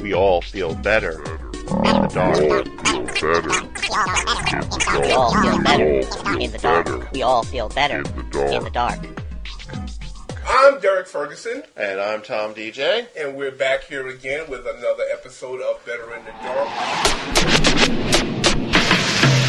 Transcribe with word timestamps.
we 0.00 0.14
all 0.14 0.40
feel 0.42 0.74
better 0.74 1.12
in 1.22 2.02
the 2.02 2.08
dark. 2.14 2.64
We 5.02 5.12
all 5.12 5.32
feel 5.42 5.62
better 5.62 5.88
in 6.40 6.50
the 6.52 6.58
dark. 6.58 7.12
We 7.12 7.22
all 7.22 7.42
feel 7.44 7.68
better 7.68 7.98
in 7.98 8.04
the 8.64 8.70
dark. 8.72 8.98
I'm 10.50 10.80
Derek 10.80 11.06
Ferguson, 11.06 11.62
And 11.76 12.00
I'm 12.00 12.22
Tom 12.22 12.54
DJ. 12.54 13.06
and 13.18 13.36
we're 13.36 13.50
back 13.50 13.84
here 13.84 14.08
again 14.08 14.48
with 14.48 14.60
another 14.60 15.04
episode 15.12 15.60
of 15.60 15.84
Better 15.84 16.14
in 16.14 16.24
the 16.24 16.30
Dark. 16.42 16.68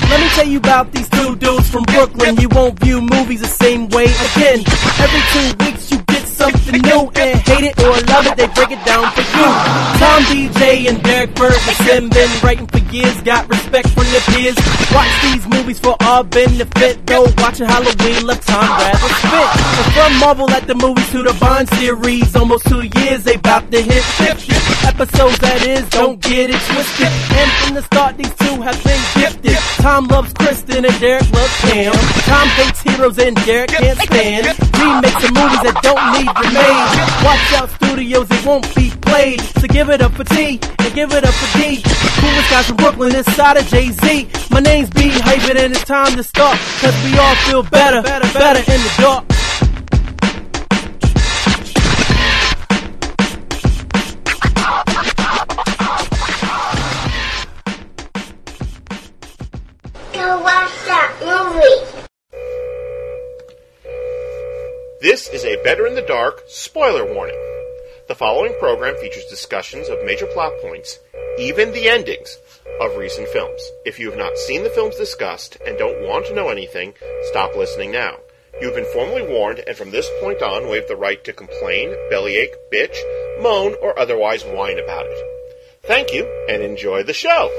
Let 0.10 0.20
me 0.22 0.28
tell 0.30 0.48
you 0.48 0.58
about 0.58 0.92
these 0.92 1.08
two 1.10 1.36
dudes 1.38 1.70
from 1.70 1.84
Brooklyn. 1.84 2.36
You 2.38 2.50
won't 2.50 2.80
view 2.80 3.00
movies 3.00 3.42
the 3.42 3.48
same 3.48 3.88
way 3.90 4.06
again. 4.06 4.64
Every 5.00 5.22
two 5.32 5.66
weeks 5.66 5.79
get 6.72 6.86
new 6.86 7.12
and 7.16 7.40
hate 7.42 7.66
it 7.72 7.80
or 7.80 7.98
love 8.12 8.26
it, 8.28 8.38
they 8.38 8.48
break 8.48 8.72
it 8.72 8.84
down 8.86 9.12
for 9.12 9.22
you. 9.22 9.48
Tom 9.98 10.22
DJ 10.30 10.90
and 10.90 11.02
Derek 11.04 11.36
Ferguson 11.38 12.10
been 12.10 12.30
writing 12.44 12.68
for 12.68 12.80
years, 12.94 13.20
got 13.22 13.48
respect 13.50 13.90
from 13.90 14.06
their 14.06 14.22
peers. 14.34 14.58
Watch 14.94 15.14
these 15.24 15.48
movies 15.48 15.80
for 15.80 15.96
our 16.02 16.24
benefit, 16.24 17.06
though 17.06 17.26
watching 17.38 17.68
Halloween 17.68 18.26
left 18.26 18.48
time 18.48 18.70
rather 18.70 19.14
spit. 19.20 19.94
From 19.94 20.20
Marvel 20.20 20.50
at 20.52 20.68
the 20.68 20.76
movies 20.76 21.10
to 21.12 21.24
the 21.24 21.36
Bond 21.40 21.70
series, 21.76 22.36
almost 22.36 22.68
two 22.68 22.84
years 23.00 23.24
they 23.24 23.38
bout 23.38 23.72
to 23.72 23.82
hit 23.82 24.04
50 24.04 24.54
episodes. 24.88 25.40
That 25.40 25.66
is, 25.66 25.88
don't 25.90 26.22
get 26.22 26.50
it 26.50 26.62
twisted. 26.70 27.08
And 27.08 27.52
from 27.64 27.76
the 27.76 27.84
start, 27.84 28.18
these 28.18 28.34
two 28.36 28.62
have 28.62 28.78
been 28.84 29.02
gifted. 29.16 29.58
Tom 29.80 30.08
loves 30.08 30.34
Kristen 30.34 30.86
and 30.86 31.00
Derek 31.00 31.30
loves 31.32 31.56
Pam. 31.62 31.94
Tom 32.28 32.48
hates 32.60 32.82
heroes 32.82 33.18
and 33.18 33.36
Derek 33.46 33.70
can't 33.70 33.98
stand 34.00 34.46
remakes 34.80 35.24
of 35.24 35.34
movies 35.34 35.62
that 35.64 35.80
don't 35.82 36.04
need 36.16 36.32
remade. 36.36 36.90
Watch 37.24 37.48
out, 37.56 37.70
studios, 37.80 38.28
it 38.30 38.46
won't 38.46 38.68
be 38.76 38.92
played. 39.02 39.42
So 39.60 39.68
give 39.68 39.90
it 39.90 40.02
up 40.02 40.14
for 40.14 40.24
T 40.24 40.60
and 40.80 40.94
give 40.94 41.12
it 41.12 41.24
up 41.24 41.34
for 41.34 41.60
D. 41.60 41.82
Coolest 41.84 42.50
guys 42.52 42.68
from 42.68 42.78
Brooklyn, 42.78 43.12
this 43.12 43.26
side 43.36 43.58
of 43.58 43.66
Jay 43.68 43.92
Z. 43.92 44.28
My 44.52 44.60
name's 44.60 44.90
B 44.90 45.10
Hyper, 45.10 45.58
and 45.58 45.74
it's 45.74 45.84
time 45.84 46.16
to 46.16 46.24
start. 46.24 46.58
Cause 46.82 46.96
we 47.04 47.18
all 47.18 47.36
feel 47.48 47.64
better, 47.64 48.02
better, 48.02 48.28
better 48.34 48.60
in 48.60 48.80
the 48.84 48.94
dark. 49.00 49.39
Watch 60.50 60.86
that 60.86 61.14
movie. 61.22 62.08
This 65.02 65.30
is 65.30 65.46
a 65.46 65.62
Better 65.64 65.86
in 65.86 65.94
the 65.94 66.02
Dark 66.02 66.42
spoiler 66.48 67.06
warning. 67.14 67.40
The 68.08 68.16
following 68.16 68.54
program 68.60 68.96
features 68.98 69.26
discussions 69.26 69.90
of 69.90 70.04
major 70.04 70.26
plot 70.26 70.54
points, 70.64 70.98
even 71.38 71.72
the 71.72 71.88
endings, 71.88 72.40
of 72.82 72.98
recent 72.98 73.28
films. 73.30 73.62
If 73.86 74.00
you 74.00 74.10
have 74.10 74.18
not 74.18 74.38
seen 74.38 74.64
the 74.64 74.72
films 74.72 74.96
discussed 74.96 75.58
and 75.68 75.78
don't 75.78 76.08
want 76.08 76.26
to 76.26 76.34
know 76.34 76.50
anything, 76.50 76.96
stop 77.30 77.56
listening 77.56 77.92
now. 77.92 78.18
You 78.60 78.68
have 78.68 78.76
been 78.76 78.92
formally 78.92 79.22
warned, 79.22 79.60
and 79.68 79.78
from 79.78 79.92
this 79.92 80.10
point 80.20 80.42
on, 80.42 80.68
waive 80.68 80.88
the 80.88 80.96
right 80.96 81.24
to 81.26 81.32
complain, 81.32 81.96
bellyache, 82.10 82.56
bitch, 82.74 82.98
moan, 83.44 83.76
or 83.84 83.98
otherwise 84.00 84.44
whine 84.44 84.80
about 84.80 85.06
it. 85.06 85.20
Thank 85.84 86.12
you, 86.12 86.26
and 86.50 86.64
enjoy 86.64 87.04
the 87.04 87.14
show. 87.14 87.52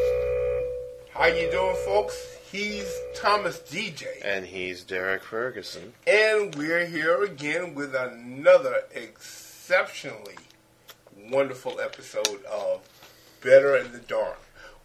How 1.11 1.27
you 1.27 1.51
doing, 1.53 1.77
folks? 1.87 2.40
He's 2.51 2.91
Thomas 3.15 3.59
DJ, 3.61 4.07
And 4.25 4.45
he's 4.45 4.83
Derek 4.83 5.23
Ferguson. 5.23 5.93
and 6.07 6.55
we're 6.57 6.85
here 6.87 7.23
again 7.23 7.75
with 7.75 7.95
another 7.95 8.83
exceptionally 8.93 10.35
wonderful 11.31 11.81
episode 11.81 12.45
of 12.47 12.81
Better 13.41 13.77
in 13.77 13.93
the 13.93 13.99
Dark, 13.99 14.41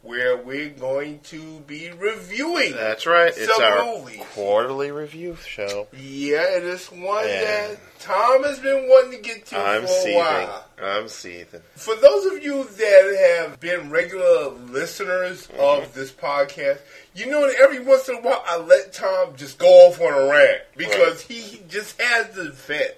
where 0.06 0.36
we're 0.36 0.70
going 0.70 1.20
to 1.24 1.60
be 1.66 1.90
reviewing. 1.90 2.72
That's 2.72 3.06
right. 3.06 3.32
It's 3.36 3.58
our 3.60 3.84
movies. 3.98 4.20
quarterly 4.34 4.90
review 4.90 5.36
show. 5.46 5.88
Yeah, 5.92 6.56
it 6.56 6.64
is 6.64 6.86
one 6.86 7.26
Yeah. 7.26 7.40
that 7.68 7.78
Tom 7.98 8.44
has 8.44 8.58
been 8.58 8.88
wanting 8.88 9.12
to 9.12 9.18
get 9.28 9.46
to 9.46 9.58
I'm 9.58 9.82
for 9.82 9.86
a 9.86 9.88
seething. 9.88 10.16
while. 10.16 10.64
I'm 10.82 11.08
seething. 11.08 11.60
For 11.74 11.96
those 11.96 12.26
of 12.26 12.42
you 12.44 12.64
that 12.64 13.42
have 13.46 13.60
been 13.60 13.90
regular 13.90 14.50
listeners 14.50 15.46
Mm-hmm. 15.48 15.60
of 15.84 15.94
this 15.94 16.12
podcast, 16.12 16.78
you 17.14 17.26
know 17.26 17.46
that 17.46 17.56
every 17.60 17.80
once 17.80 18.08
in 18.08 18.16
a 18.16 18.20
while 18.20 18.42
I 18.46 18.58
let 18.58 18.92
Tom 18.92 19.34
just 19.36 19.58
go 19.58 19.66
off 19.88 20.00
on 20.00 20.12
a 20.12 20.30
rant 20.30 20.62
because 20.76 21.22
he 21.22 21.62
just 21.68 22.00
has 22.00 22.34
this 22.34 22.54
vent 22.66 22.94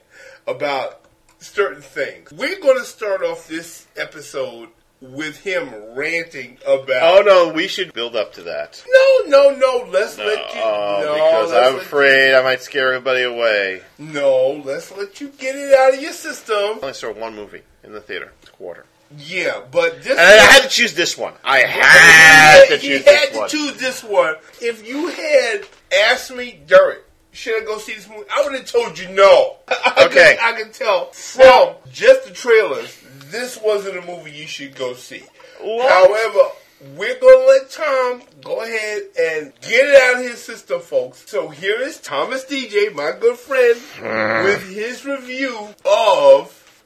about 0.47 1.01
certain 1.41 1.83
things. 1.83 2.33
We're 2.33 2.59
going 2.61 2.79
to 2.79 2.85
start 2.85 3.23
off 3.23 3.47
this 3.49 3.87
episode 3.97 4.69
with 5.01 5.39
him 5.39 5.73
ranting 5.95 6.59
about. 6.67 7.19
Oh 7.19 7.23
no, 7.25 7.53
we 7.53 7.69
should 7.69 7.93
build 7.93 8.17
up 8.17 8.33
to 8.35 8.43
that. 8.43 8.83
no, 8.89 9.21
no, 9.27 9.55
no! 9.57 9.89
Let's 9.91 10.19
let 10.19 10.55
you. 10.55 10.61
Oh, 10.61 11.01
no, 11.05 11.15
because 11.15 11.53
I'm 11.53 11.77
afraid 11.81 12.35
I 12.35 12.43
might 12.43 12.63
scare 12.63 12.93
everybody 12.95 13.23
away. 13.23 13.83
No, 13.99 14.63
let's 14.65 14.97
let 14.97 15.21
you 15.21 15.29
get 15.29 15.55
it 15.57 15.73
out 15.73 15.95
of 15.95 16.01
your 16.03 16.13
system. 16.13 16.55
I 16.57 16.79
only 16.83 16.95
saw 16.95 17.13
one 17.13 17.35
movie 17.35 17.63
in 17.85 17.93
the 17.93 18.01
theater, 18.01 18.33
quarter. 18.53 18.85
Yeah, 19.17 19.63
but 19.71 20.03
this. 20.03 20.11
And 20.11 20.21
I 20.21 20.33
had 20.53 20.63
to 20.65 20.69
choose 20.69 20.95
this 20.95 21.17
one. 21.17 21.33
I 21.43 21.61
had 21.61 22.67
to 22.69 22.75
you 22.75 22.99
choose 22.99 23.05
had 23.07 23.29
this 23.29 23.33
to 23.33 23.39
one. 23.39 23.49
choose 23.49 23.77
this 23.79 24.05
one. 24.05 24.35
If 24.61 24.87
you 24.87 25.09
had 25.09 25.67
asked 26.11 26.31
me, 26.35 26.61
Derek, 26.67 27.05
should 27.33 27.63
I 27.63 27.65
go 27.65 27.79
see 27.79 27.95
this 27.95 28.07
movie? 28.07 28.25
I 28.31 28.43
would 28.45 28.53
have 28.55 28.67
told 28.71 28.99
you 28.99 29.09
no. 29.09 29.57
I 29.69 30.05
Okay. 30.07 30.37
Can, 30.39 30.55
I 30.55 30.61
can 30.61 30.73
tell 30.73 31.07
from 31.13 31.77
just 31.91 32.27
the 32.29 32.33
trailers, 32.35 33.03
this 33.31 33.61
wasn't 33.63 33.99
a 33.99 34.03
movie 34.07 34.31
you 34.31 34.47
should 34.47 34.75
go 34.75 34.95
see. 34.95 35.23
What? 35.61 35.91
However, 35.91 36.51
we're 36.97 37.19
going 37.19 37.41
to 37.41 37.47
let 37.47 37.71
Tom 37.71 38.23
go 38.43 38.61
ahead 38.63 39.03
and 39.19 39.53
get 39.63 39.85
it 39.85 40.01
out 40.03 40.25
of 40.25 40.31
his 40.31 40.43
system, 40.43 40.81
folks. 40.81 41.29
So 41.29 41.49
here 41.49 41.81
is 41.81 41.99
Thomas 41.99 42.45
DJ, 42.45 42.95
my 42.95 43.13
good 43.19 43.37
friend, 43.37 43.77
hmm. 43.97 44.45
with 44.45 44.69
his 44.73 45.05
review 45.05 45.57
of 45.85 46.85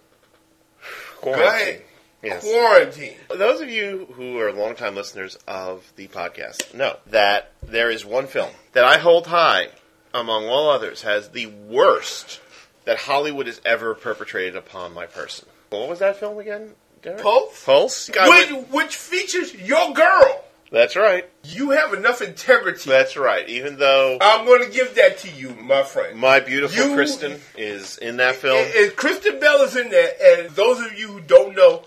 go 1.21 1.33
Quarantine. 1.35 1.47
ahead, 1.47 1.83
Yes. 2.23 2.43
Quarantine. 2.45 3.17
Those 3.37 3.61
of 3.61 3.69
you 3.69 4.07
who 4.15 4.39
are 4.39 4.53
longtime 4.53 4.95
listeners 4.95 5.37
of 5.49 5.93
the 5.97 6.07
podcast 6.07 6.73
know 6.73 6.97
that 7.09 7.51
there 7.63 7.91
is 7.91 8.05
one 8.05 8.29
film 8.29 8.51
that 8.75 8.85
I 8.85 8.99
hold 8.99 9.27
high, 9.27 9.69
among 10.15 10.47
all 10.49 10.71
others, 10.71 11.03
has 11.03 11.31
the 11.31 11.47
worst 11.47 12.41
that 12.85 12.99
Hollywood 12.99 13.47
has 13.47 13.61
ever 13.65 13.95
perpetrated 13.95 14.55
upon 14.57 14.95
my 14.95 15.07
person. 15.07 15.49
What 15.81 15.89
was 15.91 15.99
that 16.01 16.17
film 16.17 16.39
again, 16.39 16.73
Derek? 17.03 17.23
Pulse? 17.23 17.65
Pulse? 17.65 18.09
God, 18.11 18.29
which, 18.29 18.67
which 18.71 18.97
features 18.97 19.55
your 19.55 19.93
girl. 19.93 20.45
That's 20.71 20.97
right. 20.97 21.29
You 21.45 21.71
have 21.71 21.93
enough 21.93 22.23
integrity. 22.23 22.89
That's 22.89 23.15
right. 23.17 23.47
Even 23.49 23.77
though 23.77 24.17
I'm 24.23 24.47
going 24.47 24.65
to 24.65 24.71
give 24.71 24.95
that 24.95 25.19
to 25.19 25.31
you, 25.31 25.51
my 25.61 25.83
friend. 25.83 26.19
my 26.19 26.41
beautiful 26.41 26.87
You- 26.89 26.95
Kristen 26.95 27.41
is 27.59 27.99
in 27.99 28.17
that 28.17 28.37
film, 28.37 28.57
And, 28.57 28.75
and 28.75 28.97
Kristen 28.97 29.39
Bell 29.39 29.61
is 29.63 29.77
in 29.77 29.91
there, 29.91 30.13
and 30.23 30.51
those 30.53 30.81
of 30.81 30.99
you 30.99 31.09
who 31.09 31.21
don't 31.21 31.55
know, 31.55 31.85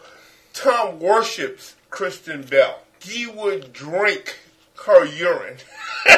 Tom 0.53 0.99
worships 0.99 1.75
Kristen 1.89 2.43
Bell. 2.43 2.79
He 2.99 3.25
would 3.25 3.73
drink 3.73 4.37
her 4.85 5.05
urine. 5.05 5.57
Uh, 6.07 6.13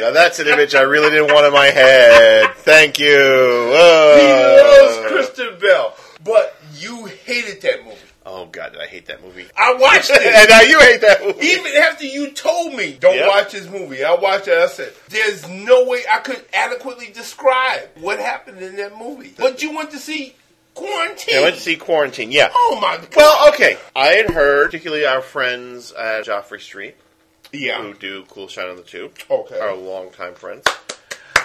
now 0.00 0.10
that's 0.10 0.38
an 0.38 0.48
image 0.48 0.74
I 0.74 0.82
really 0.82 1.10
didn't 1.10 1.32
want 1.32 1.46
in 1.46 1.52
my 1.52 1.66
head. 1.66 2.54
Thank 2.58 2.98
you. 2.98 3.06
He 3.06 3.12
Oh. 3.16 5.00
loves 5.02 5.12
Kristen 5.12 5.58
Bell, 5.60 5.94
but 6.24 6.56
you 6.76 7.06
hated 7.06 7.60
that 7.62 7.84
movie. 7.84 7.96
Oh 8.26 8.46
God, 8.46 8.72
did 8.72 8.82
I 8.82 8.86
hate 8.86 9.06
that 9.06 9.24
movie? 9.24 9.46
I 9.56 9.74
watched 9.74 10.10
it. 10.10 10.20
and 10.20 10.48
now 10.50 10.60
you 10.60 10.78
hate 10.80 11.00
that 11.00 11.22
movie. 11.24 11.46
Even 11.46 11.72
after 11.82 12.04
you 12.04 12.30
told 12.32 12.74
me, 12.74 12.96
don't 13.00 13.16
Yep. 13.16 13.28
watch 13.28 13.52
this 13.52 13.66
movie, 13.68 14.04
I 14.04 14.14
watched 14.14 14.48
it. 14.48 14.58
I 14.58 14.66
said, 14.66 14.92
there's 15.08 15.48
no 15.48 15.84
way 15.86 16.02
I 16.10 16.18
could 16.18 16.44
adequately 16.52 17.10
describe 17.12 17.88
what 18.00 18.18
happened 18.18 18.58
in 18.60 18.76
that 18.76 18.98
movie. 18.98 19.32
But 19.38 19.62
you 19.62 19.74
went 19.74 19.92
to 19.92 19.98
see 19.98 20.34
Quarantine. 20.78 21.38
I 21.38 21.42
went 21.42 21.56
to 21.56 21.60
see 21.60 21.76
Quarantine. 21.76 22.30
Yeah. 22.30 22.50
Oh 22.54 22.78
my 22.80 22.96
god. 22.98 23.08
Well, 23.16 23.48
okay. 23.48 23.76
I 23.96 24.08
had 24.08 24.30
heard, 24.30 24.66
particularly 24.66 25.04
our 25.06 25.20
friends 25.20 25.92
at 25.92 26.24
Joffrey 26.24 26.60
Street, 26.60 26.94
yeah. 27.52 27.82
who 27.82 27.94
do 27.94 28.24
Cool 28.28 28.48
Shine 28.48 28.68
on 28.68 28.76
the 28.76 28.82
Tube, 28.82 29.12
Okay. 29.28 29.58
our 29.58 29.74
longtime 29.74 30.34
friends, 30.34 30.64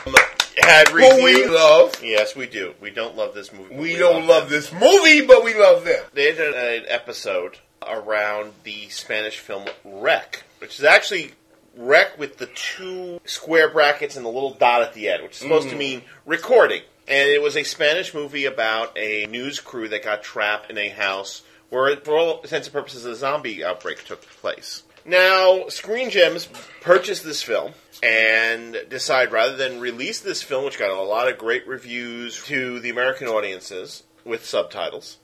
um, 0.06 0.16
had 0.62 0.90
Who 0.90 1.24
we 1.24 1.48
love. 1.48 1.96
Yes, 2.04 2.36
we 2.36 2.46
do. 2.46 2.76
We 2.80 2.92
don't 2.92 3.16
love 3.16 3.34
this 3.34 3.52
movie. 3.52 3.70
but 3.70 3.78
We 3.78 3.96
don't 3.96 4.28
love 4.28 4.50
them. 4.50 4.52
this 4.52 4.72
movie, 4.72 5.26
but 5.26 5.44
we 5.44 5.56
love 5.56 5.84
them. 5.84 6.04
They 6.14 6.34
did 6.34 6.54
an 6.54 6.86
episode 6.88 7.58
around 7.88 8.54
the 8.64 8.88
Spanish 8.90 9.40
film 9.40 9.66
REC, 9.84 10.44
which 10.60 10.78
is 10.78 10.86
actually 10.86 11.32
REC 11.76 12.20
with 12.20 12.38
the 12.38 12.46
two 12.48 13.20
square 13.26 13.70
brackets 13.70 14.16
and 14.16 14.24
the 14.24 14.30
little 14.30 14.54
dot 14.54 14.84
at 14.84 14.94
the 14.94 15.10
end, 15.10 15.24
which 15.24 15.34
is 15.34 15.38
supposed 15.40 15.70
to 15.70 15.76
mm. 15.76 15.80
mean 15.80 16.02
recording. 16.26 16.84
And 17.08 17.30
it 17.30 17.42
was 17.42 17.58
a 17.58 17.64
Spanish 17.64 18.14
movie 18.14 18.46
about 18.46 18.98
a 18.98 19.26
news 19.26 19.60
crew 19.60 19.90
that 19.90 20.04
got 20.04 20.24
trapped 20.24 20.70
in 20.70 20.78
a 20.78 20.90
house 20.90 21.42
where, 21.70 21.96
for 21.98 22.18
all 22.18 22.42
intents 22.42 22.68
and 22.68 22.74
purposes, 22.74 23.06
a 23.06 23.16
zombie 23.16 23.64
outbreak 23.64 24.06
took 24.06 24.22
place. 24.22 24.84
Now, 25.06 25.68
Screen 25.68 26.10
Gems 26.10 26.48
purchased 26.82 27.26
this 27.26 27.44
film 27.44 27.74
and 28.02 28.78
decided 28.90 29.34
rather 29.34 29.58
than 29.58 29.82
release 29.82 30.22
this 30.22 30.42
film, 30.42 30.64
which 30.64 30.80
got 30.80 30.92
a 30.92 31.02
lot 31.02 31.30
of 31.30 31.38
great 31.38 31.68
reviews 31.68 32.42
to 32.46 32.80
the 32.80 32.90
American 32.90 33.28
audiences 33.28 34.04
with 34.24 34.46
subtitles, 34.46 35.18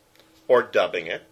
or 0.48 0.62
dubbing 0.62 1.08
it, 1.08 1.24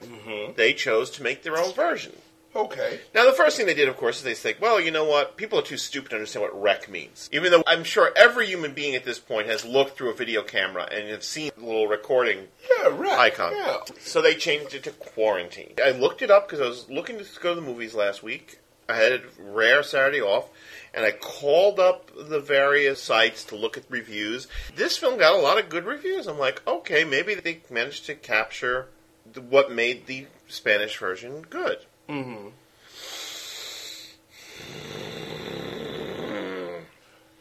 mm-hmm. 0.00 0.52
They 0.56 0.74
chose 0.74 1.10
to 1.12 1.22
make 1.22 1.42
their 1.42 1.58
own 1.58 1.72
version. 1.72 2.12
Okay. 2.58 3.00
Now, 3.14 3.24
the 3.24 3.32
first 3.32 3.56
thing 3.56 3.66
they 3.66 3.74
did, 3.74 3.88
of 3.88 3.96
course, 3.96 4.18
is 4.18 4.24
they 4.24 4.34
think, 4.34 4.60
well, 4.60 4.80
you 4.80 4.90
know 4.90 5.04
what? 5.04 5.36
People 5.36 5.60
are 5.60 5.62
too 5.62 5.76
stupid 5.76 6.10
to 6.10 6.16
understand 6.16 6.42
what 6.42 6.60
wreck 6.60 6.90
means. 6.90 7.30
Even 7.32 7.52
though 7.52 7.62
I'm 7.66 7.84
sure 7.84 8.12
every 8.16 8.46
human 8.46 8.74
being 8.74 8.96
at 8.96 9.04
this 9.04 9.20
point 9.20 9.46
has 9.46 9.64
looked 9.64 9.96
through 9.96 10.10
a 10.10 10.14
video 10.14 10.42
camera 10.42 10.88
and 10.90 11.08
have 11.08 11.22
seen 11.22 11.52
the 11.56 11.64
little 11.64 11.86
recording 11.86 12.48
Yeah, 12.78 13.16
icon. 13.16 13.52
Yeah. 13.54 13.76
So 14.00 14.20
they 14.20 14.34
changed 14.34 14.74
it 14.74 14.82
to 14.84 14.90
quarantine. 14.90 15.74
I 15.84 15.92
looked 15.92 16.20
it 16.20 16.30
up 16.30 16.48
because 16.48 16.60
I 16.60 16.68
was 16.68 16.90
looking 16.90 17.18
to 17.18 17.24
go 17.40 17.54
to 17.54 17.60
the 17.60 17.66
movies 17.66 17.94
last 17.94 18.22
week. 18.22 18.58
I 18.88 18.96
had 18.96 19.12
a 19.12 19.20
rare 19.38 19.82
Saturday 19.82 20.22
off, 20.22 20.48
and 20.94 21.04
I 21.04 21.10
called 21.12 21.78
up 21.78 22.10
the 22.16 22.40
various 22.40 23.02
sites 23.02 23.44
to 23.44 23.56
look 23.56 23.76
at 23.76 23.84
reviews. 23.90 24.48
This 24.74 24.96
film 24.96 25.18
got 25.18 25.34
a 25.34 25.42
lot 25.42 25.58
of 25.58 25.68
good 25.68 25.84
reviews. 25.84 26.26
I'm 26.26 26.38
like, 26.38 26.66
okay, 26.66 27.04
maybe 27.04 27.34
they 27.34 27.60
managed 27.70 28.06
to 28.06 28.14
capture 28.14 28.88
what 29.34 29.70
made 29.70 30.06
the 30.06 30.26
Spanish 30.48 30.96
version 30.96 31.42
good. 31.42 31.80
Mm-hmm. 32.08 32.48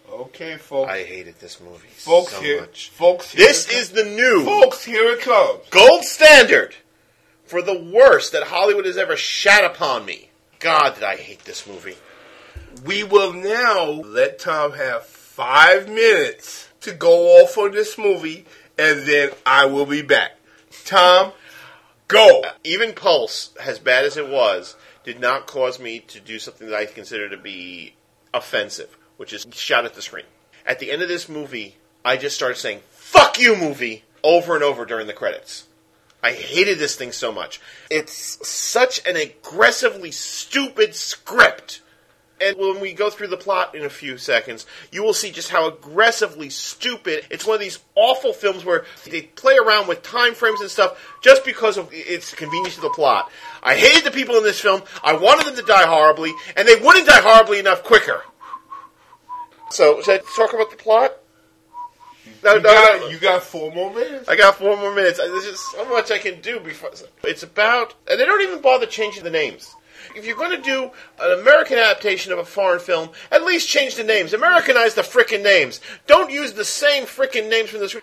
Okay, 0.09 0.57
folks. 0.57 0.91
I 0.91 1.03
hated 1.03 1.39
this 1.39 1.59
movie 1.61 1.87
folks 1.89 2.33
so 2.33 2.41
here. 2.41 2.61
much. 2.61 2.89
Folks 2.89 3.31
here. 3.31 3.47
This 3.47 3.69
is 3.69 3.91
the 3.91 4.03
new. 4.03 4.43
Folks, 4.43 4.83
here 4.83 5.11
it 5.11 5.21
comes. 5.21 5.61
gold 5.69 6.03
standard 6.03 6.75
for 7.45 7.61
the 7.61 7.79
worst 7.79 8.33
that 8.33 8.43
Hollywood 8.43 8.85
has 8.85 8.97
ever 8.97 9.15
shat 9.15 9.63
upon 9.63 10.05
me. 10.05 10.29
God, 10.59 10.95
did 10.95 11.03
I 11.03 11.15
hate 11.15 11.45
this 11.45 11.65
movie. 11.67 11.95
We 12.85 13.03
will 13.03 13.33
now 13.33 13.83
let 13.83 14.39
Tom 14.39 14.73
have 14.73 15.05
five 15.05 15.87
minutes 15.87 16.69
to 16.81 16.93
go 16.93 17.41
off 17.41 17.57
on 17.57 17.71
this 17.71 17.97
movie, 17.97 18.45
and 18.77 19.01
then 19.01 19.29
I 19.45 19.65
will 19.65 19.85
be 19.85 20.01
back. 20.01 20.31
Tom, 20.85 21.31
go. 22.07 22.41
Uh, 22.41 22.51
even 22.63 22.93
Pulse, 22.93 23.53
as 23.61 23.79
bad 23.79 24.05
as 24.05 24.17
it 24.17 24.27
was, 24.27 24.75
did 25.03 25.19
not 25.19 25.47
cause 25.47 25.79
me 25.79 25.99
to 25.99 26.19
do 26.19 26.39
something 26.39 26.69
that 26.69 26.75
I 26.75 26.85
consider 26.85 27.29
to 27.29 27.37
be 27.37 27.95
offensive, 28.33 28.97
which 29.17 29.33
is 29.33 29.45
shout 29.51 29.85
at 29.85 29.93
the 29.93 30.01
screen. 30.01 30.25
At 30.65 30.79
the 30.79 30.91
end 30.91 31.01
of 31.01 31.07
this 31.07 31.29
movie, 31.29 31.77
I 32.03 32.17
just 32.17 32.35
started 32.35 32.57
saying, 32.57 32.81
fuck 32.91 33.39
you, 33.39 33.55
movie, 33.55 34.03
over 34.23 34.55
and 34.55 34.63
over 34.63 34.85
during 34.85 35.07
the 35.07 35.13
credits. 35.13 35.67
I 36.21 36.33
hated 36.33 36.79
this 36.79 36.95
thing 36.95 37.11
so 37.11 37.31
much. 37.31 37.61
It's 37.89 38.47
such 38.47 39.05
an 39.07 39.15
aggressively 39.15 40.11
stupid 40.11 40.95
script. 40.95 41.81
And 42.39 42.55
when 42.57 42.79
we 42.79 42.93
go 42.93 43.09
through 43.09 43.27
the 43.27 43.37
plot 43.37 43.73
in 43.73 43.83
a 43.83 43.89
few 43.89 44.17
seconds, 44.17 44.65
you 44.91 45.03
will 45.03 45.13
see 45.13 45.31
just 45.31 45.49
how 45.49 45.67
aggressively 45.67 46.49
stupid. 46.49 47.25
It's 47.31 47.45
one 47.45 47.55
of 47.55 47.61
these 47.61 47.79
awful 47.95 48.31
films 48.31 48.63
where 48.63 48.85
they 49.09 49.23
play 49.23 49.57
around 49.57 49.87
with 49.87 50.03
time 50.03 50.35
frames 50.35 50.61
and 50.61 50.69
stuff 50.69 51.03
just 51.23 51.43
because 51.43 51.77
of 51.77 51.89
its 51.91 52.35
convenience 52.35 52.75
to 52.75 52.81
the 52.81 52.89
plot. 52.91 53.31
I 53.63 53.75
hated 53.75 54.03
the 54.03 54.11
people 54.11 54.35
in 54.35 54.43
this 54.43 54.61
film. 54.61 54.83
I 55.03 55.17
wanted 55.17 55.47
them 55.47 55.55
to 55.55 55.63
die 55.63 55.87
horribly, 55.87 56.31
and 56.55 56.67
they 56.67 56.75
wouldn't 56.75 57.07
die 57.07 57.21
horribly 57.21 57.57
enough 57.59 57.83
quicker. 57.83 58.21
So, 59.71 60.01
should 60.01 60.21
I 60.21 60.23
talk 60.35 60.53
about 60.53 60.71
the 60.71 60.77
plot? 60.77 61.13
No, 62.43 62.53
You 62.55 62.61
no, 62.61 62.69
got, 62.69 63.01
no. 63.01 63.07
you 63.07 63.17
got 63.17 63.43
four 63.43 63.71
more 63.73 63.93
minutes. 63.93 64.29
I 64.29 64.35
got 64.35 64.55
four 64.55 64.77
more 64.77 64.93
minutes. 64.93 65.17
There's 65.17 65.43
just 65.43 65.71
so 65.71 65.85
much 65.89 66.11
I 66.11 66.19
can 66.19 66.39
do 66.41 66.59
before. 66.59 66.91
It's 67.23 67.43
about, 67.43 67.95
and 68.09 68.19
they 68.19 68.25
don't 68.25 68.41
even 68.41 68.61
bother 68.61 68.85
changing 68.85 69.23
the 69.23 69.29
names. 69.31 69.75
If 70.15 70.25
you're 70.25 70.35
going 70.35 70.55
to 70.55 70.61
do 70.61 70.91
an 71.19 71.39
American 71.39 71.77
adaptation 71.77 72.31
of 72.31 72.39
a 72.39 72.45
foreign 72.45 72.79
film, 72.79 73.09
at 73.31 73.43
least 73.43 73.69
change 73.69 73.95
the 73.95 74.03
names. 74.03 74.33
Americanize 74.33 74.93
the 74.93 75.01
frickin' 75.01 75.43
names. 75.43 75.81
Don't 76.05 76.31
use 76.31 76.53
the 76.53 76.65
same 76.65 77.05
frickin' 77.05 77.49
names 77.49 77.69
from 77.69 77.79
this. 77.79 77.95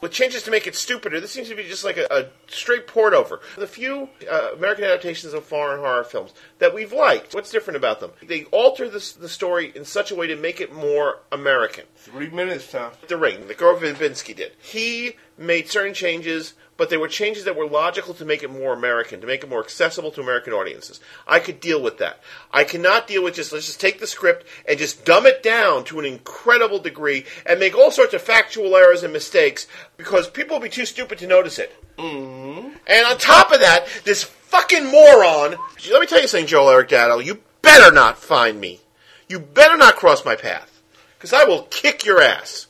With 0.00 0.12
changes 0.12 0.42
to 0.42 0.50
make 0.50 0.66
it 0.66 0.74
stupider, 0.74 1.18
this 1.18 1.30
seems 1.30 1.48
to 1.48 1.54
be 1.54 1.62
just 1.62 1.82
like 1.82 1.96
a, 1.96 2.06
a 2.10 2.26
straight 2.46 2.86
port 2.86 3.14
over. 3.14 3.40
The 3.56 3.66
few 3.66 4.10
uh, 4.30 4.50
American 4.54 4.84
adaptations 4.84 5.32
of 5.32 5.44
foreign 5.44 5.80
horror 5.80 6.04
films 6.04 6.34
that 6.58 6.74
we've 6.74 6.92
liked, 6.92 7.34
what's 7.34 7.50
different 7.50 7.78
about 7.78 8.00
them? 8.00 8.10
They 8.22 8.44
alter 8.46 8.86
the, 8.90 9.14
the 9.18 9.30
story 9.30 9.72
in 9.74 9.86
such 9.86 10.10
a 10.10 10.14
way 10.14 10.26
to 10.26 10.36
make 10.36 10.60
it 10.60 10.74
more 10.74 11.20
American. 11.32 11.84
Three 11.96 12.28
minutes, 12.28 12.70
Tom. 12.70 12.92
The 13.08 13.16
Ring, 13.16 13.46
that 13.48 13.56
Gore 13.56 13.76
Verbinski 13.76 14.36
did. 14.36 14.52
He 14.60 15.16
made 15.36 15.68
certain 15.68 15.94
changes, 15.94 16.54
but 16.76 16.90
they 16.90 16.96
were 16.96 17.08
changes 17.08 17.44
that 17.44 17.56
were 17.56 17.66
logical 17.66 18.14
to 18.14 18.24
make 18.24 18.42
it 18.42 18.50
more 18.50 18.72
American, 18.72 19.20
to 19.20 19.26
make 19.26 19.42
it 19.42 19.50
more 19.50 19.62
accessible 19.62 20.10
to 20.12 20.20
American 20.20 20.52
audiences. 20.52 21.00
I 21.26 21.38
could 21.38 21.60
deal 21.60 21.82
with 21.82 21.98
that. 21.98 22.20
I 22.52 22.64
cannot 22.64 23.06
deal 23.06 23.22
with 23.22 23.34
just 23.34 23.52
let's 23.52 23.66
just 23.66 23.80
take 23.80 24.00
the 24.00 24.06
script 24.06 24.46
and 24.68 24.78
just 24.78 25.04
dumb 25.04 25.26
it 25.26 25.42
down 25.42 25.84
to 25.84 25.98
an 25.98 26.04
incredible 26.04 26.78
degree 26.78 27.24
and 27.46 27.60
make 27.60 27.76
all 27.76 27.90
sorts 27.90 28.14
of 28.14 28.22
factual 28.22 28.76
errors 28.76 29.02
and 29.02 29.12
mistakes 29.12 29.66
because 29.96 30.28
people 30.28 30.56
will 30.56 30.62
be 30.62 30.68
too 30.68 30.86
stupid 30.86 31.18
to 31.18 31.26
notice 31.26 31.58
it. 31.58 31.74
Mm-hmm. 31.96 32.68
And 32.86 33.06
on 33.06 33.18
top 33.18 33.52
of 33.52 33.60
that, 33.60 33.86
this 34.04 34.24
fucking 34.24 34.84
moron. 34.84 35.56
Let 35.90 36.00
me 36.00 36.06
tell 36.06 36.20
you 36.20 36.28
something, 36.28 36.46
Joel 36.46 36.70
Eric 36.70 36.88
Dowdle. 36.88 37.24
You 37.24 37.40
better 37.62 37.92
not 37.92 38.18
find 38.18 38.60
me. 38.60 38.80
You 39.28 39.38
better 39.38 39.76
not 39.76 39.96
cross 39.96 40.24
my 40.24 40.36
path. 40.36 40.70
Because 41.16 41.32
I 41.32 41.44
will 41.44 41.62
kick 41.62 42.04
your 42.04 42.20
ass. 42.20 42.66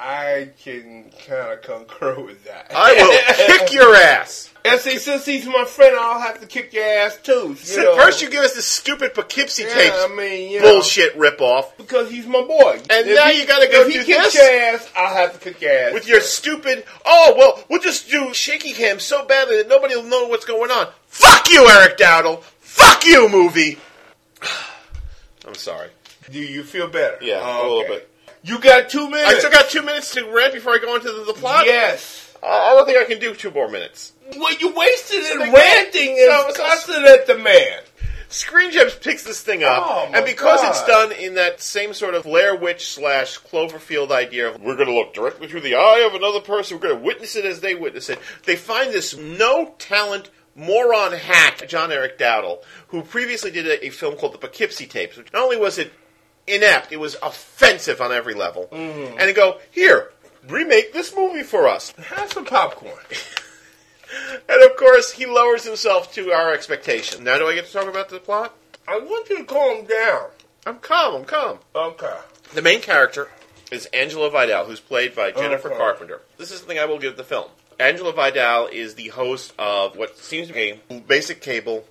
I 0.00 0.50
can 0.62 1.10
kind 1.26 1.52
of 1.52 1.62
concur 1.62 2.20
with 2.20 2.44
that. 2.44 2.70
I 2.74 2.94
will 2.94 3.58
kick 3.66 3.72
your 3.72 3.94
ass. 3.96 4.52
And 4.64 4.80
see, 4.80 4.98
since 4.98 5.24
he's 5.24 5.46
my 5.46 5.64
friend, 5.64 5.96
I'll 5.98 6.20
have 6.20 6.40
to 6.40 6.46
kick 6.46 6.72
your 6.72 6.84
ass 6.84 7.18
too. 7.22 7.56
You 7.64 7.76
know. 7.82 7.96
First, 7.96 8.22
you 8.22 8.30
give 8.30 8.44
us 8.44 8.54
this 8.54 8.66
stupid 8.66 9.14
Poughkeepsie 9.14 9.62
yeah, 9.64 9.74
tapes 9.74 9.96
I 9.98 10.08
mean, 10.14 10.50
you 10.52 10.60
know, 10.60 10.72
bullshit 10.74 11.16
ripoff 11.18 11.76
because 11.78 12.10
he's 12.10 12.26
my 12.26 12.42
boy. 12.42 12.74
And 12.90 13.08
If 13.08 13.16
now 13.16 13.26
he- 13.26 13.40
you 13.40 13.46
gotta 13.46 13.66
go 13.66 13.82
if 13.82 13.88
he 13.88 13.94
do 13.94 14.04
kicks 14.04 14.32
this? 14.32 14.34
your 14.34 14.60
ass, 14.74 14.88
I'll 14.96 15.14
have 15.16 15.32
to 15.32 15.38
kick 15.38 15.60
your 15.62 15.72
ass. 15.72 15.92
with 15.94 16.06
your 16.06 16.20
stupid. 16.20 16.84
Oh 17.04 17.34
well, 17.36 17.64
we'll 17.68 17.80
just 17.80 18.08
do 18.10 18.32
shaky 18.34 18.72
cam 18.74 19.00
so 19.00 19.24
badly 19.24 19.56
that 19.56 19.68
nobody 19.68 19.96
will 19.96 20.04
know 20.04 20.28
what's 20.28 20.44
going 20.44 20.70
on. 20.70 20.88
Fuck 21.06 21.50
you, 21.50 21.66
Eric 21.68 21.96
Dowdle. 21.98 22.42
Fuck 22.60 23.04
you, 23.04 23.28
movie. 23.28 23.78
I'm 25.46 25.54
sorry. 25.54 25.88
Do 26.30 26.38
you 26.38 26.62
feel 26.62 26.88
better? 26.88 27.16
Yeah, 27.22 27.40
Oh, 27.42 27.60
a 27.60 27.62
little 27.62 27.78
okay. 27.80 27.88
bit. 27.88 28.07
You 28.42 28.58
got 28.60 28.88
two 28.88 29.08
minutes. 29.10 29.28
I 29.34 29.38
still 29.38 29.50
got 29.50 29.68
two 29.70 29.82
minutes 29.82 30.12
to 30.14 30.24
rant 30.30 30.52
before 30.54 30.74
I 30.74 30.78
go 30.78 30.94
into 30.94 31.10
the, 31.12 31.24
the 31.24 31.32
plot. 31.34 31.66
Yes. 31.66 32.36
I 32.42 32.46
I 32.46 32.74
don't 32.76 32.86
think 32.86 32.98
I 32.98 33.04
can 33.04 33.18
do 33.18 33.34
two 33.34 33.50
more 33.50 33.68
minutes. 33.68 34.12
Well, 34.36 34.54
you 34.58 34.72
wasted 34.74 35.20
it 35.22 35.38
they- 35.38 35.50
ranting 35.50 36.10
and 36.18 36.30
So- 36.30 36.50
so- 36.54 36.62
cussing 36.62 37.04
at 37.04 37.26
the 37.26 37.38
man. 37.38 37.80
Screen 38.30 38.70
Gems 38.70 38.94
picks 38.94 39.22
this 39.24 39.40
thing 39.40 39.64
up, 39.64 39.84
Oh, 39.86 40.10
and 40.12 40.22
because 40.26 40.60
God. 40.60 40.68
it's 40.70 40.84
done 40.84 41.12
in 41.12 41.36
that 41.36 41.62
same 41.62 41.94
sort 41.94 42.14
of 42.14 42.24
Blair 42.24 42.54
Witch 42.54 42.86
slash 42.90 43.38
Cloverfield 43.38 44.10
idea 44.10 44.50
of 44.50 44.60
we're 44.60 44.74
going 44.76 44.88
to 44.88 44.92
look 44.94 45.14
directly 45.14 45.48
through 45.48 45.62
the 45.62 45.76
eye 45.76 46.04
of 46.06 46.12
another 46.14 46.40
person, 46.40 46.76
we're 46.76 46.88
going 46.88 46.98
to 46.98 47.04
witness 47.06 47.36
it 47.36 47.46
as 47.46 47.60
they 47.60 47.74
witness 47.74 48.10
it, 48.10 48.18
they 48.44 48.54
find 48.54 48.92
this 48.92 49.16
no 49.16 49.74
talent 49.78 50.28
moron 50.54 51.12
hack, 51.12 51.66
John 51.68 51.90
Eric 51.90 52.18
Dowdle, 52.18 52.58
who 52.88 53.00
previously 53.00 53.50
did 53.50 53.66
a, 53.66 53.86
a 53.86 53.88
film 53.90 54.14
called 54.16 54.34
The 54.34 54.38
Poughkeepsie 54.38 54.86
Tapes. 54.86 55.16
Which 55.16 55.32
not 55.32 55.44
only 55.44 55.56
was 55.56 55.78
it 55.78 55.90
inept, 56.48 56.92
it 56.92 56.98
was 56.98 57.16
offensive 57.22 58.00
on 58.00 58.12
every 58.12 58.34
level. 58.34 58.68
Mm-hmm. 58.72 59.18
And 59.18 59.20
they 59.20 59.32
go, 59.32 59.58
here, 59.70 60.10
remake 60.48 60.92
this 60.92 61.14
movie 61.14 61.42
for 61.42 61.68
us. 61.68 61.92
Have 61.92 62.32
some 62.32 62.44
popcorn. 62.44 62.98
And 64.48 64.62
of 64.62 64.76
course, 64.76 65.12
he 65.12 65.26
lowers 65.26 65.64
himself 65.64 66.14
to 66.14 66.32
our 66.32 66.54
expectation. 66.54 67.24
Now, 67.24 67.38
do 67.38 67.46
I 67.46 67.54
get 67.54 67.66
to 67.66 67.72
talk 67.72 67.88
about 67.88 68.08
the 68.08 68.18
plot? 68.18 68.54
I 68.86 68.98
want 68.98 69.28
you 69.28 69.38
to 69.38 69.44
calm 69.44 69.84
down. 69.84 70.28
I'm 70.66 70.78
calm, 70.78 71.14
I'm 71.16 71.24
calm. 71.26 71.58
Okay. 71.74 72.16
The 72.54 72.62
main 72.62 72.80
character 72.80 73.28
is 73.70 73.86
Angela 73.92 74.30
Vidal, 74.30 74.64
who's 74.64 74.80
played 74.80 75.14
by 75.14 75.30
Jennifer 75.32 75.68
Okay. 75.68 75.76
Carpenter. 75.78 76.22
This 76.38 76.50
is 76.50 76.62
the 76.62 76.66
thing 76.66 76.78
I 76.78 76.86
will 76.86 76.98
give 76.98 77.18
the 77.18 77.24
film. 77.24 77.48
Angela 77.78 78.12
Vidal 78.14 78.68
is 78.72 78.94
the 78.94 79.08
host 79.08 79.52
of 79.58 79.96
what 79.96 80.16
seems 80.16 80.48
to 80.48 80.54
be 80.54 80.80
a 80.90 81.00
basic 81.00 81.42
cable 81.42 81.84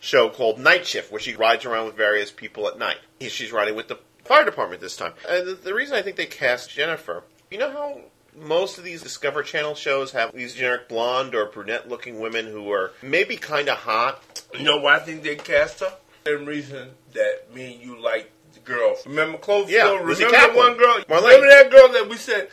show 0.00 0.30
called 0.30 0.58
Night 0.58 0.86
Shift, 0.86 1.12
where 1.12 1.20
she 1.20 1.34
rides 1.36 1.66
around 1.66 1.86
with 1.86 1.94
various 1.94 2.30
people 2.30 2.68
at 2.68 2.78
night. 2.78 2.98
She's 3.28 3.52
riding 3.52 3.74
with 3.76 3.88
the 3.88 3.98
fire 4.24 4.44
department 4.44 4.80
this 4.80 4.96
time. 4.96 5.12
And 5.28 5.46
the, 5.46 5.54
the 5.54 5.74
reason 5.74 5.94
I 5.96 6.02
think 6.02 6.16
they 6.16 6.24
cast 6.26 6.70
Jennifer, 6.70 7.22
you 7.50 7.58
know 7.58 7.70
how 7.70 8.00
most 8.34 8.78
of 8.78 8.84
these 8.84 9.02
Discover 9.02 9.42
Channel 9.42 9.74
shows 9.74 10.12
have 10.12 10.32
these 10.32 10.54
generic 10.54 10.88
blonde 10.88 11.34
or 11.34 11.46
brunette 11.46 11.88
looking 11.88 12.18
women 12.20 12.46
who 12.46 12.72
are 12.72 12.92
maybe 13.02 13.36
kind 13.36 13.68
of 13.68 13.76
hot, 13.78 14.22
You 14.56 14.64
know 14.64 14.78
why 14.80 14.96
I 14.96 14.98
think 15.00 15.22
they 15.22 15.36
cast 15.36 15.80
her? 15.80 15.92
Same 16.26 16.46
reason 16.46 16.90
that 17.12 17.54
me 17.54 17.74
and 17.74 17.82
you 17.82 18.00
like 18.00 18.30
the 18.54 18.60
girl. 18.60 18.96
Remember 19.04 19.36
Cloverfield? 19.38 19.68
Yeah, 19.68 19.90
Lizzy 20.02 20.24
remember 20.24 20.30
that 20.30 20.50
Caplan. 20.50 20.56
one 20.56 20.76
girl? 20.78 20.96
Marlena. 21.08 21.24
Remember 21.26 21.46
that 21.48 21.70
girl 21.70 21.88
that 21.88 22.08
we 22.08 22.16
said, 22.16 22.48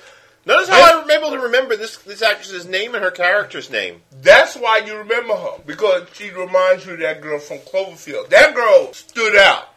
Notice 0.46 0.70
how 0.70 1.02
I'm 1.02 1.12
able 1.12 1.32
to 1.32 1.40
remember 1.40 1.76
this 1.76 1.98
this 1.98 2.22
actress's 2.22 2.66
name 2.66 2.96
and 2.96 3.04
her 3.04 3.12
character's 3.12 3.70
name. 3.70 4.02
that's 4.22 4.56
why 4.56 4.78
you 4.80 4.96
remember 4.98 5.36
her. 5.36 5.60
Because 5.66 6.08
she 6.14 6.30
reminds 6.32 6.86
you 6.86 6.94
of 6.94 7.00
that 7.00 7.22
girl 7.22 7.40
from 7.40 7.58
Cloverfield. 7.60 8.30
That 8.30 8.56
girl 8.56 8.92
stood 8.94 9.36
out. 9.36 9.74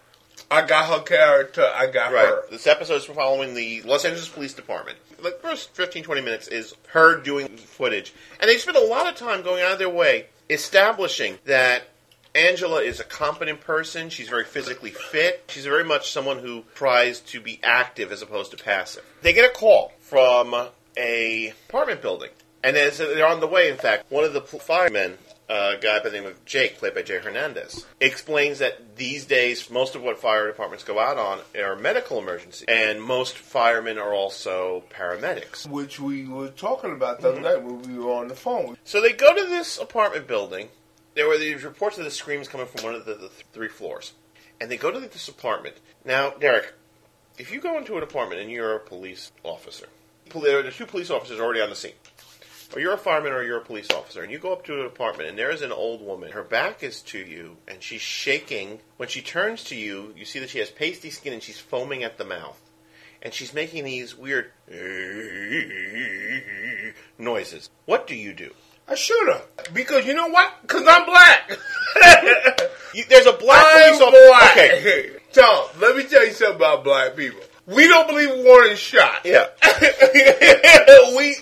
I 0.50 0.62
got 0.62 0.87
her 0.88 1.02
character. 1.04 1.64
I 1.75 1.87
got 1.87 2.12
Right. 2.12 2.26
her. 2.26 2.45
This 2.50 2.66
episode 2.66 2.97
is 2.97 3.04
following 3.04 3.54
the 3.54 3.83
Los 3.83 4.04
Angeles 4.04 4.28
Police 4.28 4.52
Department. 4.52 4.99
The 5.23 5.30
first 5.42 5.71
15, 5.75 6.02
20 6.02 6.21
minutes 6.23 6.49
is 6.49 6.75
her 6.88 7.16
doing 7.16 7.57
footage. 7.57 8.12
And 8.40 8.50
they 8.50 8.59
spend 8.59 8.76
a 8.76 8.80
lot 8.85 9.07
of 9.07 9.14
time 9.14 9.42
going 9.42 9.62
out 9.62 9.73
of 9.73 9.78
their 9.78 9.88
way 9.88 10.26
establishing 10.49 11.38
that 11.45 11.85
Angela 12.35 12.83
is 12.83 12.99
a 12.99 13.04
competent 13.04 13.61
person. 13.61 14.11
She's 14.11 14.28
very 14.28 14.45
physically 14.45 14.90
fit. 14.90 15.45
She's 15.49 15.64
very 15.64 15.85
much 15.85 16.11
someone 16.11 16.40
who 16.40 16.64
tries 16.75 17.21
to 17.21 17.40
be 17.40 17.61
active 17.62 18.11
as 18.11 18.21
opposed 18.23 18.50
to 18.50 18.57
passive. 18.57 19.04
They 19.23 19.33
get 19.33 19.49
a 19.49 19.52
call 19.54 19.92
from 20.00 20.69
a 20.97 21.54
apartment 21.69 22.02
building 22.02 22.30
And 22.62 22.76
as 22.76 22.99
they're 22.99 23.26
on 23.26 23.40
the 23.40 23.47
way, 23.47 23.71
in 23.71 23.78
fact, 23.78 24.11
one 24.11 24.25
of 24.25 24.33
the 24.35 24.42
firemen, 24.42 25.16
a 25.50 25.76
guy 25.80 25.99
by 25.99 26.09
the 26.09 26.16
name 26.16 26.26
of 26.26 26.45
Jake, 26.45 26.78
played 26.78 26.95
by 26.95 27.02
Jay 27.02 27.19
Hernandez, 27.19 27.85
explains 28.00 28.61
that 28.61 28.97
these 28.97 29.26
days 29.26 29.69
most 29.69 29.97
of 29.97 30.02
what 30.02 30.19
fire 30.19 30.47
departments 30.47 30.85
go 30.85 31.00
out 31.00 31.19
on 31.19 31.40
are 31.61 31.75
medical 31.75 32.19
emergencies, 32.19 32.64
and 32.69 33.02
most 33.02 33.37
firemen 33.37 33.99
are 33.99 34.14
also 34.14 34.85
paramedics. 34.90 35.69
Which 35.69 35.99
we 35.99 36.26
were 36.26 36.49
talking 36.49 36.92
about 36.92 37.21
the 37.21 37.30
other 37.30 37.40
mm-hmm. 37.40 37.45
night 37.45 37.62
when 37.64 37.83
we 37.83 37.99
were 38.02 38.12
on 38.12 38.28
the 38.28 38.37
phone. 38.37 38.78
So 38.85 39.00
they 39.00 39.12
go 39.12 39.35
to 39.35 39.42
this 39.49 39.78
apartment 39.78 40.28
building. 40.28 40.69
There 41.14 41.26
were 41.26 41.38
these 41.38 41.64
reports 41.64 41.99
of 41.99 42.04
the 42.04 42.11
screams 42.12 42.47
coming 42.47 42.69
from 42.69 42.85
one 42.85 42.95
of 42.95 43.04
the, 43.04 43.14
the 43.14 43.28
th- 43.28 43.47
three 43.52 43.69
floors. 43.69 44.12
And 44.61 44.71
they 44.71 44.76
go 44.76 44.92
to 44.92 45.00
this 45.00 45.26
apartment. 45.26 45.76
Now, 46.04 46.30
Derek, 46.30 46.75
if 47.38 47.50
you 47.50 47.61
go 47.61 47.76
into 47.76 47.97
an 47.97 48.04
apartment 48.04 48.40
and 48.40 48.50
you're 48.50 48.76
a 48.76 48.80
police 48.80 49.33
officer, 49.42 49.88
there 50.33 50.59
uh, 50.59 50.69
are 50.69 50.71
two 50.71 50.87
police 50.87 51.11
officers 51.11 51.40
already 51.40 51.61
on 51.61 51.71
the 51.71 51.76
scene. 51.76 51.92
Or 52.74 52.80
you're 52.80 52.92
a 52.94 52.98
fireman 52.98 53.32
or 53.32 53.42
you're 53.42 53.58
a 53.58 53.64
police 53.64 53.90
officer, 53.90 54.22
and 54.22 54.30
you 54.30 54.38
go 54.38 54.52
up 54.52 54.64
to 54.66 54.80
an 54.80 54.86
apartment 54.86 55.28
and 55.28 55.36
there 55.38 55.50
is 55.50 55.62
an 55.62 55.72
old 55.72 56.02
woman. 56.02 56.30
Her 56.30 56.44
back 56.44 56.82
is 56.82 57.02
to 57.02 57.18
you, 57.18 57.56
and 57.66 57.82
she's 57.82 58.00
shaking. 58.00 58.78
When 58.96 59.08
she 59.08 59.22
turns 59.22 59.64
to 59.64 59.76
you, 59.76 60.14
you 60.16 60.24
see 60.24 60.38
that 60.38 60.50
she 60.50 60.60
has 60.60 60.70
pasty 60.70 61.10
skin 61.10 61.32
and 61.32 61.42
she's 61.42 61.58
foaming 61.58 62.04
at 62.04 62.16
the 62.16 62.24
mouth. 62.24 62.60
And 63.22 63.34
she's 63.34 63.52
making 63.52 63.84
these 63.84 64.16
weird 64.16 64.50
noises. 67.18 67.68
What 67.84 68.06
do 68.06 68.14
you 68.14 68.32
do? 68.32 68.54
I 68.88 68.94
shoot 68.94 69.26
her. 69.26 69.42
Because 69.74 70.06
you 70.06 70.14
know 70.14 70.28
what? 70.28 70.52
Because 70.62 70.84
I'm 70.88 71.04
black. 71.06 71.58
You, 72.92 73.04
there's 73.08 73.26
a 73.26 73.32
black 73.34 73.64
I'm 73.64 73.98
police 73.98 74.00
officer. 74.02 74.26
black. 74.28 74.56
Okay. 74.56 75.10
Tom, 75.32 75.66
let 75.80 75.96
me 75.96 76.02
tell 76.02 76.26
you 76.26 76.32
something 76.32 76.56
about 76.56 76.82
black 76.82 77.14
people. 77.14 77.40
We 77.66 77.86
don't 77.86 78.08
believe 78.08 78.44
warning 78.44 78.74
shot. 78.74 79.20
Yeah. 79.24 79.46
we, 81.16 81.36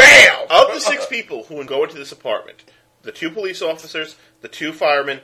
bam! 0.00 0.46
Of 0.50 0.74
the 0.74 0.80
six 0.80 1.06
people 1.06 1.44
who 1.44 1.56
would 1.56 1.66
go 1.66 1.84
into 1.84 1.96
this 1.96 2.12
apartment, 2.12 2.64
the 3.02 3.12
two 3.12 3.30
police 3.30 3.62
officers, 3.62 4.16
the 4.40 4.48
two 4.48 4.72
firemen, 4.72 5.20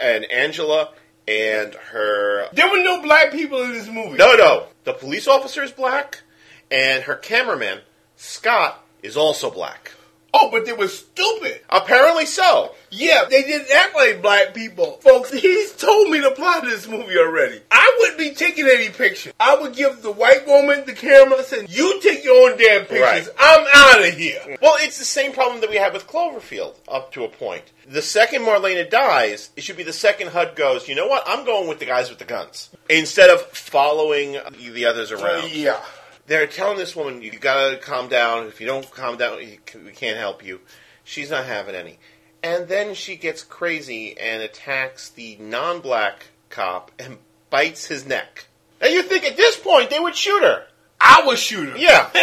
and 0.00 0.24
Angela 0.30 0.90
and 1.26 1.74
her. 1.74 2.48
There 2.52 2.70
were 2.70 2.82
no 2.82 3.02
black 3.02 3.32
people 3.32 3.62
in 3.62 3.72
this 3.72 3.88
movie. 3.88 4.16
No, 4.16 4.34
no. 4.34 4.66
The 4.84 4.92
police 4.92 5.26
officer 5.26 5.62
is 5.62 5.70
black, 5.70 6.22
and 6.70 7.04
her 7.04 7.14
cameraman, 7.14 7.80
Scott, 8.16 8.84
is 9.02 9.16
also 9.16 9.50
black. 9.50 9.92
Oh, 10.36 10.50
but 10.50 10.66
they 10.66 10.72
were 10.72 10.88
stupid. 10.88 11.60
Apparently 11.70 12.26
so. 12.26 12.74
Yeah, 12.90 13.24
they 13.30 13.42
didn't 13.42 13.70
act 13.72 13.94
like 13.94 14.20
black 14.20 14.52
people. 14.52 14.98
Folks, 15.00 15.30
he's 15.30 15.72
told 15.76 16.10
me 16.10 16.20
to 16.20 16.32
plot 16.32 16.64
of 16.64 16.70
this 16.70 16.88
movie 16.88 17.16
already. 17.16 17.60
I 17.70 17.96
wouldn't 17.98 18.18
be 18.18 18.34
taking 18.34 18.66
any 18.66 18.88
pictures. 18.88 19.32
I 19.38 19.56
would 19.56 19.74
give 19.74 20.02
the 20.02 20.10
white 20.10 20.44
woman 20.46 20.84
the 20.86 20.92
camera 20.92 21.38
and 21.38 21.46
say, 21.46 21.66
you 21.68 22.00
take 22.02 22.24
your 22.24 22.50
own 22.50 22.58
damn 22.58 22.80
pictures. 22.80 23.00
Right. 23.00 23.28
I'm 23.38 23.66
out 23.74 24.08
of 24.08 24.14
here. 24.14 24.40
Mm. 24.44 24.60
Well, 24.60 24.74
it's 24.80 24.98
the 24.98 25.04
same 25.04 25.32
problem 25.32 25.60
that 25.60 25.70
we 25.70 25.76
had 25.76 25.92
with 25.92 26.08
Cloverfield 26.08 26.74
up 26.88 27.12
to 27.12 27.24
a 27.24 27.28
point. 27.28 27.64
The 27.86 28.02
second 28.02 28.42
Marlena 28.42 28.90
dies, 28.90 29.50
it 29.56 29.62
should 29.62 29.76
be 29.76 29.82
the 29.84 29.92
second 29.92 30.28
HUD 30.28 30.56
goes, 30.56 30.88
you 30.88 30.96
know 30.96 31.06
what? 31.06 31.22
I'm 31.26 31.44
going 31.44 31.68
with 31.68 31.78
the 31.78 31.86
guys 31.86 32.10
with 32.10 32.18
the 32.18 32.24
guns. 32.24 32.70
Instead 32.90 33.30
of 33.30 33.42
following 33.42 34.38
the 34.58 34.86
others 34.86 35.12
around. 35.12 35.50
Yeah. 35.52 35.80
They're 36.26 36.46
telling 36.46 36.78
this 36.78 36.96
woman, 36.96 37.22
"You 37.22 37.32
gotta 37.32 37.76
calm 37.76 38.08
down. 38.08 38.46
If 38.46 38.60
you 38.60 38.66
don't 38.66 38.90
calm 38.90 39.16
down, 39.16 39.38
we 39.38 39.92
can't 39.92 40.18
help 40.18 40.44
you." 40.44 40.60
She's 41.04 41.30
not 41.30 41.46
having 41.46 41.74
any, 41.74 41.98
and 42.42 42.68
then 42.68 42.94
she 42.94 43.16
gets 43.16 43.42
crazy 43.42 44.18
and 44.18 44.42
attacks 44.42 45.10
the 45.10 45.36
non-black 45.38 46.26
cop 46.48 46.90
and 46.98 47.18
bites 47.50 47.86
his 47.86 48.06
neck. 48.06 48.46
And 48.80 48.92
you 48.92 49.02
think 49.02 49.24
at 49.24 49.36
this 49.36 49.56
point 49.56 49.90
they 49.90 50.00
would 50.00 50.16
shoot 50.16 50.42
her? 50.42 50.66
I 51.00 51.22
would 51.26 51.38
shoot 51.38 51.70
her. 51.70 51.76
Yeah, 51.76 52.08
Damn 52.14 52.22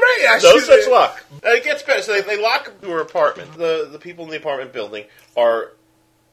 right 0.00 0.26
I 0.28 0.40
no 0.42 0.58
such 0.58 0.88
luck. 0.88 1.22
And 1.30 1.56
it 1.56 1.64
gets 1.64 1.82
better. 1.82 2.02
So 2.02 2.12
they, 2.12 2.22
they 2.22 2.42
lock 2.42 2.66
her 2.66 2.72
to 2.72 2.90
her 2.90 3.00
apartment. 3.00 3.54
The 3.54 3.88
the 3.90 3.98
people 3.98 4.24
in 4.24 4.30
the 4.30 4.36
apartment 4.36 4.72
building 4.72 5.04
are 5.36 5.72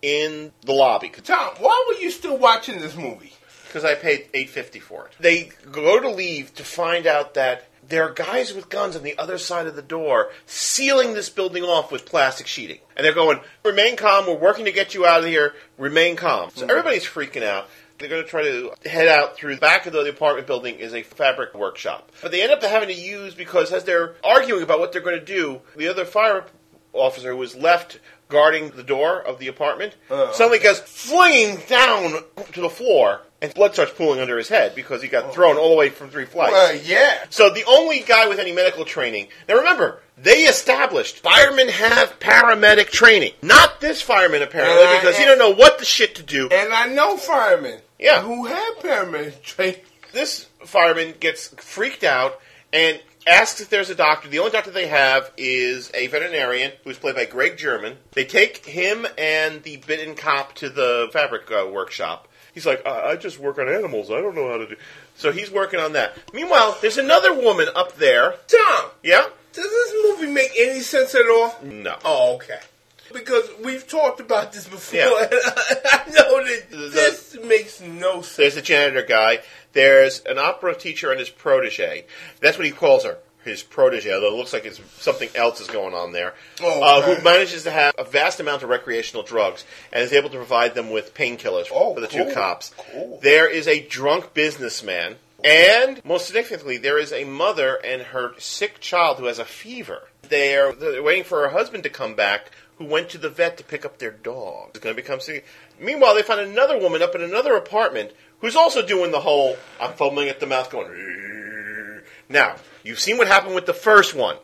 in 0.01 0.51
the 0.62 0.74
lobby. 0.74 1.10
Tom, 1.10 1.53
why 1.60 1.86
were 1.88 2.01
you 2.01 2.12
still 2.12 2.38
watching 2.38 2.79
this 2.79 2.95
movie? 2.95 3.33
Because 3.74 3.84
I 3.84 3.96
paid 3.96 4.27
eight 4.36 4.51
fifty 4.51 4.80
for 4.80 5.08
it. 5.08 5.13
They 5.20 5.50
go 5.72 6.00
to 6.00 6.10
leave 6.10 6.53
to 6.56 6.63
find 6.63 7.08
out 7.08 7.34
that 7.34 7.68
there 7.86 8.08
are 8.08 8.13
guys 8.13 8.53
with 8.53 8.70
guns 8.70 8.96
on 8.96 9.01
the 9.01 9.18
other 9.18 9.39
side 9.39 9.65
of 9.65 9.75
the 9.75 9.82
door 9.82 10.30
sealing 10.46 11.15
this 11.15 11.30
building 11.30 11.63
off 11.63 11.92
with 11.92 12.06
plastic 12.06 12.46
sheeting, 12.46 12.77
and 12.96 13.03
they're 13.03 13.15
going, 13.15 13.39
"Remain 13.65 13.96
calm. 13.96 14.27
We're 14.27 14.36
working 14.36 14.65
to 14.65 14.72
get 14.72 14.94
you 14.94 15.08
out 15.08 15.22
of 15.22 15.25
here. 15.25 15.56
Remain 15.80 16.15
calm." 16.15 16.51
So 16.51 16.62
mm-hmm. 16.62 16.70
everybody's 16.70 17.03
freaking 17.03 17.42
out. 17.42 17.68
They're 17.98 18.10
going 18.10 18.24
to 18.24 18.30
try 18.30 18.44
to 18.44 18.74
head 18.86 19.08
out 19.08 19.38
through 19.38 19.56
the 19.56 19.62
back 19.62 19.86
of 19.86 19.94
the 19.94 20.10
apartment 20.10 20.46
building 20.46 20.75
is 20.75 20.94
a 20.94 21.03
fabric 21.03 21.56
workshop, 21.56 22.12
but 22.22 22.32
they 22.32 22.44
end 22.44 22.51
up 22.51 22.62
having 22.62 22.89
to 22.89 22.96
use 22.96 23.34
because 23.34 23.72
as 23.72 23.86
they're 23.86 24.15
arguing 24.24 24.62
about 24.62 24.80
what 24.80 24.92
they're 24.92 25.01
going 25.01 25.20
to 25.20 25.25
do, 25.25 25.62
the 25.75 25.88
other 25.88 26.06
fire 26.06 26.46
officer 26.94 27.32
who 27.32 27.38
was 27.38 27.56
left 27.56 28.00
guarding 28.30 28.72
the 28.72 28.84
door 28.84 29.22
of 29.22 29.39
the 29.39 29.48
apartment 29.48 29.96
suddenly 30.10 30.60
goes 30.60 30.80
flinging 30.80 31.60
down 31.68 32.24
to 32.51 32.62
the 32.62 32.70
floor, 32.70 33.22
and 33.43 33.53
blood 33.53 33.73
starts 33.73 33.91
pooling 33.91 34.19
under 34.21 34.38
his 34.38 34.47
head 34.47 34.73
because 34.73 35.01
he 35.01 35.07
got 35.09 35.33
thrown 35.33 35.57
all 35.57 35.69
the 35.69 35.75
way 35.75 35.89
from 35.89 36.09
three 36.09 36.25
flights. 36.25 36.53
Well, 36.53 36.75
yeah. 36.75 37.25
So 37.29 37.50
the 37.51 37.65
only 37.67 38.00
guy 38.00 38.27
with 38.27 38.39
any 38.39 38.53
medical 38.53 38.85
training. 38.85 39.27
Now 39.47 39.57
remember, 39.57 40.01
they 40.17 40.43
established 40.45 41.19
firemen 41.19 41.67
have 41.69 42.19
paramedic 42.19 42.89
training. 42.89 43.33
Not 43.41 43.81
this 43.81 44.01
fireman 44.01 44.41
apparently, 44.41 44.83
Uh, 44.85 45.00
because 45.00 45.17
he 45.17 45.25
don't 45.25 45.38
know 45.39 45.50
what 45.53 45.77
the 45.77 45.85
shit 45.85 46.15
to 46.15 46.23
do. 46.23 46.47
And 46.50 46.73
I 46.73 46.88
know 46.88 47.17
firemen 47.17 47.81
Yeah. 48.00 48.21
who 48.21 48.45
have 48.45 48.77
paramedic 48.79 49.43
training. 49.43 49.81
This 50.13 50.45
fireman 50.65 51.15
gets 51.19 51.50
freaked 51.57 52.03
out 52.03 52.39
and 52.71 53.00
asks 53.27 53.59
if 53.62 53.69
there's 53.69 53.89
a 53.89 53.95
doctor. 53.95 54.27
The 54.29 54.39
only 54.39 54.51
doctor 54.51 54.69
they 54.71 54.88
have 54.88 55.31
is 55.38 55.89
a 55.93 56.07
veterinarian 56.07 56.71
who's 56.83 56.97
played 56.97 57.15
by 57.15 57.25
Greg 57.25 57.57
Germann. 57.57 57.97
They 58.12 58.25
take 58.25 58.65
him 58.65 59.07
and 59.17 59.63
the 59.63 59.77
bitten 59.77 60.15
cop 60.15 60.53
to 60.55 60.69
the 60.69 61.09
fabric 61.12 61.50
uh, 61.51 61.65
workshop. 61.67 62.27
He's 62.53 62.65
like, 62.65 62.86
I-, 62.86 63.12
I 63.12 63.15
just 63.15 63.39
work 63.39 63.57
on 63.57 63.67
animals. 63.67 64.10
I 64.12 64.22
don't 64.22 64.36
know 64.36 64.50
how 64.50 64.57
to 64.57 64.67
do. 64.67 64.75
So 65.15 65.31
he's 65.31 65.51
working 65.51 65.79
on 65.79 65.93
that. 65.93 66.15
Meanwhile, 66.33 66.77
there's 66.81 66.98
another 66.98 67.33
woman 67.33 67.67
up 67.75 67.95
there. 67.98 68.36
Tom, 68.48 68.91
Yeah. 69.03 69.25
does 69.53 69.69
this 69.69 69.93
movie 70.05 70.31
make 70.31 70.51
any 70.57 70.81
sense 70.81 71.15
at 71.15 71.27
all? 71.29 71.55
No. 71.63 71.95
Oh, 72.05 72.36
okay. 72.36 72.60
Because 73.12 73.48
we've 73.63 73.88
talked 73.88 74.19
about 74.19 74.53
this 74.53 74.67
before. 74.67 75.00
Yeah. 75.00 75.22
and 75.22 75.29
I 75.91 76.03
know 76.10 76.43
that 76.43 76.63
The- 76.72 76.77
this 76.89 77.38
makes 77.43 77.81
no 77.81 78.22
sense. 78.22 78.36
There's 78.38 78.57
a 78.57 78.62
janitor 78.62 79.03
guy. 79.03 79.39
There's 79.74 80.19
an 80.22 80.38
opera 80.38 80.75
teacher 80.75 81.10
and 81.12 81.19
his 81.19 81.29
protege. 81.29 82.05
That's 82.41 82.57
what 82.57 82.65
he 82.65 82.72
calls 82.72 83.03
her. 83.05 83.17
His 83.43 83.62
protege, 83.62 84.13
although 84.13 84.33
it 84.33 84.38
looks 84.38 84.53
like 84.53 84.65
it's 84.65 84.79
something 85.00 85.29
else 85.35 85.59
is 85.59 85.67
going 85.67 85.93
on 85.93 86.13
there. 86.13 86.33
Oh, 86.62 86.81
uh, 86.81 87.00
okay. 87.01 87.15
who 87.15 87.23
manages 87.23 87.63
to 87.63 87.71
have 87.71 87.93
a 87.97 88.03
vast 88.03 88.39
amount 88.39 88.63
of 88.63 88.69
recreational 88.69 89.23
drugs 89.23 89.65
and 89.91 90.01
is 90.01 90.13
able 90.13 90.29
to 90.29 90.38
provide 90.38 90.75
them 90.75 90.91
with 90.91 91.13
painkillers 91.13 91.67
Oh, 91.71 91.93
for 91.93 92.00
the 92.00 92.07
cool. 92.07 92.25
two 92.25 92.33
cops. 92.33 92.73
Cool. 92.77 93.19
There 93.21 93.50
is 93.50 93.67
a 93.67 93.85
drunk 93.88 94.33
businessman. 94.33 95.17
And 95.43 96.03
most 96.05 96.25
significantly, 96.25 96.77
there 96.77 96.97
is 96.97 97.12
a 97.12 97.25
mother 97.25 97.75
and 97.83 98.01
her 98.01 98.31
sick 98.39 98.79
child 98.79 99.17
who 99.17 99.25
has 99.25 99.39
a 99.39 99.45
fever. 99.45 100.03
They're, 100.29 100.71
they're 100.71 101.03
waiting 101.03 101.25
for 101.25 101.41
her 101.41 101.50
husband 101.50 101.83
to 101.83 101.89
come 101.89 102.15
back, 102.15 102.50
who 102.77 102.85
went 102.85 103.09
to 103.09 103.17
the 103.17 103.29
vet 103.29 103.57
to 103.57 103.63
pick 103.65 103.83
up 103.83 103.97
their 103.97 104.12
dog. 104.12 104.69
It's 104.69 104.79
going 104.79 104.95
to 104.95 105.01
become. 105.01 105.19
Meanwhile, 105.79 106.15
they 106.15 106.21
find 106.21 106.39
another 106.39 106.79
woman 106.79 107.01
up 107.01 107.13
in 107.13 107.21
another 107.21 107.55
apartment 107.55 108.12
who's 108.39 108.55
also 108.55 108.85
doing 108.85 109.12
the 109.12 109.19
whole 109.19 109.57
I'm 109.81 109.93
fumbling 109.93 110.29
at 110.29 110.39
the 110.39 110.47
mouth, 110.47 110.69
going. 110.69 110.88
Now, 112.30 112.56
you've 112.84 113.00
seen 113.00 113.18
what 113.18 113.27
happened 113.27 113.56
with 113.56 113.65
the 113.65 113.74
first 113.74 114.13
one. 114.15 114.38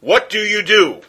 What 0.00 0.30
do 0.30 0.38
you 0.38 0.62
do? 0.62 1.00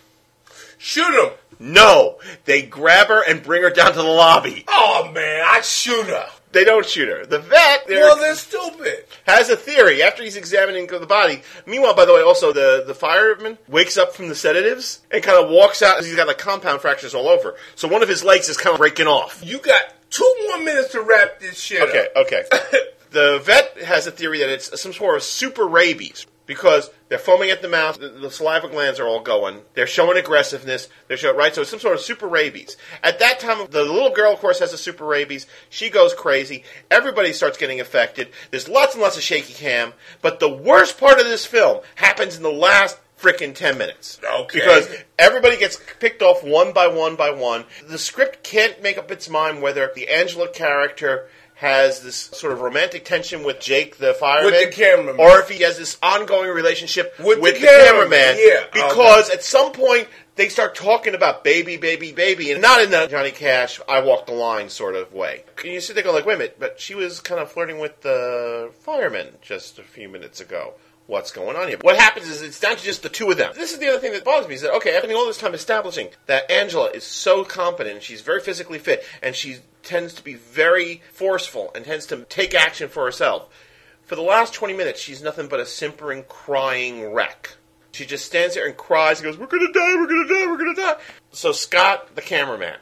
Shoot 0.77 1.13
him. 1.13 1.32
No, 1.60 2.20
they 2.46 2.62
grab 2.62 3.08
her 3.08 3.24
and 3.27 3.42
bring 3.42 3.62
her 3.63 3.70
down 3.70 3.92
to 3.94 3.98
the 3.98 4.03
lobby. 4.03 4.65
Oh, 4.68 5.12
man, 5.13 5.44
I 5.48 5.62
shoot 5.62 6.08
her. 6.08 6.25
They 6.51 6.63
don't 6.65 6.86
shoot 6.86 7.08
her. 7.08 7.25
The 7.25 7.39
vet, 7.39 7.88
they're- 7.88 8.00
Well, 8.01 8.18
they're 8.18 8.36
stupid. 8.36 9.06
has 9.25 9.50
a 9.50 9.56
theory 9.56 10.03
after 10.03 10.24
he's 10.24 10.36
examining 10.36 10.86
the 10.88 11.06
body. 11.06 11.42
Meanwhile, 11.65 11.96
by 11.96 12.06
the 12.06 12.13
way, 12.13 12.22
also 12.22 12.51
the, 12.51 12.84
the 12.86 12.94
fireman 12.94 13.58
wakes 13.68 13.98
up 13.98 14.13
from 14.13 14.27
the 14.30 14.36
sedatives 14.36 15.00
and 15.10 15.24
kind 15.24 15.44
of 15.44 15.50
walks 15.50 15.82
out. 15.82 16.03
He's 16.03 16.15
got 16.15 16.27
like 16.27 16.38
compound 16.38 16.82
fractures 16.82 17.15
all 17.15 17.27
over. 17.27 17.56
So 17.75 17.88
one 17.88 18.03
of 18.03 18.10
his 18.10 18.24
legs 18.24 18.50
is 18.50 18.58
kind 18.58 18.74
of 18.74 18.77
breaking 18.80 19.08
off. 19.08 19.42
You 19.44 19.58
got 19.60 19.82
two 20.12 20.36
more 20.48 20.60
minutes 20.60 20.92
to 20.92 21.01
wrap 21.01 21.39
this 21.39 21.60
shit 21.60 21.82
Okay, 21.82 22.08
up. 22.15 22.25
okay. 22.27 22.44
the 23.13 23.41
vet 23.43 23.77
has 23.84 24.05
a 24.08 24.12
theory 24.12 24.39
that 24.39 24.50
it's 24.50 24.82
some 24.82 24.91
sort 24.93 25.15
of 25.15 25.24
super 25.24 25.65
rabies 25.65 26.27
because 26.46 26.89
they're 27.08 27.17
foaming 27.17 27.50
at 27.51 27.62
the 27.62 27.70
mouth, 27.70 28.00
the, 28.00 28.10
the 28.10 28.29
saliva 28.29 28.67
glands 28.67 29.00
are 29.00 29.08
all 29.08 29.22
going, 29.22 29.62
they're 29.75 29.88
showing 29.88 30.17
aggressiveness, 30.17 30.89
they're 31.08 31.15
showing, 31.15 31.38
right? 31.38 31.55
So 31.55 31.62
it's 31.62 31.70
some 31.70 31.79
sort 31.79 31.96
of 31.96 32.01
super 32.01 32.27
rabies. 32.27 32.75
At 33.01 33.20
that 33.20 33.39
time, 33.39 33.65
the 33.70 33.84
little 33.84 34.10
girl, 34.10 34.34
of 34.34 34.39
course, 34.39 34.60
has 34.60 34.74
a 34.74 34.77
super 34.77 35.05
rabies. 35.05 35.48
She 35.70 35.89
goes 35.89 36.13
crazy. 36.13 36.63
Everybody 36.91 37.32
starts 37.32 37.58
getting 37.58 37.79
affected. 37.79 38.29
There's 38.51 38.67
lots 38.67 38.93
and 38.93 39.01
lots 39.01 39.15
of 39.15 39.24
shaky 39.24 39.53
cam. 39.53 39.93
But 40.22 40.39
the 40.39 40.53
worst 40.53 41.00
part 41.00 41.20
of 41.20 41.25
this 41.25 41.46
film 41.46 41.82
happens 41.96 42.36
in 42.36 42.43
the 42.43 42.51
last 42.51 43.00
frickin' 43.17 43.55
10 43.55 43.77
minutes. 43.77 44.20
Okay. 44.24 44.60
Because 44.60 44.93
everybody 45.17 45.58
gets 45.58 45.79
picked 46.00 46.22
off 46.22 46.43
one 46.43 46.74
by 46.74 46.88
one 46.88 47.15
by 47.15 47.32
one. 47.32 47.63
The 47.88 47.98
script 47.98 48.43
can't 48.43 48.84
make 48.84 48.98
up 48.98 49.10
its 49.12 49.29
mind 49.29 49.62
whether 49.62 49.89
the 49.96 50.10
Angela 50.10 50.50
character 50.50 51.29
has 51.55 52.01
this 52.01 52.15
sort 52.15 52.51
of 52.51 52.62
romantic 52.62 53.05
tension 53.05 53.43
with 53.43 53.60
Jake 53.60 53.98
the 53.98 54.13
fireman, 54.13 54.51
With 54.51 54.69
the 54.69 54.75
cameraman. 54.75 55.15
or 55.19 55.39
if 55.39 55.50
he 55.50 55.63
has 55.63 55.77
this 55.77 55.98
ongoing 56.03 56.50
relationship 56.50 57.13
With 57.19 57.39
with, 57.39 57.55
the 57.55 57.62
the, 57.62 57.67
cameraman, 57.67 58.10
cameraman. 58.36 58.38
yeah. 58.75 58.81
Um, 58.83 58.89
because 58.89 59.29
at 59.29 59.43
some 59.43 59.72
point 59.72 60.07
they 60.36 60.50
start 60.50 60.74
talking 60.75 61.13
about 61.13 61.43
baby, 61.43 61.77
baby, 61.77 62.12
baby, 62.12 62.51
and 62.51 62.62
not 62.62 62.81
in 62.81 62.89
the 62.89 63.05
Johnny 63.07 63.31
Cash 63.31 63.79
"I 63.88 64.01
walk 64.01 64.25
the 64.25 64.33
line" 64.33 64.67
sort 64.69 64.95
of 64.95 65.13
way. 65.13 65.43
And 65.63 65.72
you 65.74 65.79
sit 65.79 65.93
there 65.93 66.03
going 66.03 66.15
like, 66.15 66.25
"Wait 66.25 66.36
a 66.36 66.38
minute," 66.39 66.57
but 66.60 66.79
she 66.79 66.95
was 66.95 67.19
kind 67.19 67.39
of 67.39 67.51
flirting 67.51 67.77
with 67.79 68.01
the 68.01 68.72
fireman 68.81 69.27
just 69.41 69.77
a 69.79 69.83
few 69.83 70.10
minutes 70.10 70.41
ago. 70.41 70.74
What's 71.05 71.31
going 71.31 71.57
on 71.57 71.67
here? 71.67 71.77
What 71.81 71.98
happens 71.98 72.29
is 72.29 72.41
it's 72.41 72.60
down 72.60 72.77
to 72.77 72.83
just 72.83 73.03
the 73.03 73.10
two 73.10 73.29
of 73.29 73.38
them. 73.38 73.51
This 73.55 73.74
is 73.74 73.79
the 73.79 73.89
other 73.89 74.00
thing 74.00 74.13
that 74.13 74.24
bothers 74.24 74.48
me 74.48 74.55
is 74.55 74.62
that 74.62 74.74
okay, 74.75 74.95
after 74.95 75.12
all 75.13 75.25
this 75.25 75.38
time 75.38 75.53
establishing 75.53 76.10
that 76.27 76.50
Angela 76.50 76.89
is 76.91 77.03
so 77.03 77.43
competent, 77.43 78.03
she's 78.03 78.22
very 78.22 78.39
physically 78.39 78.79
fit, 78.79 79.03
and 79.22 79.36
she 79.36 79.57
tends 79.81 80.13
to 80.13 80.24
be 80.24 80.36
very 80.36 81.01
forceful 81.12 81.72
and 81.75 81.83
tends 81.83 82.05
to 82.07 82.24
take 82.29 82.55
action 82.55 82.88
for 82.88 83.03
herself. 83.03 83.50
For 84.05 84.15
the 84.15 84.22
last 84.22 84.53
20 84.53 84.74
minutes, 84.74 85.01
she's 85.01 85.22
nothing 85.22 85.48
but 85.48 85.60
a 85.60 85.65
simpering, 85.65 86.24
crying 86.24 87.12
wreck. 87.12 87.55
She 87.91 88.05
just 88.05 88.25
stands 88.25 88.55
there 88.55 88.65
and 88.65 88.75
cries 88.75 89.19
and 89.19 89.25
goes, 89.25 89.38
We're 89.38 89.48
gonna 89.48 89.74
die, 89.74 89.95
we're 89.95 90.07
gonna 90.07 90.27
die, 90.27 90.48
we're 90.48 90.57
gonna 90.57 90.75
die. 90.75 90.95
So, 91.31 91.51
Scott, 91.51 92.15
the 92.15 92.22
cameraman, 92.22 92.77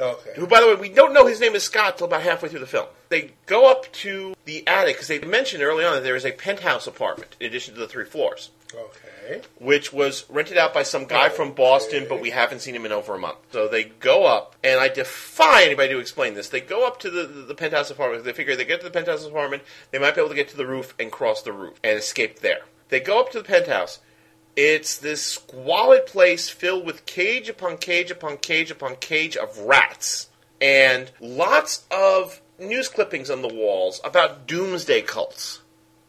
Okay. 0.00 0.30
who, 0.36 0.46
by 0.46 0.60
the 0.60 0.66
way, 0.66 0.74
we 0.76 0.88
don't 0.88 1.12
know 1.12 1.26
his 1.26 1.40
name 1.40 1.54
is 1.54 1.62
Scott 1.62 1.98
till 1.98 2.06
about 2.06 2.22
halfway 2.22 2.48
through 2.48 2.60
the 2.60 2.66
film. 2.66 2.86
They 3.10 3.32
go 3.46 3.70
up 3.70 3.92
to 3.92 4.34
the 4.44 4.66
attic 4.66 4.94
because 4.96 5.08
they 5.08 5.18
mentioned 5.20 5.62
early 5.62 5.84
on 5.84 5.94
that 5.94 6.02
there 6.02 6.16
is 6.16 6.24
a 6.24 6.32
penthouse 6.32 6.86
apartment 6.86 7.36
in 7.40 7.46
addition 7.46 7.74
to 7.74 7.80
the 7.80 7.88
three 7.88 8.04
floors, 8.04 8.50
Okay. 8.74 9.42
which 9.58 9.92
was 9.92 10.24
rented 10.30 10.56
out 10.56 10.72
by 10.72 10.84
some 10.84 11.04
guy 11.06 11.28
from 11.28 11.52
Boston, 11.52 12.06
but 12.08 12.20
we 12.20 12.30
haven't 12.30 12.60
seen 12.60 12.74
him 12.74 12.86
in 12.86 12.92
over 12.92 13.14
a 13.14 13.18
month. 13.18 13.38
So 13.52 13.68
they 13.68 13.84
go 13.84 14.26
up, 14.26 14.54
and 14.64 14.80
I 14.80 14.88
defy 14.88 15.64
anybody 15.64 15.88
to 15.90 15.98
explain 15.98 16.34
this. 16.34 16.48
They 16.48 16.60
go 16.60 16.86
up 16.86 17.00
to 17.00 17.10
the, 17.10 17.24
the, 17.26 17.42
the 17.42 17.54
penthouse 17.54 17.90
apartment. 17.90 18.24
They 18.24 18.32
figure 18.32 18.56
they 18.56 18.64
get 18.64 18.80
to 18.80 18.86
the 18.86 18.92
penthouse 18.92 19.26
apartment, 19.26 19.64
they 19.90 19.98
might 19.98 20.14
be 20.14 20.20
able 20.20 20.30
to 20.30 20.36
get 20.36 20.48
to 20.50 20.56
the 20.56 20.66
roof 20.66 20.94
and 20.98 21.10
cross 21.12 21.42
the 21.42 21.52
roof 21.52 21.78
and 21.84 21.98
escape 21.98 22.40
there. 22.40 22.60
They 22.88 23.00
go 23.00 23.20
up 23.20 23.30
to 23.32 23.38
the 23.38 23.44
penthouse. 23.44 23.98
It's 24.56 24.98
this 24.98 25.24
squalid 25.24 26.06
place 26.06 26.48
filled 26.48 26.84
with 26.84 27.06
cage 27.06 27.48
upon 27.48 27.78
cage 27.78 28.10
upon 28.10 28.38
cage 28.38 28.70
upon 28.70 28.96
cage 28.96 29.36
of 29.36 29.58
rats 29.58 30.28
and 30.60 31.10
lots 31.20 31.84
of 31.90 32.40
news 32.58 32.88
clippings 32.88 33.30
on 33.30 33.42
the 33.42 33.48
walls 33.48 34.00
about 34.04 34.46
doomsday 34.46 35.02
cults. 35.02 35.59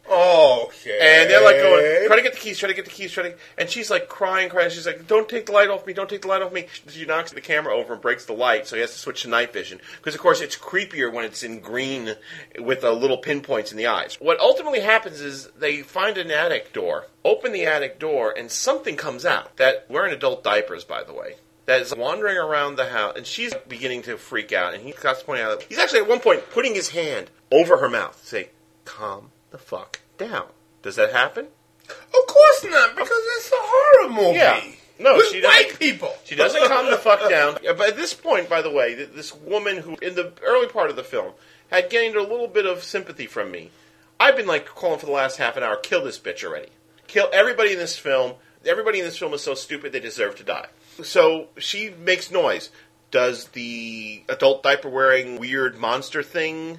Oh 0.10 0.66
okay. 0.68 0.98
And 1.02 1.30
they're 1.30 1.44
like 1.44 1.58
going, 1.58 2.08
try 2.08 2.16
to 2.16 2.22
get 2.22 2.34
the 2.34 2.40
keys, 2.40 2.58
try 2.58 2.68
to 2.68 2.76
get 2.76 2.86
the 2.86 2.92
keys, 2.92 3.12
try 3.12 3.24
to. 3.24 3.36
And 3.58 3.70
she's 3.70 3.90
like 3.90 4.10
crying, 4.10 4.50
crying. 4.50 4.70
She's 4.70 4.86
like, 4.86 5.08
"Don't 5.08 5.28
take 5.30 5.46
the 5.46 5.52
light 5.52 5.70
off 5.70 5.86
me! 5.86 5.94
Don't 5.94 6.10
take 6.10 6.22
the 6.22 6.28
light 6.28 6.42
off 6.42 6.52
me!" 6.52 6.68
She 6.88 7.06
knocks 7.06 7.32
the 7.32 7.42
camera 7.42 7.76
over 7.76 7.94
and 7.94 8.02
breaks 8.02 8.26
the 8.26 8.34
light, 8.34 8.68
so 8.68 8.76
he 8.76 8.82
has 8.82 8.92
to 8.94 9.00
switch 9.00 9.24
to 9.24 9.30
night 9.30 9.54
vision 9.54 9.80
because, 9.98 10.16
of 10.16 10.22
course, 10.22 10.42
it's 10.42 10.56
creepier 10.56 11.12
when 11.12 11.26
it's 11.26 11.44
in 11.44 11.60
green 11.60 12.16
with 12.60 12.84
uh, 12.84 12.92
little 12.92 13.18
pinpoints 13.18 13.72
in 13.72 13.78
the 13.78 13.88
eyes. 13.88 14.18
What 14.20 14.40
ultimately 14.40 14.82
happens 14.82 15.22
is 15.22 15.48
they 15.58 15.82
find 15.82 16.18
an 16.18 16.32
attic 16.32 16.74
door, 16.74 17.08
open 17.24 17.52
the 17.52 17.66
attic 17.66 18.00
door, 18.00 18.34
and 18.36 18.52
something 18.52 18.96
comes 18.96 19.26
out. 19.26 19.58
That 19.58 19.86
wearing 19.90 20.14
adult 20.14 20.44
diapers, 20.44 20.84
by 20.84 21.04
the 21.04 21.14
way. 21.14 21.36
That 21.68 21.82
is 21.82 21.96
wandering 21.96 22.38
around 22.38 22.76
the 22.76 22.90
house, 22.90 23.14
and 23.16 23.26
she's 23.26 23.54
beginning 23.68 24.02
to 24.04 24.18
freak 24.18 24.52
out. 24.52 24.74
And 24.74 24.84
he 24.84 24.92
got 24.92 25.20
to 25.20 25.26
point 25.26 25.42
out 25.42 25.60
that 25.60 25.68
he's 25.68 25.78
actually 25.78 26.00
at 26.00 26.10
one 26.10 26.20
point 26.20 26.50
putting 26.50 26.74
his 26.74 26.90
hand 26.90 27.30
over 27.52 27.78
her 27.78 27.90
mouth, 27.90 28.20
to 28.20 28.26
say, 28.26 28.50
"Calm 28.84 29.32
the 29.52 29.58
fuck 29.58 30.00
down." 30.18 30.48
Does 30.82 30.96
that 30.96 31.12
happen? 31.12 31.48
Of 31.90 32.28
course 32.28 32.64
not, 32.66 32.96
because 32.96 33.10
it's 33.38 33.52
a 33.52 33.56
horror 33.58 34.10
movie. 34.10 34.38
Yeah. 34.40 34.62
No, 35.00 35.16
with 35.16 35.28
she 35.30 35.42
doesn't- 35.42 35.66
white 35.68 35.80
people. 35.80 36.16
She 36.26 36.36
doesn't 36.36 36.68
calm 36.68 36.90
the 36.90 36.98
fuck 36.98 37.28
down. 37.30 37.58
Yeah, 37.64 37.74
But 37.74 37.90
at 37.90 37.96
this 37.98 38.14
point, 38.14 38.48
by 38.50 38.62
the 38.62 38.70
way, 38.70 38.94
this 38.94 39.34
woman 39.34 39.78
who, 39.78 39.98
in 40.02 40.16
the 40.16 40.32
early 40.44 40.68
part 40.68 40.90
of 40.92 40.96
the 40.96 41.04
film, 41.04 41.34
had 41.72 41.90
gained 41.90 42.16
a 42.16 42.22
little 42.22 42.48
bit 42.48 42.66
of 42.66 42.84
sympathy 42.84 43.26
from 43.26 43.50
me. 43.52 43.72
I've 44.20 44.36
been 44.36 44.46
like 44.48 44.66
calling 44.68 45.00
for 45.00 45.08
the 45.08 45.12
last 45.12 45.38
half 45.38 45.58
an 45.58 45.64
hour, 45.64 45.76
kill 45.78 46.04
this 46.04 46.20
bitch 46.20 46.44
already. 46.44 46.70
Kill 47.08 47.28
everybody 47.34 47.74
in 47.74 47.80
this 47.80 47.98
film. 47.98 48.34
Everybody 48.64 49.00
in 49.00 49.06
this 49.06 49.18
film 49.18 49.34
is 49.34 49.42
so 49.42 49.56
stupid 49.56 49.92
they 49.92 50.00
deserve 50.00 50.36
to 50.36 50.44
die. 50.44 50.68
So 51.04 51.48
she 51.58 51.90
makes 51.90 52.30
noise. 52.30 52.70
Does 53.10 53.46
the 53.50 54.22
adult 54.30 54.62
diaper 54.62 54.88
wearing 54.90 55.40
weird 55.40 55.78
monster 55.80 56.22
thing? 56.22 56.78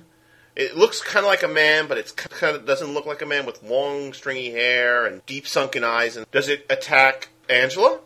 It 0.54 0.76
looks 0.76 1.00
kind 1.00 1.24
of 1.24 1.30
like 1.30 1.42
a 1.42 1.48
man, 1.48 1.88
but 1.88 1.96
it 1.98 2.14
kind 2.16 2.54
of 2.54 2.66
doesn't 2.66 2.92
look 2.92 3.06
like 3.06 3.22
a 3.22 3.26
man 3.26 3.46
with 3.46 3.62
long, 3.62 4.12
stringy 4.12 4.50
hair 4.50 5.06
and 5.06 5.24
deep 5.24 5.46
sunken 5.46 5.82
eyes. 5.82 6.16
And 6.16 6.30
does 6.30 6.48
it 6.48 6.66
attack 6.68 7.30
Angela? 7.48 8.00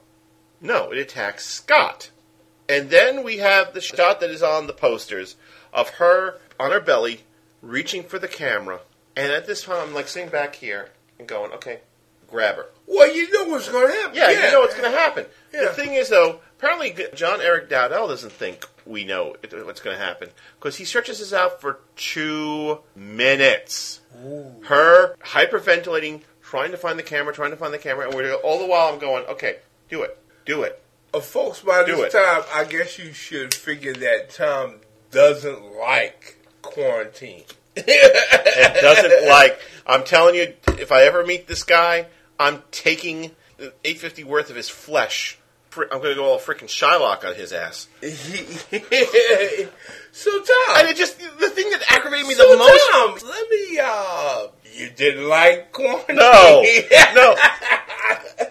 No, 0.60 0.92
it 0.92 0.98
attacks 0.98 1.44
Scott. 1.44 2.10
And 2.68 2.90
then 2.90 3.24
we 3.24 3.38
have 3.38 3.74
the 3.74 3.80
shot 3.80 4.20
that 4.20 4.30
is 4.30 4.42
on 4.42 4.66
the 4.66 4.72
posters 4.72 5.36
of 5.72 5.90
her 5.90 6.38
on 6.58 6.70
her 6.70 6.80
belly, 6.80 7.20
reaching 7.62 8.02
for 8.02 8.18
the 8.18 8.28
camera. 8.28 8.80
And 9.16 9.32
at 9.32 9.46
this 9.46 9.64
time, 9.64 9.88
I'm 9.88 9.94
like 9.94 10.08
sitting 10.08 10.28
back 10.28 10.56
here 10.56 10.90
and 11.18 11.28
going, 11.28 11.52
okay, 11.52 11.80
grab 12.28 12.56
her. 12.56 12.66
Well, 12.86 13.14
you 13.14 13.30
know 13.32 13.50
what's 13.50 13.68
going 13.68 13.88
to 13.88 13.92
happen. 13.92 14.16
Yeah, 14.16 14.30
you 14.30 14.52
know 14.52 14.60
what's 14.60 14.76
going 14.76 14.90
to 14.90 14.96
happen. 14.96 15.26
Yeah. 15.52 15.62
The 15.64 15.70
thing 15.70 15.94
is, 15.94 16.08
though, 16.08 16.40
apparently 16.58 16.94
John 17.14 17.40
Eric 17.40 17.68
Dowdle 17.68 18.08
doesn't 18.08 18.32
think 18.32 18.66
we 18.86 19.04
know 19.04 19.36
it- 19.42 19.66
what's 19.66 19.80
going 19.80 19.96
to 19.98 20.02
happen 20.04 20.28
because 20.58 20.76
he 20.76 20.84
stretches 20.84 21.18
this 21.18 21.32
out 21.32 21.60
for 21.60 21.80
two 21.96 22.80
minutes. 22.94 24.00
Her 24.64 25.14
hyperventilating, 25.16 26.22
trying 26.42 26.70
to 26.70 26.76
find 26.78 26.98
the 26.98 27.02
camera, 27.02 27.34
trying 27.34 27.50
to 27.50 27.56
find 27.56 27.74
the 27.74 27.78
camera, 27.78 28.06
and 28.06 28.14
we're 28.14 28.32
all 28.34 28.58
the 28.58 28.66
while 28.66 28.92
I'm 28.92 28.98
going, 28.98 29.24
okay, 29.26 29.58
do 29.90 30.02
it, 30.02 30.18
do 30.46 30.62
it. 30.62 30.82
Uh, 31.12 31.20
folks, 31.20 31.60
by 31.60 31.84
Do 31.84 31.96
this 31.96 32.14
it. 32.14 32.18
time, 32.18 32.42
I 32.52 32.64
guess 32.64 32.98
you 32.98 33.12
should 33.12 33.52
figure 33.54 33.92
that 33.94 34.30
Tom 34.30 34.76
doesn't 35.10 35.74
like 35.76 36.38
quarantine. 36.62 37.44
It 37.78 38.80
doesn't 38.80 39.28
like. 39.28 39.60
I'm 39.86 40.02
telling 40.04 40.34
you, 40.34 40.54
if 40.78 40.90
I 40.90 41.02
ever 41.02 41.24
meet 41.26 41.46
this 41.46 41.62
guy, 41.62 42.06
I'm 42.40 42.62
taking 42.70 43.32
850 43.58 44.24
worth 44.24 44.48
of 44.50 44.56
his 44.56 44.68
flesh. 44.70 45.38
Fr- 45.76 45.84
I'm 45.92 46.00
to 46.00 46.14
go 46.14 46.24
all 46.24 46.38
freaking 46.38 46.68
Shylock 46.68 47.26
on 47.28 47.34
his 47.34 47.52
ass. 47.52 47.86
so, 48.00 48.08
Tom. 50.30 50.76
And 50.78 50.88
it 50.88 50.96
just 50.96 51.18
the 51.18 51.50
thing 51.50 51.68
that 51.70 51.82
aggravated 51.92 52.26
me 52.26 52.34
so, 52.34 52.50
the 52.50 52.56
most. 52.56 52.90
Tom, 52.92 53.18
let 53.28 53.50
me, 53.50 53.78
uh, 53.82 54.46
you 54.72 54.88
didn't 54.90 55.28
like 55.28 55.72
quarantine? 55.72 56.16
No, 56.16 56.64
no. 57.14 57.36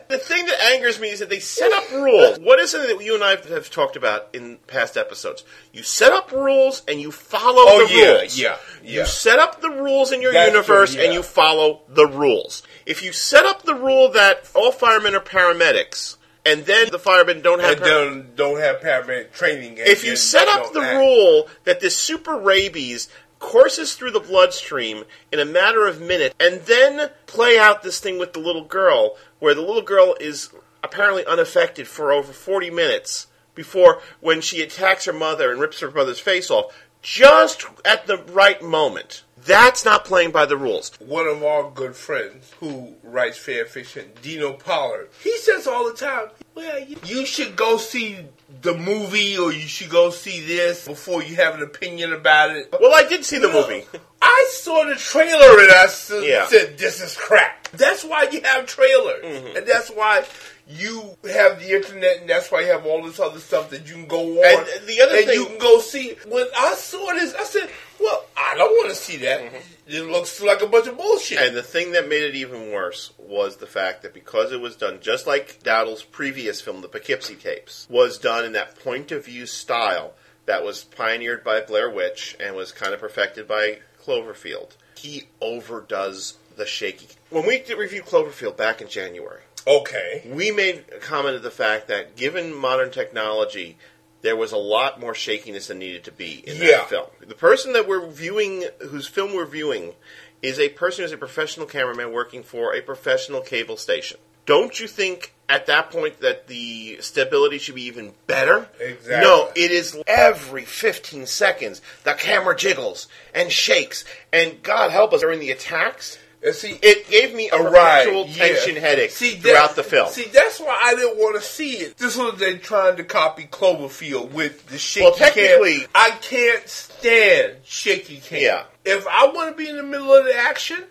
The 0.07 0.17
thing 0.19 0.45
that 0.45 0.61
angers 0.73 0.99
me 0.99 1.09
is 1.09 1.19
that 1.19 1.29
they 1.29 1.39
set 1.39 1.71
up 1.73 1.91
rules. 1.91 2.39
What 2.39 2.59
is 2.59 2.71
something 2.71 2.95
that 2.97 3.03
you 3.03 3.15
and 3.15 3.23
I 3.23 3.35
have 3.49 3.69
talked 3.69 3.95
about 3.95 4.29
in 4.33 4.57
past 4.67 4.97
episodes? 4.97 5.43
You 5.73 5.83
set 5.83 6.11
up 6.13 6.31
rules 6.31 6.83
and 6.87 7.01
you 7.01 7.11
follow 7.11 7.63
Oh, 7.65 7.87
the 7.87 7.93
yeah, 7.93 8.11
rules. 8.19 8.37
yeah, 8.39 8.57
yeah. 8.83 8.99
You 9.01 9.05
set 9.07 9.39
up 9.39 9.61
the 9.61 9.69
rules 9.69 10.11
in 10.11 10.21
your 10.21 10.31
That's 10.31 10.51
universe 10.51 10.93
true, 10.93 11.01
yeah. 11.01 11.07
and 11.07 11.15
you 11.15 11.23
follow 11.23 11.81
the 11.89 12.07
rules. 12.07 12.63
If 12.85 13.03
you 13.03 13.11
set 13.13 13.45
up 13.45 13.63
the 13.63 13.73
rule 13.75 14.09
that 14.11 14.49
all 14.55 14.71
firemen 14.71 15.15
are 15.15 15.19
paramedics 15.19 16.17
and 16.45 16.65
then 16.65 16.89
the 16.91 16.99
firemen 16.99 17.41
don't 17.41 17.59
have 17.59 17.79
don't, 17.79 18.35
don't 18.35 18.59
have 18.59 18.79
paramedic 18.81 19.33
training. 19.33 19.75
if 19.77 20.05
you 20.05 20.15
set 20.15 20.47
up 20.47 20.71
the 20.73 20.81
act. 20.81 20.97
rule 20.97 21.49
that 21.63 21.79
this 21.79 21.97
super 21.97 22.37
rabies 22.37 23.09
courses 23.39 23.95
through 23.95 24.11
the 24.11 24.19
bloodstream 24.19 25.03
in 25.31 25.39
a 25.39 25.45
matter 25.45 25.85
of 25.85 26.01
minutes, 26.01 26.33
and 26.39 26.61
then 26.61 27.09
play 27.25 27.59
out 27.59 27.83
this 27.83 27.99
thing 27.99 28.17
with 28.17 28.33
the 28.33 28.39
little 28.39 28.63
girl, 28.63 29.17
where 29.39 29.53
the 29.53 29.61
little 29.61 29.81
girl 29.81 30.15
is 30.19 30.49
apparently 30.83 31.25
unaffected 31.25 31.87
for 31.87 32.11
over 32.11 32.31
40 32.31 32.69
minutes 32.69 33.27
before 33.53 34.01
when 34.19 34.41
she 34.41 34.61
attacks 34.61 35.05
her 35.05 35.13
mother 35.13 35.51
and 35.51 35.59
rips 35.59 35.79
her 35.79 35.91
mother's 35.91 36.19
face 36.19 36.49
off, 36.49 36.75
just 37.01 37.65
at 37.83 38.07
the 38.07 38.17
right 38.17 38.61
moment. 38.61 39.23
That's 39.45 39.85
not 39.85 40.05
playing 40.05 40.31
by 40.31 40.45
the 40.45 40.57
rules. 40.57 40.91
one 40.99 41.27
of 41.27 41.43
our 41.43 41.69
good 41.71 41.95
friends 41.95 42.51
who 42.59 42.93
writes 43.03 43.37
fair 43.37 43.65
fiction, 43.65 44.09
Dino 44.21 44.53
Pollard, 44.53 45.09
he 45.23 45.37
says 45.37 45.67
all 45.67 45.87
the 45.87 45.95
time, 45.95 46.27
well, 46.55 46.79
you, 46.79 46.97
you 47.05 47.25
should 47.25 47.55
go 47.55 47.77
see 47.77 48.19
the 48.61 48.73
movie 48.75 49.37
or 49.37 49.51
you 49.51 49.67
should 49.67 49.89
go 49.89 50.09
see 50.09 50.41
this 50.45 50.87
before 50.87 51.21
you 51.23 51.35
have 51.35 51.55
an 51.55 51.61
opinion 51.61 52.13
about 52.13 52.55
it. 52.55 52.73
Well, 52.79 52.93
I 52.93 53.07
did 53.07 53.25
see 53.25 53.37
the 53.39 53.49
movie. 53.51 53.85
I 54.21 54.47
saw 54.51 54.85
the 54.85 54.95
trailer 54.95 55.59
and 55.61 55.71
I 55.71 55.87
Yeah. 56.23 56.47
said, 56.47 56.77
this 56.77 57.01
is 57.01 57.15
crap. 57.15 57.67
That's 57.71 58.03
why 58.03 58.27
you 58.31 58.41
have 58.41 58.65
trailers. 58.65 59.23
Mm-hmm. 59.25 59.57
And 59.57 59.67
that's 59.67 59.89
why 59.89 60.23
you 60.67 61.15
have 61.31 61.59
the 61.59 61.75
internet 61.75 62.21
and 62.21 62.29
that's 62.29 62.51
why 62.51 62.61
you 62.61 62.67
have 62.67 62.85
all 62.85 63.03
this 63.03 63.19
other 63.19 63.39
stuff 63.39 63.69
that 63.71 63.87
you 63.87 63.93
can 63.93 64.07
go 64.07 64.39
on. 64.41 64.65
And 64.77 64.87
the 64.87 65.01
other 65.01 65.15
and 65.17 65.25
thing- 65.25 65.35
you 65.39 65.45
can 65.45 65.59
go 65.59 65.79
see. 65.79 66.15
When 66.27 66.47
I 66.57 66.73
saw 66.75 67.05
this, 67.13 67.35
I 67.35 67.43
said, 67.43 67.69
well, 67.99 68.25
I 68.37 68.55
don't 68.55 68.71
want 68.71 68.89
to 68.89 68.95
see 68.95 69.17
that. 69.17 69.51
It 69.87 70.01
looks 70.03 70.41
like 70.41 70.61
a 70.61 70.67
bunch 70.67 70.87
of 70.87 70.97
bullshit. 70.97 71.37
Mm-hmm. 71.37 71.47
And 71.47 71.57
the 71.57 71.63
thing 71.63 71.91
that 71.91 72.09
made 72.09 72.23
it 72.23 72.35
even 72.35 72.71
worse 72.71 73.11
was 73.17 73.57
the 73.57 73.67
fact 73.67 74.01
that 74.01 74.13
because 74.13 74.51
it 74.51 74.61
was 74.61 74.75
done 74.75 74.99
just 75.01 75.27
like 75.27 75.61
Dowdle's 75.63 76.03
previous 76.03 76.61
film, 76.61 76.81
The 76.81 76.87
Poughkeepsie 76.87 77.35
Tapes, 77.35 77.87
was 77.89 78.17
done 78.17 78.45
in 78.45 78.53
that 78.53 78.79
point 78.83 79.11
of 79.11 79.25
view 79.25 79.45
style 79.45 80.13
that 80.45 80.63
was 80.63 80.83
pioneered 80.83 81.43
by 81.43 81.61
Blair 81.61 81.89
Witch 81.89 82.35
and 82.39 82.55
was 82.55 82.71
kind 82.71 82.93
of 82.93 82.99
perfected 82.99 83.47
by 83.47 83.79
Cloverfield. 84.03 84.71
He 84.95 85.23
overdoes 85.41 86.37
the 86.55 86.65
shaky. 86.65 87.07
When 87.29 87.45
we 87.45 87.59
did 87.59 87.77
review 87.77 88.01
Cloverfield 88.01 88.55
back 88.57 88.81
in 88.81 88.87
January, 88.87 89.41
okay. 89.67 90.29
we 90.31 90.51
made 90.51 90.85
a 90.95 90.99
comment 90.99 91.35
of 91.35 91.43
the 91.43 91.51
fact 91.51 91.87
that 91.87 92.15
given 92.15 92.55
modern 92.55 92.91
technology, 92.91 93.77
there 94.25 94.35
was 94.35 94.51
a 94.51 94.57
lot 94.57 94.99
more 94.99 95.13
shakiness 95.13 95.67
than 95.67 95.77
needed 95.79 96.03
to 96.03 96.11
be 96.11 96.43
in 96.47 96.57
Yeah. 96.57 96.77
that 96.77 96.89
film. 96.89 97.07
The 97.25 97.35
person 97.35 97.73
that 97.73 97.87
we're 97.87 98.05
viewing, 98.07 98.65
whose 98.79 99.07
film 99.07 99.33
we're 99.33 99.45
viewing, 99.45 99.93
is 100.41 100.59
a 100.59 100.69
person 100.69 101.03
who's 101.03 101.11
a 101.11 101.17
professional 101.17 101.67
cameraman 101.67 102.11
working 102.11 102.41
for 102.43 102.73
a 102.75 102.81
professional 102.81 103.41
cable 103.41 103.77
station. 103.77 104.17
Don't 104.47 104.79
you 104.79 104.87
think 104.87 105.33
at 105.47 105.65
that 105.67 105.89
point 105.91 106.19
that 106.21 106.47
the 106.47 106.97
stability 107.01 107.57
should 107.59 107.75
be 107.75 107.83
even 107.83 108.13
better? 108.27 108.67
Exactly. 108.79 109.21
No, 109.27 109.51
it 109.55 109.71
is 109.71 109.97
every 110.07 110.65
15 110.65 111.25
seconds 111.27 111.81
the 112.03 112.13
camera 112.13 112.55
jiggles 112.55 113.07
and 113.33 113.51
shakes, 113.51 114.03
and 114.33 114.61
God 114.63 114.91
help 114.91 115.13
us 115.13 115.21
during 115.21 115.39
the 115.39 115.51
attacks. 115.51 116.17
And 116.45 116.53
see, 116.55 116.77
It 116.81 117.09
gave 117.09 117.33
me 117.33 117.49
a 117.51 117.57
Right, 117.61 118.03
perpetual 118.05 118.27
yeah. 118.27 118.47
tension 118.47 118.75
headache 118.75 119.09
See, 119.11 119.33
that- 119.35 119.41
throughout 119.41 119.75
the 119.75 119.83
film. 119.83 120.09
See, 120.11 120.25
that's 120.25 120.59
why 120.59 120.79
I 120.81 120.93
didn't 120.95 121.17
want 121.17 121.35
to 121.35 121.41
see 121.47 121.77
it. 121.77 121.97
This 121.97 122.15
was 122.15 122.39
they 122.39 122.57
trying 122.57 122.97
to 122.97 123.03
copy 123.03 123.47
Cloverfield 123.51 124.29
with 124.31 124.67
the 124.67 124.77
shaky 124.77 125.05
Well, 125.05 125.15
technically- 125.15 125.79
cam. 125.79 125.87
I 125.95 126.11
can't 126.21 126.69
stand 126.69 127.53
shaky 127.65 128.17
cam. 128.23 128.39
Yeah. 128.41 128.63
If 128.85 129.07
I 129.07 129.25
want 129.27 129.49
to 129.49 129.55
be 129.63 129.67
in 129.69 129.77
the 129.77 129.83
middle 129.83 130.13
of 130.13 130.25
the 130.25 130.35
action, 130.35 130.83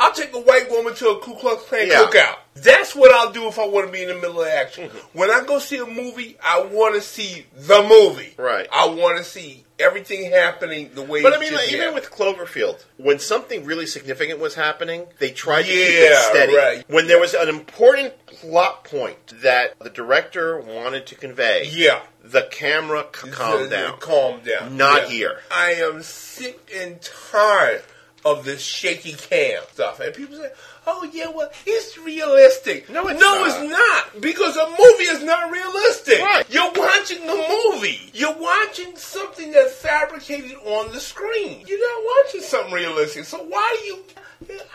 I'll 0.00 0.12
take 0.12 0.32
a 0.32 0.40
white 0.40 0.70
woman 0.70 0.94
to 0.96 1.08
a 1.10 1.18
Ku 1.20 1.34
Klux 1.34 1.64
Klan 1.64 1.88
Yeah. 1.88 2.04
cookout. 2.06 2.36
That's 2.54 2.94
what 2.94 3.12
I'll 3.12 3.32
do 3.32 3.46
if 3.48 3.58
I 3.58 3.66
want 3.66 3.86
to 3.86 3.92
be 3.92 4.02
in 4.02 4.08
the 4.08 4.14
middle 4.14 4.40
of 4.42 4.48
action. 4.48 4.88
Mm-hmm. 4.88 5.18
When 5.18 5.30
I 5.30 5.44
go 5.44 5.58
see 5.58 5.78
a 5.78 5.86
movie, 5.86 6.36
I 6.42 6.60
want 6.62 6.94
to 6.94 7.00
see 7.00 7.46
the 7.54 7.82
movie. 7.82 8.34
Right. 8.36 8.66
I 8.72 8.86
want 8.88 9.18
to 9.18 9.24
see 9.24 9.64
everything 9.78 10.30
happening 10.30 10.90
the 10.94 11.02
way. 11.02 11.22
But 11.22 11.34
I 11.34 11.38
mean, 11.38 11.54
like, 11.54 11.72
even 11.72 11.94
with 11.94 12.10
Cloverfield, 12.10 12.84
when 12.96 13.18
something 13.18 13.64
really 13.64 13.86
significant 13.86 14.40
was 14.40 14.54
happening, 14.54 15.06
they 15.18 15.30
tried 15.30 15.62
to 15.62 15.68
keep 15.68 15.76
it 15.78 16.16
steady. 16.30 16.56
right. 16.56 16.84
When 16.88 17.06
there 17.06 17.20
was 17.20 17.34
an 17.34 17.48
important 17.48 18.14
plot 18.26 18.84
point 18.84 19.18
that 19.42 19.78
the 19.78 19.90
director 19.90 20.60
wanted 20.60 21.06
to 21.06 21.14
convey, 21.14 21.68
yeah. 21.70 22.00
the 22.24 22.42
camera 22.50 23.04
calmed 23.04 23.70
down. 23.70 23.98
Calm 24.00 24.40
down. 24.40 24.76
Not 24.76 25.08
here. 25.08 25.40
I 25.50 25.72
am 25.74 26.02
sick 26.02 26.72
and 26.74 27.00
tired 27.00 27.82
of 28.24 28.44
this 28.44 28.62
shaky 28.62 29.12
cam 29.12 29.62
stuff. 29.72 30.00
And 30.00 30.14
people 30.14 30.36
say, 30.36 30.50
oh, 30.86 31.08
yeah, 31.12 31.30
well, 31.30 31.50
it's 31.66 31.98
realistic. 31.98 32.90
No, 32.90 33.06
it's 33.08 33.20
no, 33.20 33.34
not. 33.34 33.46
it's 33.46 33.70
not. 33.70 34.20
Because 34.20 34.56
a 34.56 34.66
movie 34.66 35.04
is 35.04 35.22
not 35.22 35.50
realistic. 35.50 36.20
Right. 36.20 36.46
You're 36.50 36.72
watching 36.72 37.26
the 37.26 37.72
movie. 37.74 38.10
You're 38.14 38.36
watching 38.38 38.96
something 38.96 39.50
that's 39.52 39.74
fabricated 39.74 40.56
on 40.64 40.92
the 40.92 41.00
screen. 41.00 41.64
You're 41.66 41.80
not 41.80 42.24
watching 42.24 42.40
something 42.40 42.72
realistic. 42.74 43.24
So 43.24 43.42
why 43.44 43.76
do 43.80 43.86
you... 43.86 43.98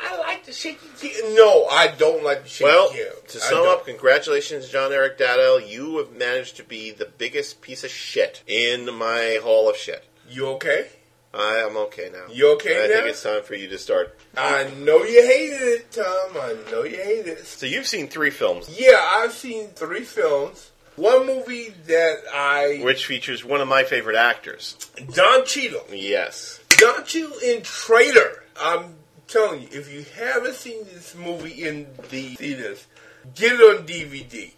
I 0.04 0.18
like 0.18 0.46
the 0.46 0.52
shaky 0.52 0.88
cam. 1.00 1.36
No, 1.36 1.66
I 1.68 1.88
don't 1.88 2.24
like 2.24 2.44
the 2.44 2.50
shaky 2.50 2.66
Well, 2.66 2.90
cam. 2.90 3.06
to 3.30 3.40
sum 3.40 3.68
up, 3.68 3.86
congratulations, 3.86 4.68
John 4.68 4.92
Eric 4.92 5.18
Dowdle. 5.18 5.70
You 5.70 6.00
have 6.00 6.12
managed 6.12 6.58
to 6.58 6.64
be 6.64 6.92
the 6.92 7.06
biggest 7.06 7.62
piece 7.62 7.86
of 7.86 7.90
shit 7.90 8.44
in 8.46 8.94
my 8.94 9.40
hall 9.42 9.70
of 9.70 9.78
shit. 9.78 10.04
You 10.30 10.48
okay? 10.48 10.90
I 11.34 11.66
am 11.68 11.76
okay 11.78 12.10
now. 12.14 12.26
You 12.32 12.54
okay 12.56 12.74
now? 12.76 12.84
I 12.84 12.88
now? 12.88 12.94
think 12.94 13.08
it's 13.08 13.24
time 13.24 13.42
for 13.44 13.56
you 13.56 13.68
to 13.70 13.78
start. 13.78 14.16
I 14.38 14.70
know 14.80 15.04
you 15.04 15.22
hated 15.26 15.62
it, 15.62 15.92
Tom. 15.92 16.06
I 16.36 16.56
know 16.72 16.84
you 16.84 16.98
hated 16.98 17.28
it. 17.40 17.46
So 17.48 17.66
you've 17.66 17.88
seen 17.88 18.08
three 18.08 18.30
films, 18.30 18.70
Yeah, 18.80 19.00
I've 19.02 19.34
seen 19.34 19.70
three 19.70 20.04
films. 20.04 20.70
One 20.96 21.26
movie 21.26 21.74
that 21.88 22.18
I 22.32 22.82
which 22.84 23.08
features 23.08 23.44
one 23.44 23.62
of 23.62 23.68
my 23.68 23.84
favorite 23.84 24.16
actors. 24.16 24.76
Don 25.14 25.44
Cheadle. 25.46 25.86
Yes. 25.92 26.60
Don 26.78 27.04
Cheadle 27.04 27.40
in 27.44 27.64
Traitor. 27.64 28.44
I'm 28.62 28.94
telling 29.28 29.64
you, 29.64 29.70
if 29.72 29.92
you 29.92 30.06
haven't 30.16 30.54
seen 30.54 30.84
this 30.86 31.16
movie 31.16 31.64
in 31.68 31.88
the 32.12 32.36
theaters, 32.36 32.86
get 33.34 33.54
it 33.54 33.60
on 33.80 33.88
DVD. 33.88 34.52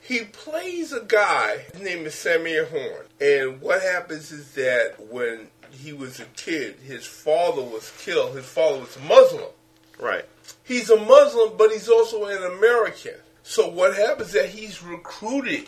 He 0.00 0.20
plays 0.24 0.94
a 0.94 1.02
guy. 1.04 1.66
His 1.74 1.82
name 1.82 2.06
is 2.06 2.14
Samir 2.14 2.70
Horn. 2.70 3.04
And 3.20 3.60
what 3.60 3.82
happens 3.82 4.32
is 4.32 4.54
that 4.54 4.94
when 5.10 5.48
he 5.78 5.92
was 5.92 6.20
a 6.20 6.24
kid, 6.36 6.76
his 6.84 7.06
father 7.06 7.62
was 7.62 7.92
killed. 7.98 8.36
His 8.36 8.46
father 8.46 8.80
was 8.80 8.96
a 8.96 9.00
Muslim. 9.00 9.50
Right. 9.98 10.24
He's 10.64 10.90
a 10.90 10.96
Muslim, 10.96 11.56
but 11.56 11.70
he's 11.70 11.88
also 11.88 12.24
an 12.26 12.42
American. 12.56 13.14
So 13.42 13.68
what 13.68 13.96
happens 13.96 14.28
is 14.28 14.34
that 14.34 14.50
he's 14.50 14.82
recruited 14.82 15.66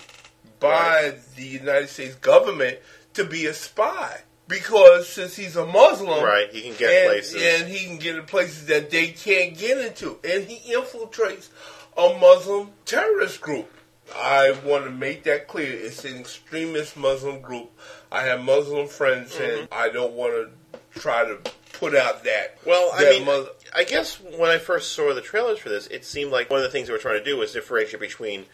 by 0.58 1.14
the 1.36 1.44
United 1.44 1.88
States 1.88 2.14
government 2.16 2.78
to 3.14 3.24
be 3.24 3.46
a 3.46 3.54
spy. 3.54 4.22
Because 4.46 5.08
since 5.08 5.36
he's 5.36 5.54
a 5.56 5.64
Muslim, 5.64 6.24
Right, 6.24 6.50
he 6.52 6.62
can 6.62 6.74
get 6.76 6.90
and, 6.90 7.10
places. 7.10 7.42
and 7.42 7.68
he 7.70 7.86
can 7.86 7.98
get 7.98 8.16
in 8.16 8.24
places 8.24 8.66
that 8.66 8.90
they 8.90 9.08
can't 9.08 9.56
get 9.56 9.78
into, 9.78 10.18
and 10.24 10.44
he 10.44 10.74
infiltrates 10.74 11.48
a 11.96 12.18
Muslim 12.18 12.70
terrorist 12.84 13.40
group. 13.40 13.72
I 14.14 14.56
want 14.64 14.84
to 14.84 14.90
make 14.90 15.22
that 15.24 15.46
clear. 15.46 15.72
It's 15.72 16.04
an 16.04 16.18
extremist 16.18 16.96
Muslim 16.96 17.40
group. 17.40 17.70
I 18.12 18.22
have 18.22 18.42
Muslim 18.42 18.88
friends, 18.88 19.34
and 19.36 19.68
Mm-hmm. 19.68 19.74
I 19.74 19.88
don't 19.90 20.12
want 20.14 20.32
to 20.32 21.00
try 21.00 21.24
to 21.24 21.38
put 21.74 21.94
out 21.94 22.24
that. 22.24 22.58
Well, 22.66 22.90
I 22.94 23.04
mean, 23.04 23.24
Mus- 23.24 23.48
I 23.74 23.84
guess 23.84 24.16
when 24.20 24.50
I 24.50 24.58
first 24.58 24.92
saw 24.92 25.14
the 25.14 25.20
trailers 25.20 25.58
for 25.58 25.68
this, 25.68 25.86
it 25.86 26.04
seemed 26.04 26.32
like 26.32 26.50
one 26.50 26.58
of 26.58 26.64
the 26.64 26.70
things 26.70 26.88
they 26.88 26.92
were 26.92 26.98
trying 26.98 27.18
to 27.18 27.24
do 27.24 27.36
was 27.36 27.52
differentiate 27.52 28.00
between 28.00 28.46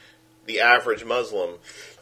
the 0.47 0.61
average 0.61 1.05
Muslim. 1.05 1.55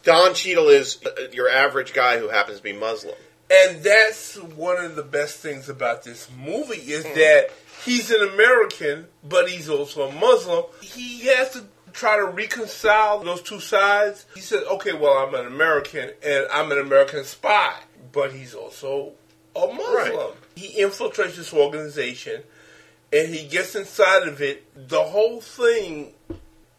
Don 0.02 0.34
Cheadle 0.34 0.68
is 0.68 0.98
uh, 1.06 1.28
your 1.32 1.48
average 1.48 1.94
guy 1.94 2.18
who 2.18 2.28
happens 2.28 2.58
to 2.58 2.62
be 2.62 2.72
Muslim. 2.72 3.14
And 3.50 3.82
that's 3.82 4.36
one 4.36 4.82
of 4.84 4.96
the 4.96 5.02
best 5.02 5.38
things 5.38 5.68
about 5.68 6.02
this 6.02 6.28
movie 6.36 6.76
is 6.92 7.06
Hmm. 7.06 7.14
that 7.14 7.50
he's 7.84 8.10
an 8.10 8.20
American, 8.28 9.06
but 9.22 9.48
he's 9.48 9.68
also 9.68 10.08
a 10.08 10.12
Muslim. 10.12 10.64
He 10.82 11.26
has 11.26 11.50
to 11.52 11.64
try 11.94 12.16
to 12.16 12.26
reconcile 12.26 13.20
those 13.20 13.40
two 13.40 13.60
sides. 13.60 14.26
He 14.34 14.40
said, 14.40 14.64
okay, 14.64 14.92
well, 14.92 15.12
I'm 15.12 15.34
an 15.34 15.46
American 15.46 16.10
and 16.22 16.46
I'm 16.52 16.70
an 16.72 16.78
American 16.78 17.24
spy, 17.24 17.74
but 18.12 18.32
he's 18.32 18.54
also 18.54 19.12
a 19.56 19.66
Muslim. 19.66 19.86
Right. 19.94 20.34
He 20.56 20.82
infiltrates 20.82 21.36
this 21.36 21.54
organization 21.54 22.42
and 23.12 23.32
he 23.32 23.46
gets 23.46 23.74
inside 23.74 24.26
of 24.26 24.42
it. 24.42 24.64
The 24.88 25.04
whole 25.04 25.40
thing 25.40 26.12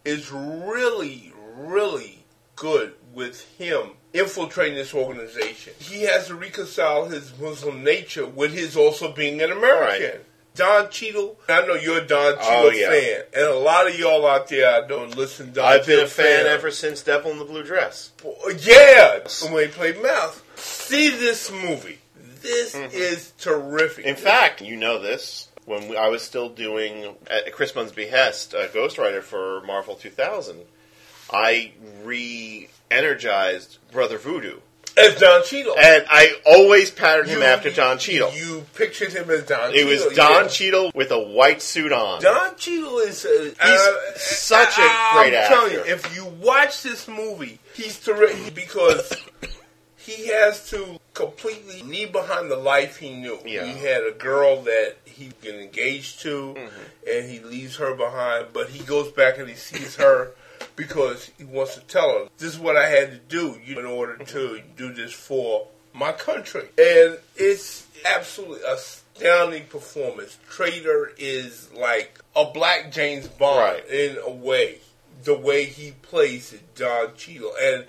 is 0.03 0.31
really, 0.31 1.33
really 1.55 2.25
good 2.55 2.93
with 3.13 3.41
him 3.57 3.91
infiltrating 4.13 4.75
this 4.75 4.93
organization. 4.93 5.73
He 5.79 6.03
has 6.03 6.27
to 6.27 6.35
reconcile 6.35 7.05
his 7.05 7.37
Muslim 7.39 7.83
nature 7.83 8.25
with 8.25 8.53
his 8.53 8.75
also 8.77 9.11
being 9.11 9.41
an 9.41 9.51
American. 9.51 10.19
Right. 10.19 10.24
Don 10.55 10.89
Cheadle, 10.89 11.37
I 11.49 11.65
know 11.65 11.75
you're 11.75 11.99
a 11.99 12.07
Don 12.07 12.35
Cheadle 12.37 12.65
Oh, 12.67 12.69
yeah. 12.69 12.89
fan, 12.89 13.21
and 13.33 13.43
a 13.45 13.55
lot 13.55 13.87
of 13.89 13.99
y'all 13.99 14.25
out 14.25 14.47
there 14.47 14.83
I 14.83 14.87
don't 14.87 15.15
listen. 15.15 15.51
Don 15.53 15.65
I've 15.65 15.85
been 15.85 16.03
a 16.03 16.07
fan 16.07 16.45
ever 16.47 16.71
since 16.71 17.01
Devil 17.03 17.31
in 17.31 17.39
the 17.39 17.45
Blue 17.45 17.63
Dress. 17.63 18.11
Yeah, 18.59 19.19
when 19.51 19.67
he 19.67 19.71
played 19.71 20.01
Mouth. 20.01 20.41
See 20.55 21.09
this 21.09 21.51
movie. 21.51 21.99
This 22.41 22.75
is 22.75 23.33
terrific. 23.39 24.05
Mm-hmm. 24.05 24.09
In 24.09 24.15
fact, 24.15 24.61
you 24.61 24.75
know 24.77 24.99
this. 25.01 25.49
When 25.65 25.87
we, 25.89 25.97
I 25.97 26.09
was 26.09 26.21
still 26.21 26.49
doing, 26.49 27.15
at 27.27 27.51
Chris 27.53 27.73
Munn's 27.73 27.91
behest, 27.91 28.53
a 28.53 28.69
ghostwriter 28.73 29.23
for 29.23 29.61
Marvel 29.65 29.95
2000, 29.95 30.59
I 31.33 31.71
re-energized 32.03 33.79
Brother 33.91 34.17
Voodoo. 34.17 34.59
As 34.97 35.19
Don 35.19 35.43
Cheadle, 35.43 35.75
And 35.77 36.05
I 36.09 36.35
always 36.45 36.89
patterned 36.91 37.29
him 37.29 37.41
after 37.41 37.69
Don 37.71 37.97
Cheadle. 37.97 38.33
You 38.33 38.65
pictured 38.75 39.11
him 39.13 39.29
as 39.29 39.43
Don 39.43 39.71
it 39.71 39.75
Cheadle. 39.75 39.89
was 40.07 40.15
Don 40.15 40.43
yeah. 40.43 40.47
Cheadle 40.47 40.91
with 40.95 41.11
a 41.11 41.19
white 41.19 41.61
suit 41.61 41.91
on. 41.91 42.21
Don 42.21 42.55
Cheadle 42.55 42.99
is 42.99 43.25
uh, 43.25 43.51
he's 43.63 44.21
such 44.21 44.77
a 44.77 44.81
great 45.13 45.35
I'm 45.35 45.47
telling 45.47 45.73
you, 45.73 45.79
actor. 45.81 45.91
if 45.93 46.15
you 46.15 46.25
watch 46.25 46.81
this 46.83 47.07
movie, 47.07 47.59
he's 47.73 47.99
terrific 47.99 48.53
because 48.55 49.13
he 49.97 50.27
has 50.27 50.69
to 50.69 50.99
completely 51.13 51.81
leave 51.83 52.11
behind 52.11 52.51
the 52.51 52.57
life 52.57 52.97
he 52.97 53.13
knew. 53.13 53.39
Yeah. 53.45 53.65
He 53.65 53.79
had 53.79 54.03
a 54.03 54.11
girl 54.11 54.61
that 54.63 54.95
he 55.05 55.31
been 55.41 55.55
engaged 55.55 56.21
to, 56.21 56.53
Mm-hmm. 56.57 57.09
and 57.11 57.29
he 57.29 57.39
leaves 57.39 57.77
her 57.77 57.95
behind, 57.95 58.47
but 58.53 58.69
he 58.69 58.83
goes 58.83 59.11
back 59.11 59.37
and 59.39 59.47
he 59.49 59.55
sees 59.55 59.95
her. 59.95 60.31
Because 60.75 61.31
he 61.37 61.43
wants 61.45 61.75
to 61.75 61.81
tell 61.81 62.09
her, 62.09 62.25
this 62.37 62.53
is 62.53 62.59
what 62.59 62.75
I 62.75 62.89
had 62.89 63.11
to 63.11 63.17
do 63.17 63.59
in 63.65 63.85
order 63.85 64.17
to 64.17 64.61
do 64.75 64.93
this 64.93 65.13
for 65.13 65.67
my 65.93 66.11
country. 66.11 66.67
And 66.77 67.17
it's 67.35 67.87
absolutely 68.05 68.59
astounding 68.67 69.65
performance. 69.67 70.37
Traitor 70.49 71.11
is 71.17 71.71
like 71.73 72.19
a 72.35 72.45
black 72.45 72.91
James 72.91 73.27
Bond 73.27 73.57
Right. 73.59 73.89
in 73.89 74.17
a 74.17 74.31
way. 74.31 74.79
The 75.23 75.33
way 75.37 75.63
he 75.65 75.91
plays 75.91 76.51
it, 76.53 76.75
Don 76.75 77.15
Cheadle, 77.15 77.53
and 77.59 77.85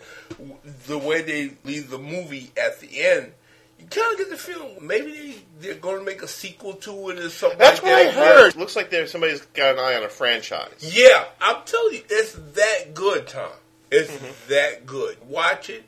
the 0.86 0.96
way 0.96 1.22
they 1.22 1.50
leave 1.64 1.90
the 1.90 1.98
movie 1.98 2.52
at 2.56 2.80
the 2.80 3.02
end, 3.04 3.32
you 3.78 3.86
kind 3.86 4.12
of 4.12 4.18
get 4.18 4.30
the 4.30 4.36
feeling 4.36 4.76
maybe 4.80 5.12
they, 5.12 5.34
they're 5.60 5.74
going 5.80 5.98
to 5.98 6.04
make 6.04 6.22
a 6.22 6.28
sequel 6.28 6.74
to 6.74 7.10
it 7.10 7.18
or 7.18 7.28
something. 7.30 7.58
That's 7.58 7.82
like 7.82 7.92
what 7.92 8.00
I 8.00 8.04
that. 8.04 8.14
heard. 8.14 8.56
Looks 8.56 8.76
like 8.76 8.90
there's 8.90 9.10
somebody's 9.12 9.40
got 9.42 9.74
an 9.74 9.78
eye 9.80 9.94
on 9.96 10.02
a 10.02 10.08
franchise. 10.08 10.72
Yeah, 10.80 11.24
I'm 11.40 11.62
telling 11.64 11.94
you, 11.94 12.02
it's 12.10 12.32
that 12.32 12.94
good, 12.94 13.26
Tom. 13.28 13.50
It's 13.90 14.10
Mm-hmm. 14.10 14.50
that 14.52 14.86
good. 14.86 15.16
Watch 15.28 15.70
it. 15.70 15.84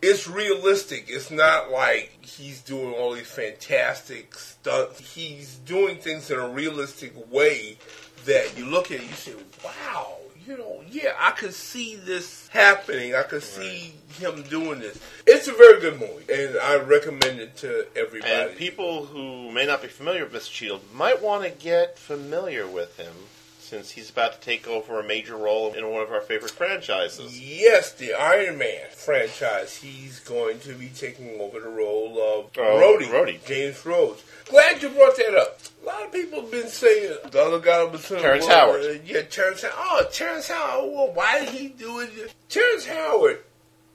It's 0.00 0.26
realistic. 0.26 1.04
It's 1.08 1.30
not 1.30 1.70
like 1.70 2.18
he's 2.22 2.60
doing 2.62 2.92
all 2.94 3.12
these 3.14 3.30
fantastic 3.30 4.34
stunts. 4.34 4.98
He's 5.14 5.56
doing 5.58 5.98
things 5.98 6.30
in 6.30 6.38
a 6.40 6.48
realistic 6.48 7.12
way 7.30 7.76
that 8.24 8.56
you 8.58 8.66
look 8.66 8.90
at 8.90 9.00
it, 9.00 9.02
you 9.06 9.12
say, 9.14 9.34
wow, 9.64 10.16
you 10.52 10.58
know, 10.58 10.82
yeah, 10.90 11.12
I 11.18 11.30
could 11.30 11.54
see 11.54 11.96
this 11.96 12.48
happening. 12.48 13.14
I 13.14 13.22
could 13.22 13.42
see 13.42 13.94
him 14.18 14.42
doing 14.42 14.80
this. 14.80 14.98
It's 15.26 15.48
a 15.48 15.52
very 15.52 15.80
good 15.80 15.98
movie, 15.98 16.30
and 16.30 16.58
I 16.58 16.76
recommend 16.76 17.40
it 17.40 17.56
to 17.58 17.86
everybody. 17.96 18.30
And 18.30 18.56
people 18.56 19.06
who 19.06 19.50
may 19.50 19.64
not 19.66 19.80
be 19.80 19.88
familiar 19.88 20.24
with 20.24 20.34
Mr. 20.34 20.50
Cheadle 20.50 20.80
might 20.92 21.22
want 21.22 21.44
to 21.44 21.50
get 21.50 21.98
familiar 21.98 22.66
with 22.66 22.98
him 22.98 23.14
since 23.60 23.92
he's 23.92 24.10
about 24.10 24.34
to 24.34 24.40
take 24.40 24.68
over 24.68 25.00
a 25.00 25.02
major 25.02 25.36
role 25.36 25.72
in 25.72 25.88
one 25.90 26.02
of 26.02 26.12
our 26.12 26.20
favorite 26.20 26.50
franchises. 26.50 27.40
Yes, 27.40 27.90
the 27.92 28.12
Iron 28.12 28.58
Man 28.58 28.90
franchise. 28.94 29.76
He's 29.76 30.20
going 30.20 30.58
to 30.60 30.74
be 30.74 30.88
taking 30.88 31.40
over 31.40 31.60
the 31.60 31.70
role 31.70 32.10
of 32.20 32.50
Oh, 32.58 32.98
Rhodey, 33.00 33.06
Rhodey. 33.08 33.46
James 33.46 33.86
Rhodes. 33.86 34.22
Glad 34.44 34.82
you 34.82 34.90
brought 34.90 35.16
that 35.16 35.34
up. 35.34 35.58
A 35.82 35.84
lot 35.84 36.04
of 36.04 36.12
people 36.12 36.42
have 36.42 36.50
been 36.50 36.68
saying 36.68 37.16
the 37.30 37.42
other 37.42 37.58
guy 37.58 37.82
was 37.84 38.06
Terrence 38.06 38.46
Howard. 38.46 38.82
Uh, 38.84 38.98
yeah, 39.04 39.22
Terrence 39.22 39.62
Howard. 39.62 39.74
Oh, 39.76 40.06
Terrence 40.12 40.48
Howard. 40.48 40.92
Well, 40.92 41.12
why 41.12 41.40
did 41.40 41.48
he 41.48 41.68
do 41.68 42.00
it? 42.00 42.32
Terrence 42.48 42.86
Howard 42.86 43.40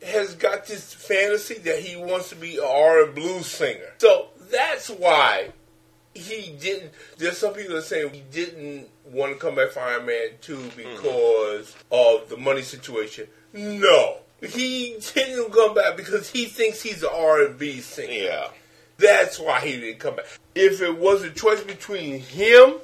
has 0.06 0.36
got 0.36 0.66
this 0.68 0.94
fantasy 0.94 1.56
that 1.60 1.80
he 1.80 1.96
wants 1.96 2.30
to 2.30 2.36
be 2.36 2.58
an 2.58 2.64
R 2.66 3.04
and 3.06 3.16
blues 3.16 3.46
singer. 3.46 3.94
So 4.00 4.28
that's 4.52 4.90
why 4.90 5.52
he 6.14 6.56
didn't. 6.60 6.92
There's 7.18 7.38
some 7.38 7.54
people 7.54 7.76
that 7.76 7.84
say 7.84 8.08
he 8.10 8.24
didn't 8.32 8.90
want 9.06 9.34
to 9.34 9.40
come 9.40 9.56
back 9.56 9.70
for 9.70 9.80
Iron 9.80 10.06
Man 10.06 10.30
2 10.42 10.72
because 10.76 11.76
of 11.92 12.30
the 12.30 12.38
money 12.38 12.62
situation. 12.64 13.28
No. 13.54 14.18
He 14.42 14.98
didn't 15.14 15.52
come 15.52 15.74
back 15.74 15.98
because 15.98 16.30
he 16.30 16.46
thinks 16.46 16.82
he's 16.82 17.02
an 17.02 17.10
R&B 17.14 17.80
singer. 17.80 18.12
Yeah. 18.12 18.48
That's 18.98 19.40
why 19.40 19.60
he 19.62 19.80
didn't 19.80 20.00
come 20.00 20.16
back. 20.16 20.26
If 20.56 20.82
it 20.82 20.98
was 20.98 21.24
a 21.24 21.30
choice 21.30 21.62
between 21.62 22.20
him 22.20 22.76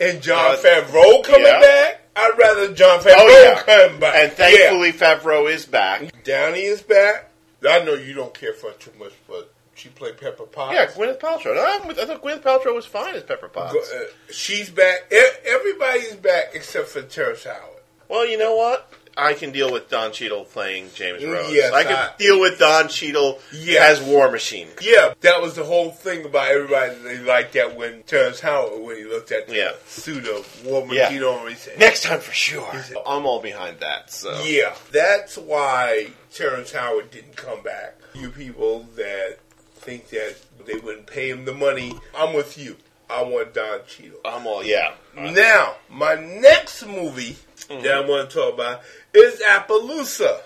and 0.00 0.22
John 0.22 0.52
Uh, 0.54 0.56
Favreau 0.58 1.24
coming 1.24 1.42
yeah. 1.46 1.60
back, 1.60 2.00
I'd 2.14 2.38
rather 2.38 2.72
Jon 2.72 3.00
Favreau 3.00 3.14
Oh, 3.16 3.42
yeah. 3.44 3.62
come 3.88 3.98
back. 4.00 4.14
And 4.16 4.32
thankfully, 4.32 4.92
Favreau 4.92 5.50
is 5.50 5.66
back. 5.66 6.22
Downey 6.24 6.60
is 6.62 6.82
back. 6.82 7.30
I 7.68 7.80
know 7.80 7.94
you 7.94 8.14
don't 8.14 8.32
care 8.32 8.52
for 8.52 8.68
her 8.70 8.76
too 8.78 8.92
much, 8.98 9.12
but 9.28 9.52
she 9.74 9.88
played 9.88 10.18
Pepper 10.18 10.44
Potts. 10.44 10.74
Yeah, 10.74 10.86
Gwyneth 10.86 11.18
Paltrow. 11.18 11.54
No, 11.54 11.64
I'm 11.64 11.90
I 11.90 12.04
thought 12.06 12.22
Gwyneth 12.22 12.42
Paltrow 12.42 12.74
was 12.74 12.86
fine 12.86 13.14
as 13.14 13.22
Pepper 13.24 13.48
Potts. 13.48 13.72
Go- 13.74 13.80
uh, 13.98 14.04
she's 14.32 14.70
back. 14.70 15.12
E- 15.12 15.18
Everybody's 15.46 16.14
back 16.14 16.50
except 16.54 16.88
for 16.88 17.02
Terrence 17.02 17.44
Howard. 17.44 17.80
Well, 18.08 18.24
you 18.26 18.38
know 18.38 18.54
what? 18.54 18.90
I 19.18 19.32
can 19.34 19.50
deal 19.50 19.72
with 19.72 19.88
Don 19.88 20.12
Cheadle 20.12 20.44
playing 20.44 20.90
James 20.94 21.24
Rhodes. 21.24 21.52
Yes, 21.52 21.72
I 21.72 21.84
can 21.84 21.92
I- 21.96 22.10
deal 22.18 22.38
with 22.38 22.58
Don 22.58 22.88
Cheadle 22.88 23.38
Yes. 23.52 24.00
as 24.00 24.06
War 24.06 24.30
Machine. 24.30 24.68
Yeah, 24.80 25.14
that 25.22 25.40
was 25.40 25.54
the 25.54 25.64
whole 25.64 25.90
thing 25.90 26.24
about 26.26 26.48
everybody. 26.48 26.94
They 26.96 27.18
liked 27.18 27.54
that 27.54 27.74
when 27.76 28.02
Terrence 28.02 28.40
Howard, 28.40 28.82
when 28.82 28.96
he 28.96 29.04
looked 29.04 29.32
at 29.32 29.48
the 29.48 29.54
Yeah. 29.56 29.72
suit 29.86 30.26
of 30.28 30.64
War 30.66 30.84
Machine 30.86 31.22
he 31.48 31.54
said, 31.54 31.78
Next 31.78 32.02
time 32.02 32.20
for 32.20 32.32
sure. 32.32 32.70
said- 32.86 32.98
I'm 33.06 33.24
all 33.24 33.40
behind 33.40 33.80
that. 33.80 34.12
So 34.12 34.38
Yeah, 34.44 34.74
that's 34.92 35.38
why 35.38 36.08
Terrence 36.34 36.72
Howard 36.72 37.10
didn't 37.10 37.36
come 37.36 37.62
back. 37.62 37.94
You 38.14 38.30
people 38.30 38.86
that 38.96 39.38
think 39.80 40.10
that 40.10 40.36
they 40.66 40.74
wouldn't 40.74 41.06
pay 41.06 41.30
him 41.30 41.44
the 41.46 41.54
money, 41.54 41.94
I'm 42.14 42.34
with 42.34 42.58
you. 42.58 42.76
I 43.08 43.22
want 43.22 43.54
Don 43.54 43.80
Cheadle. 43.86 44.18
I'm 44.24 44.46
all 44.48 44.64
yeah. 44.64 44.94
Now, 45.14 45.76
my 45.88 46.16
next 46.16 46.84
movie 46.84 47.36
Mm-hmm. 47.70 47.82
that 47.82 47.94
I 47.94 48.00
want 48.00 48.30
to 48.30 48.36
talk 48.36 48.54
about 48.54 48.82
is 49.16 49.40
Appaloosa, 49.40 50.40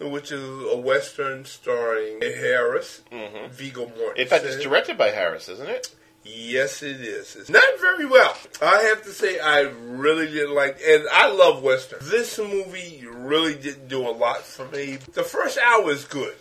which 0.00 0.32
is 0.32 0.42
a 0.72 0.76
western 0.76 1.44
starring 1.44 2.20
Harris, 2.20 3.02
Viggo 3.50 3.86
Mortensen. 3.86 3.96
Mm-hmm. 3.96 4.20
In 4.20 4.28
fact, 4.28 4.44
it's 4.44 4.62
directed 4.62 4.98
by 4.98 5.10
Harris, 5.10 5.48
isn't 5.48 5.68
it? 5.68 5.94
Yes, 6.24 6.82
it 6.82 7.00
is. 7.00 7.36
It's 7.36 7.50
not 7.50 7.62
very 7.80 8.04
well. 8.04 8.36
I 8.60 8.82
have 8.82 9.02
to 9.04 9.10
say, 9.10 9.38
I 9.38 9.60
really 9.60 10.26
didn't 10.26 10.54
like, 10.54 10.78
and 10.84 11.04
I 11.12 11.30
love 11.30 11.62
western. 11.62 12.00
This 12.02 12.38
movie 12.38 13.04
really 13.08 13.54
didn't 13.54 13.88
do 13.88 14.06
a 14.08 14.10
lot 14.10 14.42
for 14.42 14.66
me. 14.68 14.98
The 15.12 15.22
first 15.22 15.56
hour 15.58 15.90
is 15.90 16.04
good. 16.04 16.34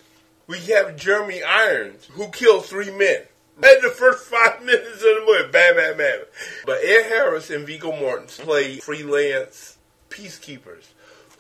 We 0.48 0.60
have 0.74 0.96
Jeremy 0.96 1.44
Irons, 1.44 2.06
who 2.12 2.30
killed 2.30 2.66
three 2.66 2.90
men. 2.92 3.22
In 3.58 3.82
the 3.82 3.94
first 3.96 4.26
five 4.26 4.62
minutes 4.66 4.96
of 4.96 5.02
the 5.02 5.24
movie, 5.26 5.52
bam, 5.52 5.76
bam, 5.76 5.98
bam. 5.98 6.20
But 6.66 6.84
Ed 6.84 7.04
Harris 7.04 7.50
and 7.50 7.66
Viggo 7.66 7.92
Mortensen 7.92 8.44
play 8.44 8.78
freelance 8.78 9.78
peacekeepers 10.10 10.86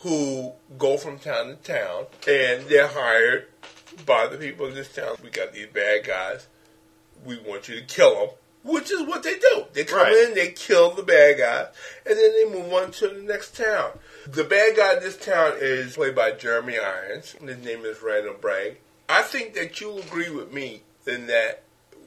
who 0.06 0.52
go 0.78 0.98
from 0.98 1.18
town 1.18 1.48
to 1.48 1.56
town, 1.56 2.06
and 2.28 2.64
they're 2.68 2.86
hired 2.88 3.48
by 4.06 4.28
the 4.28 4.38
people 4.38 4.68
in 4.68 4.76
this 4.76 4.94
town. 4.94 5.16
We 5.24 5.32
got 5.32 5.52
these 5.52 5.66
bad 5.74 6.04
guys 6.06 6.46
we 7.26 7.40
want 7.40 7.68
you 7.68 7.76
to 7.78 7.82
kill 7.82 8.14
them, 8.14 8.30
which 8.64 8.92
is 8.92 9.02
what 9.02 9.24
they 9.24 9.40
do. 9.40 9.66
They 9.74 9.84
come 9.84 10.02
Right. 10.02 10.14
in, 10.14 10.36
they 10.36 10.50
kill 10.52 10.92
the 10.92 11.02
bad 11.02 11.40
guy, 11.40 11.68
and 12.06 12.16
then 12.20 12.34
they 12.34 12.46
move 12.46 12.72
on 12.72 12.92
to 12.92 13.08
the 13.08 13.22
next 13.24 13.56
town. 13.58 13.98
The 14.28 14.44
bad 14.44 14.76
guy 14.76 14.98
in 14.98 15.00
this 15.00 15.18
town 15.18 15.54
is 15.60 15.96
played 15.96 16.14
by 16.14 16.34
Jeremy 16.34 16.78
Irons. 16.78 17.32
His 17.44 17.58
name 17.66 17.84
is 17.84 18.04
Randall 18.04 18.36
Bragg. 18.36 18.78
I 19.10 19.24
think 19.24 19.56
that 19.56 19.82
you'll 19.82 20.00
agree 20.00 20.30
with 20.30 20.54
me 20.54 20.84
in 21.08 21.26
that 21.28 21.64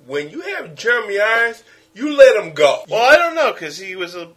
when 0.07 0.31
you 0.31 0.43
have 0.43 0.77
Jeremy 0.77 1.19
Irons, 1.19 1.65
you 1.95 2.17
let 2.17 2.37
him 2.37 2.53
go. 2.53 2.85
Well, 2.89 3.03
I 3.03 3.17
don't 3.17 3.35
know 3.35 3.53
because 3.53 3.79
he 3.79 3.97
was 3.97 4.15
a 4.15 4.29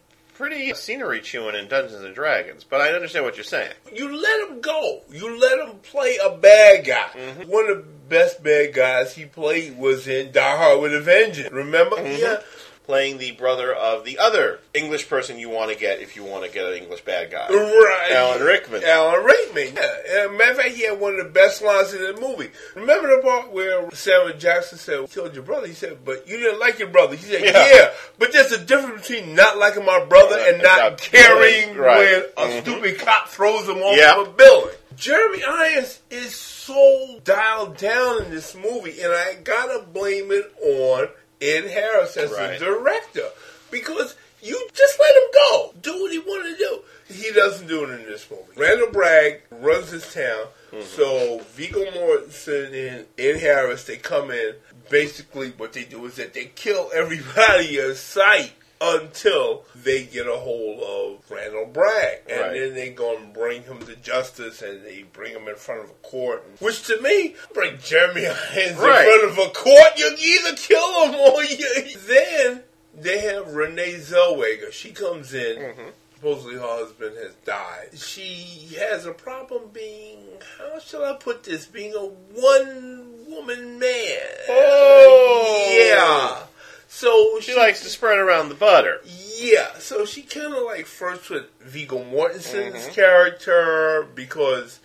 pretty 0.42 0.74
scenery 0.74 1.22
chewing 1.22 1.56
in 1.56 1.68
Dungeons 1.68 2.02
and 2.04 2.16
Dragons, 2.16 2.64
but 2.64 2.82
I 2.82 2.90
understand 2.94 3.26
what 3.26 3.38
you're 3.38 3.44
saying. 3.44 3.74
you 3.94 4.12
let 4.12 4.50
him 4.50 4.60
go. 4.60 5.02
You 5.12 5.40
let 5.40 5.60
him 5.60 5.78
play 5.84 6.18
a 6.18 6.36
bad 6.36 6.84
guy. 6.84 7.10
Mm-hmm. 7.14 7.50
One 7.50 7.70
of 7.70 7.78
the 7.78 7.84
best 8.10 8.44
bad 8.44 8.74
guys 8.74 9.14
he 9.14 9.26
played 9.26 9.78
was 9.78 10.08
in 10.08 10.32
Die 10.32 10.58
Hard 10.58 10.82
with 10.82 10.96
a 10.96 11.00
Vengeance. 11.00 11.52
Remember? 11.52 11.96
Mm-hmm. 11.98 12.22
Yeah. 12.22 12.38
Playing 12.86 13.20
the 13.20 13.32
brother 13.32 13.74
of 13.74 14.04
the 14.06 14.18
other 14.18 14.60
English 14.74 15.08
person 15.08 15.40
you 15.40 15.50
want 15.50 15.72
to 15.72 15.78
get 15.78 16.02
if 16.02 16.16
you 16.16 16.24
want 16.24 16.44
to 16.46 16.52
get 16.52 16.66
an 16.66 16.74
English 16.74 17.02
bad 17.02 17.32
guy. 17.32 17.48
Right. 17.48 18.10
Alan 18.12 18.42
Rickman. 18.42 18.84
Alan 18.84 19.24
Rickman. 19.24 19.76
Yeah. 19.76 20.24
And 20.26 20.38
matter 20.38 20.52
of 20.52 20.58
fact, 20.58 20.70
he 20.76 20.86
had 20.88 21.00
one 21.00 21.14
of 21.14 21.24
the 21.26 21.32
best 21.32 21.62
lines 21.62 21.94
in 21.94 22.02
the 22.02 22.20
movie. 22.20 22.50
Remember 22.76 23.16
the 23.16 23.22
part 23.22 23.52
where 23.52 23.90
Samuel 23.92 24.38
Jackson 24.38 24.78
said, 24.78 25.00
"We 25.00 25.08
killed 25.08 25.34
your 25.36 25.44
brother?" 25.44 25.68
He 25.68 25.74
said, 25.74 26.04
"But 26.04 26.28
you 26.28 26.38
didn't 26.38 26.60
like 26.60 26.80
your 26.80 26.90
brother." 26.90 27.16
He 27.16 27.24
said, 27.24 27.44
Yeah. 27.44 27.68
"Yeah, 27.72 27.92
but 28.18 28.34
there's 28.34 28.52
a 28.52 28.58
difference 28.58 29.08
between 29.08 29.36
not 29.36 29.58
liking 29.58 29.86
my 29.86 30.00
brother 30.04 30.12
Brother 30.30 30.40
and 30.40 30.56
and 30.56 30.64
not 30.64 30.78
not 30.80 30.98
caring 31.02 31.78
right. 31.78 31.98
when 32.00 32.24
a 32.38 32.50
Mhm. 32.52 32.62
stupid 32.64 33.00
cop 33.00 33.30
throws 33.30 33.68
him 33.70 33.78
off 33.78 33.96
Yeah. 33.96 34.20
of 34.20 34.28
a 34.28 34.32
building." 34.32 34.76
Jeremy 34.98 35.44
Irons 35.44 36.00
is 36.10 36.36
so 36.36 37.20
dialed 37.24 37.78
down 37.78 38.24
in 38.24 38.32
this 38.32 38.54
movie, 38.54 39.00
and 39.02 39.14
I 39.14 39.36
gotta 39.36 39.80
blame 39.80 40.32
it 40.32 40.52
on 40.62 41.10
Ed 41.42 41.66
Harris 41.66 42.16
as 42.18 42.32
Right. 42.32 42.60
the 42.60 42.66
director 42.66 43.28
because 43.70 44.16
you 44.42 44.68
just 44.74 45.00
let 45.00 45.16
him 45.16 45.30
go, 45.34 45.74
do 45.82 46.02
what 46.02 46.12
he 46.12 46.20
wanted 46.20 46.58
to 46.58 46.58
do. 46.58 46.82
He 47.14 47.32
doesn't 47.32 47.68
do 47.68 47.84
it 47.84 48.00
in 48.00 48.06
this 48.06 48.30
movie. 48.30 48.44
Randall 48.56 48.92
Bragg 48.92 49.42
runs 49.52 49.90
his 49.92 50.12
town, 50.14 50.46
mm-hmm. 50.72 50.82
so 50.82 51.40
Viggo 51.54 51.84
Mortensen 51.92 52.74
and 52.74 53.06
Ed 53.18 53.38
Harris 53.40 53.84
they 53.84 53.98
come 53.98 54.32
in. 54.32 54.56
Basically, 54.90 55.52
what 55.58 55.74
they 55.74 55.84
do 55.84 56.06
is 56.06 56.16
that 56.16 56.34
they 56.34 56.46
kill 56.56 56.90
everybody 56.94 57.80
in 57.80 57.96
sight 57.96 58.54
until 58.82 59.64
they 59.76 60.04
get 60.04 60.26
a 60.28 60.36
hold 60.38 60.82
of 60.82 61.30
Randall 61.32 61.68
Bragg, 61.68 62.20
and 62.28 62.42
Right. 62.42 62.54
then 62.60 62.74
they're 62.74 62.92
going 62.94 63.28
to 63.28 63.40
bring 63.40 63.64
him 63.64 63.80
to 63.86 63.96
justice, 63.98 64.62
and 64.62 64.84
they 64.84 65.04
bring 65.04 65.34
him 65.34 65.48
in 65.48 65.56
front 65.56 65.82
of 65.84 65.90
a 65.92 65.94
court. 66.02 66.44
Which 66.60 66.84
to 66.88 67.00
me, 67.02 67.36
bring 67.54 67.78
Jeremy 67.78 68.26
Irons 68.56 68.78
Right. 68.80 69.06
in 69.08 69.20
front 69.20 69.24
of 69.32 69.38
a 69.38 69.50
court, 69.52 69.92
you 69.98 70.16
either 70.20 70.56
kill 70.58 71.06
him 71.06 71.16
or 71.16 71.44
you. 71.44 71.68
Then 72.08 72.64
they 72.94 73.20
have 73.20 73.54
Renee 73.54 73.94
Zellweger. 74.00 74.72
She 74.72 74.92
comes 74.92 75.34
in. 75.34 75.58
Mm-hmm. 75.58 75.90
Supposedly 76.16 76.56
her 76.56 76.62
husband 76.62 77.18
has 77.18 77.34
died. 77.46 77.98
She 77.98 78.76
has 78.80 79.06
a 79.08 79.12
problem 79.14 79.70
being, 79.74 80.20
how 80.60 80.78
shall 80.80 81.04
I 81.06 81.14
put 81.14 81.44
this, 81.44 81.66
being 81.66 81.94
a 81.96 82.00
one 82.06 83.26
woman 83.28 83.80
man. 83.80 84.20
Oh! 84.50 85.68
Yeah. 85.72 86.44
So 86.94 87.40
She 87.40 87.56
likes 87.56 87.82
to 87.84 87.88
spread 87.90 88.20
around 88.20 88.50
the 88.50 88.56
butter. 88.56 89.00
yeah, 89.38 89.78
so 89.80 90.06
she 90.06 90.24
kind 90.24 90.54
of 90.54 90.64
like 90.64 90.86
first 90.86 91.30
with 91.30 91.46
Viggo 91.62 92.04
Mortensen's 92.04 92.76
Mm-hmm. 92.84 92.92
character 92.94 94.08
because 94.14 94.80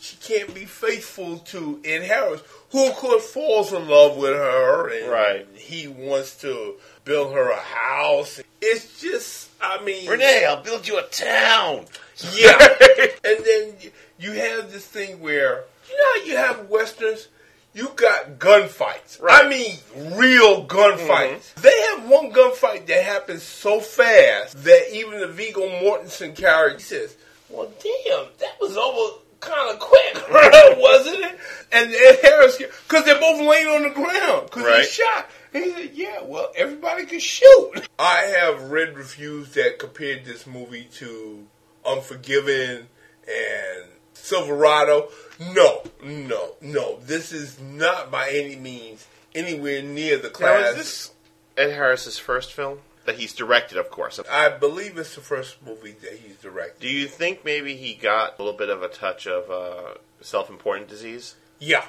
she 0.00 0.16
can't 0.16 0.54
be 0.54 0.64
faithful 0.64 1.38
to 1.38 1.78
Ed 1.84 2.04
Harris, 2.04 2.40
who 2.70 2.88
of 2.88 2.94
course 2.96 3.30
falls 3.30 3.74
in 3.74 3.86
love 3.88 4.16
with 4.16 4.32
her, 4.32 4.88
and 4.88 5.10
Right. 5.12 5.46
he 5.54 5.86
wants 5.86 6.34
to 6.40 6.76
build 7.04 7.34
her 7.34 7.50
a 7.50 7.56
house. 7.60 8.40
It's 8.62 8.98
just, 8.98 9.50
I 9.60 9.82
mean, 9.84 10.08
Renee, 10.08 10.46
I'll 10.46 10.62
build 10.62 10.88
you 10.88 10.98
a 10.98 11.02
town. 11.02 11.84
yeah, 12.32 12.56
and 13.24 13.44
then 13.44 13.74
you 14.18 14.32
have 14.32 14.72
this 14.72 14.86
thing 14.86 15.20
where 15.20 15.64
you 15.90 15.96
know 15.98 16.20
how 16.20 16.24
you 16.26 16.36
have 16.38 16.70
westerns. 16.70 17.28
You 17.72 17.90
got 17.94 18.38
gunfights. 18.38 19.20
Right. 19.22 19.44
I 19.44 19.48
mean, 19.48 19.76
real 20.16 20.66
gunfights. 20.66 21.54
Mm-hmm. 21.54 21.60
They 21.62 21.80
have 21.90 22.08
one 22.08 22.32
gunfight 22.32 22.86
that 22.86 23.04
happens 23.04 23.42
so 23.44 23.78
fast 23.80 24.64
that 24.64 24.92
even 24.94 25.20
the 25.20 25.28
Viggo 25.28 25.60
Mortensen 25.80 26.34
character 26.34 26.80
says, 26.80 27.16
"Well, 27.48 27.70
damn, 27.80 28.26
that 28.40 28.56
was 28.60 28.76
over 28.76 29.18
kind 29.38 29.70
of 29.72 29.78
quick, 29.78 30.14
wasn't 30.78 31.20
it?" 31.20 31.38
And 31.70 31.92
Ed 31.94 32.18
Harris, 32.22 32.56
because 32.58 33.04
they're 33.04 33.20
both 33.20 33.40
laying 33.40 33.68
on 33.68 33.82
the 33.84 33.90
ground 33.90 34.46
because 34.46 34.64
Right. 34.64 34.78
they 34.82 34.86
shot. 34.86 35.30
And 35.54 35.64
he 35.64 35.70
said, 35.72 35.90
"Yeah, 35.94 36.22
well, 36.24 36.50
everybody 36.56 37.06
can 37.06 37.20
shoot." 37.20 37.72
I 38.00 38.22
have 38.40 38.64
read 38.70 38.96
reviews 38.96 39.52
that 39.54 39.78
compared 39.78 40.24
this 40.24 40.44
movie 40.46 40.88
to 40.94 41.46
Unforgiven 41.86 42.88
and 43.28 43.84
Silverado. 44.14 45.08
No, 45.40 45.82
no, 46.04 46.52
no. 46.60 46.98
This 47.00 47.32
is 47.32 47.58
not 47.60 48.10
by 48.10 48.28
any 48.30 48.56
means 48.56 49.06
anywhere 49.34 49.82
near 49.82 50.18
the 50.18 50.28
Now, 50.28 50.34
class. 50.34 50.70
is 50.72 50.76
this 50.76 51.10
Ed 51.56 51.70
Harris's 51.72 52.18
first 52.18 52.52
film 52.52 52.80
that 53.06 53.16
he's 53.16 53.32
directed? 53.32 53.78
Of 53.78 53.90
course. 53.90 54.20
I 54.30 54.50
believe 54.50 54.98
it's 54.98 55.14
the 55.14 55.22
first 55.22 55.56
movie 55.64 55.92
that 56.02 56.12
he's 56.18 56.36
directed. 56.36 56.80
Do 56.80 56.88
you 56.88 57.06
think 57.08 57.44
maybe 57.44 57.74
he 57.74 57.94
got 57.94 58.38
a 58.38 58.42
little 58.42 58.58
bit 58.58 58.68
of 58.68 58.82
a 58.82 58.88
touch 58.88 59.26
of 59.26 59.50
uh, 59.50 59.94
self-important 60.20 60.88
disease? 60.88 61.36
Yeah, 61.58 61.84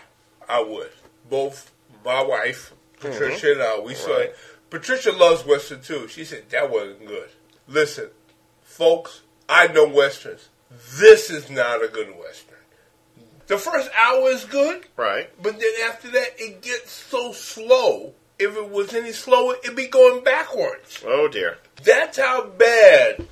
I 0.47 0.61
would. 0.63 0.91
Both 1.29 1.71
my 2.05 2.23
wife, 2.23 2.73
Patricia, 2.99 3.51
and 3.51 3.61
I, 3.61 3.79
we 3.79 3.95
saw 3.95 4.17
it. 4.17 4.35
Patricia 4.69 5.11
loves 5.11 5.45
Western 5.45 5.81
too. 5.81 6.07
She 6.07 6.23
said 6.23 6.49
that 6.51 6.71
wasn't 6.71 7.05
good. 7.05 7.29
Listen, 7.67 8.09
folks, 8.61 9.21
I 9.49 9.67
know 9.67 9.85
Westerns. 9.87 10.47
This 10.97 11.29
is 11.29 11.49
not 11.49 11.83
a 11.83 11.89
good 11.89 12.17
Western. 12.17 12.50
The 13.51 13.57
first 13.57 13.91
hour 13.97 14.29
is 14.29 14.45
good, 14.45 14.85
Right. 14.95 15.29
but 15.43 15.59
then 15.59 15.73
after 15.83 16.07
that, 16.11 16.35
it 16.39 16.61
gets 16.61 16.89
so 16.89 17.33
slow. 17.33 18.13
If 18.39 18.55
it 18.55 18.69
was 18.69 18.93
any 18.93 19.11
slower, 19.11 19.55
it'd 19.61 19.75
be 19.75 19.87
going 19.87 20.23
backwards. 20.23 21.03
Oh 21.05 21.27
dear. 21.27 21.57
That's 21.83 22.17
how 22.17 22.45
bad 22.45 23.27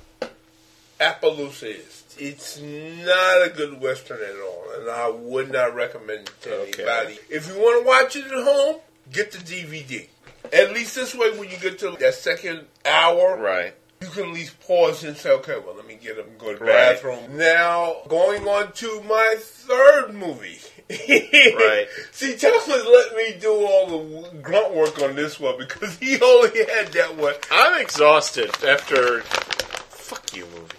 Appaloosa 1.00 1.74
is. 1.74 2.04
It's 2.18 2.58
not 2.60 3.46
a 3.46 3.48
good 3.48 3.80
Western 3.80 4.20
at 4.22 4.38
all, 4.42 4.64
and 4.78 4.90
I 4.90 5.08
would 5.08 5.50
not 5.50 5.74
recommend 5.74 6.28
it 6.28 6.42
to 6.42 6.54
Okay. 6.54 6.82
anybody. 6.82 7.18
If 7.30 7.48
you 7.48 7.54
want 7.58 7.82
to 7.82 7.88
watch 7.88 8.14
it 8.14 8.26
at 8.26 8.44
home, 8.44 8.76
get 9.10 9.32
the 9.32 9.38
DVD. 9.38 10.06
At 10.52 10.74
least 10.74 10.96
this 10.96 11.14
way, 11.14 11.30
when 11.30 11.48
you 11.48 11.56
get 11.56 11.78
to 11.78 11.92
that 11.92 12.14
second 12.14 12.66
hour, 12.84 13.38
Right. 13.38 13.72
You 14.00 14.08
can 14.08 14.28
at 14.28 14.32
least 14.34 14.58
pause 14.60 15.04
and 15.04 15.14
say, 15.16 15.30
okay, 15.30 15.56
well, 15.64 15.74
let 15.76 15.86
me 15.86 15.94
get 16.00 16.18
up 16.18 16.26
and 16.26 16.38
go 16.38 16.52
to 16.52 16.58
the 16.58 16.64
Right. 16.64 16.94
bathroom. 16.94 17.36
Now, 17.36 17.96
going 18.08 18.48
on 18.48 18.72
to 18.72 19.02
my 19.02 19.36
third 19.38 20.14
movie. 20.14 20.58
Right. 20.90 21.86
See, 22.10 22.36
Thomas 22.36 22.66
let 22.66 23.14
me 23.14 23.36
do 23.38 23.52
all 23.52 23.86
the 23.86 24.38
grunt 24.42 24.74
work 24.74 25.00
on 25.00 25.14
this 25.14 25.38
one 25.38 25.56
because 25.58 25.96
he 25.98 26.20
only 26.20 26.64
had 26.64 26.88
that 26.94 27.16
one. 27.16 27.34
I'm 27.52 27.80
exhausted 27.80 28.50
after. 28.64 29.20
Fuck 29.20 30.34
you, 30.34 30.46
movie. 30.46 30.76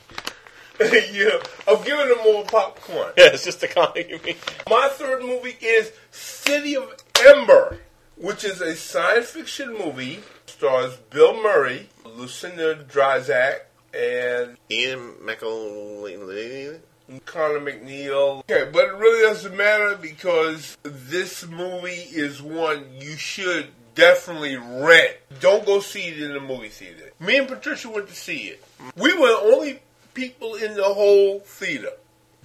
yeah, 1.13 1.39
I'm 1.67 1.81
giving 1.83 2.07
him 2.07 2.17
more 2.25 2.43
popcorn. 2.43 3.13
Yeah, 3.17 3.27
it's 3.33 3.45
just 3.45 3.61
a 3.63 3.67
comedy. 3.67 4.35
My 4.69 4.89
third 4.91 5.21
movie 5.21 5.55
is 5.61 5.91
City 6.09 6.75
of 6.75 6.93
Ember, 7.25 7.77
which 8.17 8.43
is 8.43 8.59
a 8.61 8.75
science 8.75 9.27
fiction 9.29 9.77
movie. 9.77 10.19
Stars 10.61 10.95
Bill 11.09 11.41
Murray, 11.41 11.89
Lucinda 12.05 12.75
Dryzek, 12.75 13.61
and 13.95 14.57
Ian 14.69 15.13
McElhinney. 15.25 16.79
Connor 17.25 17.59
McNeil. 17.59 18.41
Okay, 18.41 18.69
but 18.71 18.85
it 18.85 18.93
really 18.93 19.23
doesn't 19.23 19.57
matter 19.57 19.97
because 19.99 20.77
this 20.83 21.47
movie 21.47 21.89
is 21.89 22.43
one 22.43 22.85
you 22.99 23.17
should 23.17 23.69
definitely 23.95 24.55
rent. 24.55 25.17
Don't 25.39 25.65
go 25.65 25.79
see 25.79 26.09
it 26.09 26.21
in 26.21 26.31
the 26.33 26.39
movie 26.39 26.69
theater. 26.69 27.11
Me 27.19 27.39
and 27.39 27.47
Patricia 27.47 27.89
went 27.89 28.07
to 28.09 28.15
see 28.15 28.41
it. 28.43 28.63
We 28.95 29.17
were 29.17 29.29
the 29.29 29.55
only 29.55 29.79
people 30.13 30.53
in 30.53 30.75
the 30.75 30.83
whole 30.83 31.39
theater. 31.39 31.93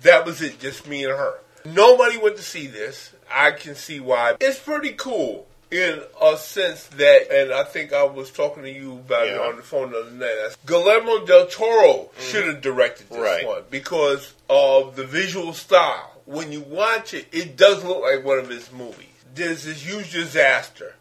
That 0.01 0.25
was 0.25 0.41
it, 0.41 0.59
just 0.59 0.89
me 0.89 1.05
and 1.05 1.13
her. 1.13 1.35
Nobody 1.67 2.17
went 2.17 2.37
to 2.37 2.43
see 2.43 2.67
this. 2.67 3.13
I 3.31 3.51
can 3.51 3.75
see 3.75 4.01
why. 4.01 4.37
It's 4.41 4.59
pretty 4.59 4.93
cool 4.93 5.47
in 5.71 6.01
a 6.23 6.37
sense 6.37 6.85
that, 6.89 7.31
and 7.31 7.53
I 7.53 7.65
think 7.65 7.93
I 7.93 8.05
was 8.05 8.31
talking 8.31 8.63
to 8.63 8.71
you 8.71 8.93
about 8.93 9.27
it 9.27 9.39
on 9.39 9.57
the 9.57 9.63
phone 9.63 9.91
the 9.91 9.99
other 9.99 10.11
night. 10.11 10.57
Guillermo 10.65 11.25
del 11.27 11.47
Toro 11.47 11.93
mm-hmm. 11.93 12.23
should 12.23 12.47
have 12.47 12.61
directed 12.61 13.09
this 13.09 13.19
Right. 13.19 13.47
one 13.47 13.63
because 13.71 14.35
of 14.49 14.97
the 14.97 15.05
visual 15.05 15.53
style. 15.53 16.13
When 16.25 16.53
you 16.53 16.61
watch 16.61 17.15
it, 17.15 17.27
it 17.33 17.57
does 17.57 17.85
look 17.85 18.03
like 18.03 18.25
one 18.25 18.39
of 18.39 18.49
his 18.49 18.71
movies. 18.73 19.07
There's 19.35 19.65
this 19.65 19.83
huge 19.87 20.13
disaster. 20.13 20.95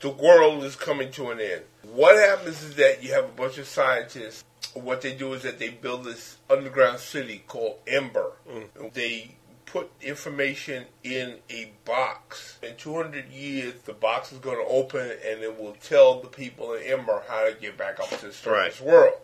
The 0.00 0.10
world 0.10 0.64
is 0.64 0.76
coming 0.76 1.10
to 1.12 1.30
an 1.30 1.40
end. 1.40 1.62
What 1.82 2.16
happens 2.16 2.62
is 2.62 2.76
that 2.76 3.02
you 3.02 3.12
have 3.12 3.24
a 3.24 3.28
bunch 3.28 3.58
of 3.58 3.66
scientists. 3.66 4.44
What 4.74 5.00
they 5.02 5.14
do 5.14 5.32
is 5.34 5.42
that 5.42 5.58
they 5.58 5.68
build 5.70 6.04
this 6.04 6.38
underground 6.48 7.00
city 7.00 7.42
called 7.46 7.78
Ember. 7.86 8.32
Mm. 8.48 8.92
They 8.94 9.34
put 9.72 9.90
information 10.02 10.84
in 11.04 11.36
a 11.48 11.70
box. 11.84 12.58
In 12.62 12.74
200 12.76 13.30
years, 13.30 13.74
the 13.84 13.92
box 13.92 14.32
is 14.32 14.38
going 14.38 14.56
to 14.56 14.64
open 14.70 15.00
and 15.00 15.42
it 15.42 15.60
will 15.60 15.76
tell 15.80 16.20
the 16.20 16.28
people 16.28 16.74
in 16.74 16.82
Ember 16.82 17.22
how 17.28 17.44
to 17.44 17.54
get 17.60 17.76
back 17.76 18.00
up 18.00 18.08
to 18.08 18.26
the 18.26 18.32
surface 18.32 18.80
Right. 18.80 18.80
world. 18.80 19.14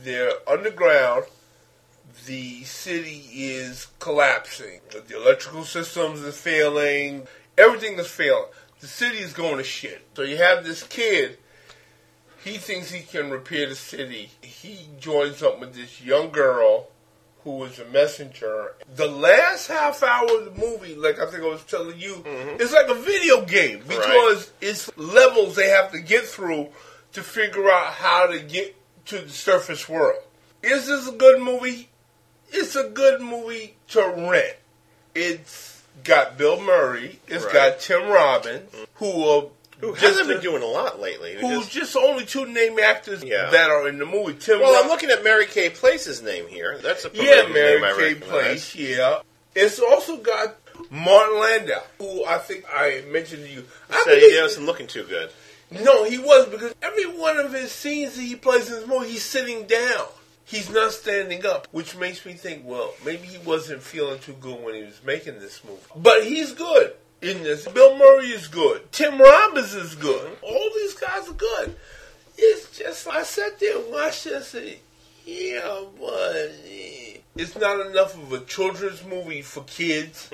They're 0.00 0.32
underground. 0.48 1.24
The 2.26 2.64
city 2.64 3.28
is 3.32 3.86
collapsing. 4.00 4.80
The 4.90 5.16
electrical 5.16 5.64
systems 5.64 6.24
are 6.24 6.32
failing. 6.32 7.28
Everything 7.56 7.98
is 7.98 8.08
failing. 8.08 8.46
The 8.80 8.86
city 8.88 9.18
is 9.18 9.32
going 9.32 9.58
to 9.58 9.64
shit. 9.64 10.06
So 10.16 10.22
you 10.22 10.38
have 10.38 10.64
this 10.64 10.82
kid. 10.82 11.38
He 12.42 12.58
thinks 12.58 12.90
he 12.90 13.02
can 13.02 13.30
repair 13.30 13.68
the 13.68 13.74
city. 13.76 14.30
He 14.42 14.88
joins 14.98 15.42
up 15.42 15.60
with 15.60 15.74
this 15.74 16.02
young 16.02 16.30
girl 16.30 16.88
who 17.44 17.62
is 17.64 17.78
a 17.78 17.84
messenger. 17.86 18.72
The 18.96 19.06
last 19.06 19.68
half 19.68 20.02
hour 20.02 20.24
of 20.24 20.46
the 20.46 20.60
movie, 20.60 20.94
like 20.94 21.20
I 21.20 21.26
think 21.30 21.44
I 21.44 21.48
was 21.48 21.62
telling 21.64 21.98
you, 21.98 22.14
mm-hmm. 22.14 22.56
it's 22.60 22.72
like 22.72 22.88
a 22.88 22.94
video 22.94 23.44
game 23.44 23.82
because 23.86 24.50
it's 24.60 24.90
levels 24.96 25.54
they 25.54 25.68
have 25.68 25.92
to 25.92 26.00
get 26.00 26.24
through 26.24 26.68
to 27.12 27.22
figure 27.22 27.70
out 27.70 27.92
how 27.92 28.26
to 28.26 28.40
get 28.40 28.74
to 29.06 29.18
the 29.18 29.28
surface 29.28 29.88
world. 29.88 30.22
Is 30.62 30.86
this 30.86 31.06
a 31.06 31.12
good 31.12 31.40
movie? 31.42 31.90
It's 32.50 32.74
a 32.76 32.88
good 32.88 33.20
movie 33.20 33.76
to 33.88 34.00
rent. 34.30 34.56
It's 35.14 35.82
got 36.02 36.38
Bill 36.38 36.60
Murray. 36.60 37.20
It's 37.28 37.44
Right. 37.44 37.52
got 37.52 37.80
Tim 37.80 38.08
Robbins, 38.08 38.70
mm-hmm. 38.72 38.84
who 38.94 39.28
are 39.28 39.44
Who 39.80 39.92
hasn't 39.92 40.28
been 40.28 40.40
doing 40.40 40.62
a 40.62 40.66
lot 40.66 41.00
lately. 41.00 41.34
who's 41.40 41.68
Just- 41.68 41.96
only 41.96 42.24
two 42.24 42.46
name 42.46 42.78
actors 42.78 43.22
Yeah. 43.22 43.50
that 43.50 43.70
are 43.70 43.88
in 43.88 43.98
the 43.98 44.06
movie. 44.06 44.34
Tim 44.34 44.60
well, 44.60 44.82
I'm 44.82 44.88
looking 44.88 45.10
at 45.10 45.22
Mary 45.24 45.46
Kay 45.46 45.70
Place's 45.70 46.22
name 46.22 46.46
here. 46.48 46.78
That's 46.78 47.04
a 47.04 47.10
Yeah, 47.12 47.42
familiar 47.42 47.48
Mary 47.52 47.74
name 47.80 47.84
I 47.84 47.92
Kay 47.92 48.02
recognize. 48.14 48.30
Place. 48.70 48.74
Yeah, 48.76 49.20
it's 49.54 49.78
also 49.80 50.16
got 50.18 50.56
Martin 50.90 51.38
Landau, 51.40 51.82
who 51.98 52.24
I 52.24 52.38
think 52.38 52.64
I 52.72 53.02
mentioned 53.08 53.44
to 53.44 53.50
you. 53.50 53.64
I 53.90 54.02
Said 54.04 54.14
he 54.18 54.20
believe- 54.28 54.42
wasn't 54.42 54.66
looking 54.66 54.86
too 54.86 55.04
good. 55.04 55.30
no, 55.70 56.04
he 56.04 56.18
was 56.18 56.46
because 56.46 56.74
every 56.82 57.06
one 57.06 57.38
of 57.38 57.52
his 57.52 57.72
scenes 57.72 58.14
that 58.16 58.22
he 58.22 58.36
plays 58.36 58.68
in 58.68 58.74
this 58.80 58.86
movie, 58.86 59.08
he's 59.10 59.24
sitting 59.24 59.66
down. 59.66 60.06
He's 60.46 60.68
not 60.68 60.92
standing 60.92 61.44
up, 61.46 61.66
which 61.72 61.96
makes 61.96 62.24
me 62.26 62.34
think, 62.34 62.62
well, 62.64 62.94
maybe 63.04 63.26
he 63.26 63.38
wasn't 63.38 63.82
feeling 63.82 64.18
too 64.18 64.34
good 64.34 64.60
when 64.62 64.74
he 64.74 64.82
was 64.82 65.00
making 65.02 65.40
this 65.40 65.60
movie. 65.66 65.80
But 65.96 66.24
he's 66.24 66.52
good 66.52 66.92
in 67.24 67.42
this. 67.42 67.66
Bill 67.68 67.96
Murray 67.96 68.28
is 68.28 68.48
good. 68.48 68.92
Tim 68.92 69.18
Robbins 69.18 69.74
is 69.74 69.94
good. 69.94 70.36
All 70.42 70.70
these 70.74 70.94
guys 70.94 71.28
are 71.28 71.32
good. 71.32 71.76
It's 72.36 72.76
just 72.76 73.08
I 73.08 73.22
sat 73.22 73.58
there 73.58 73.78
and 73.78 73.90
watched 73.90 74.24
this 74.24 74.54
and 74.54 74.64
said, 74.64 74.78
yeah, 75.24 75.80
eh." 76.66 77.18
it's 77.36 77.56
not 77.56 77.86
enough 77.86 78.16
of 78.16 78.32
a 78.32 78.40
children's 78.40 79.04
movie 79.04 79.42
for 79.42 79.62
kids. 79.64 80.30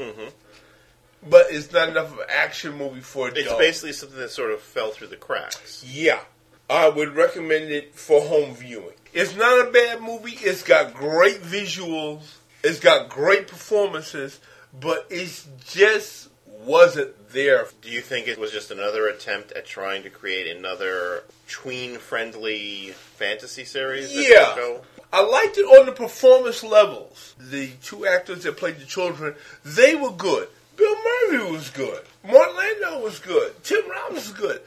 But 1.28 1.48
it's 1.50 1.70
not 1.70 1.90
enough 1.90 2.12
of 2.12 2.18
an 2.18 2.26
action 2.30 2.76
movie 2.76 3.00
for 3.00 3.28
adults. 3.28 3.50
It's 3.50 3.58
basically 3.58 3.92
something 3.92 4.18
that 4.18 4.30
sort 4.30 4.52
of 4.52 4.60
fell 4.60 4.90
through 4.90 5.08
the 5.08 5.16
cracks. 5.16 5.84
Yeah, 5.86 6.20
I 6.68 6.88
would 6.88 7.14
recommend 7.14 7.70
it 7.70 7.94
for 7.94 8.22
home 8.22 8.54
viewing. 8.54 8.94
It's 9.12 9.36
not 9.36 9.68
a 9.68 9.70
bad 9.70 10.00
movie. 10.00 10.38
It's 10.40 10.62
got 10.62 10.94
great 10.94 11.42
visuals. 11.42 12.22
It's 12.64 12.80
got 12.80 13.10
great 13.10 13.48
performances, 13.48 14.40
but 14.78 15.06
it's 15.10 15.46
just 15.66 16.29
wasn't 16.64 17.30
there. 17.30 17.66
Do 17.82 17.90
you 17.90 18.00
think 18.00 18.28
it 18.28 18.38
was 18.38 18.50
just 18.52 18.70
another 18.70 19.06
attempt 19.08 19.52
at 19.52 19.66
trying 19.66 20.02
to 20.04 20.10
create 20.10 20.54
another 20.56 21.24
tween-friendly 21.48 22.90
fantasy 23.16 23.64
series? 23.64 24.14
Yeah. 24.14 24.78
I 25.12 25.22
liked 25.22 25.58
it 25.58 25.62
on 25.62 25.86
the 25.86 25.92
performance 25.92 26.62
levels. 26.62 27.34
The 27.38 27.70
two 27.82 28.06
actors 28.06 28.44
that 28.44 28.56
played 28.56 28.78
the 28.78 28.84
children, 28.84 29.34
they 29.64 29.94
were 29.94 30.12
good. 30.12 30.48
Bill 30.76 30.94
Murray 31.30 31.50
was 31.50 31.70
good. 31.70 32.02
Martin 32.24 32.56
Landau 32.56 33.00
was 33.00 33.18
good. 33.18 33.62
Tim 33.64 33.88
Robbins 33.90 34.28
was 34.28 34.38
good. 34.38 34.60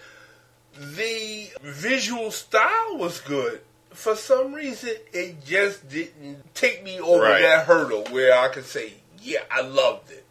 The 0.78 1.50
visual 1.62 2.32
style 2.32 2.98
was 2.98 3.20
good. 3.22 3.62
For 3.92 4.16
some 4.16 4.54
reason, 4.54 4.92
it 5.14 5.46
just 5.46 5.88
didn't 5.88 6.54
take 6.56 6.84
me 6.84 7.00
over 7.00 7.24
Right. 7.24 7.42
that 7.44 7.66
hurdle 7.68 8.04
where 8.10 8.38
I 8.38 8.48
could 8.50 8.66
say, 8.66 8.94
yeah, 9.22 9.44
I 9.52 9.62
loved 9.62 10.12
it. 10.12 10.23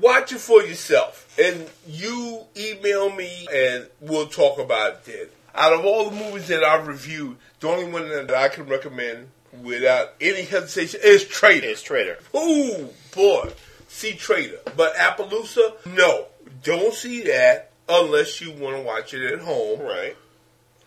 Watch 0.00 0.32
it 0.32 0.40
for 0.40 0.62
yourself. 0.62 1.34
And 1.42 1.68
you 1.86 2.44
email 2.56 3.10
me 3.10 3.48
and 3.52 3.88
we'll 4.00 4.28
talk 4.28 4.58
about 4.58 4.92
it 4.92 5.04
then. 5.04 5.26
Out 5.54 5.72
of 5.72 5.86
all 5.86 6.10
the 6.10 6.16
movies 6.16 6.48
that 6.48 6.62
I've 6.62 6.86
reviewed, 6.86 7.38
the 7.60 7.68
only 7.68 7.90
one 7.90 8.08
that 8.10 8.34
I 8.34 8.48
can 8.48 8.66
recommend 8.66 9.28
without 9.62 10.12
any 10.20 10.42
hesitation 10.42 11.00
is 11.02 11.24
Traitor. 11.24 11.68
It's 11.68 11.82
Traitor. 11.82 12.18
Ooh, 12.34 12.90
boy. 13.14 13.52
See 13.88 14.12
Traitor. 14.12 14.58
But 14.76 14.94
Appaloosa, 14.96 15.86
no. 15.86 16.26
Don't 16.62 16.92
see 16.92 17.22
that 17.22 17.70
unless 17.88 18.40
you 18.42 18.52
want 18.52 18.76
to 18.76 18.82
watch 18.82 19.14
it 19.14 19.32
at 19.32 19.40
home. 19.40 19.80
Right. 19.80 20.14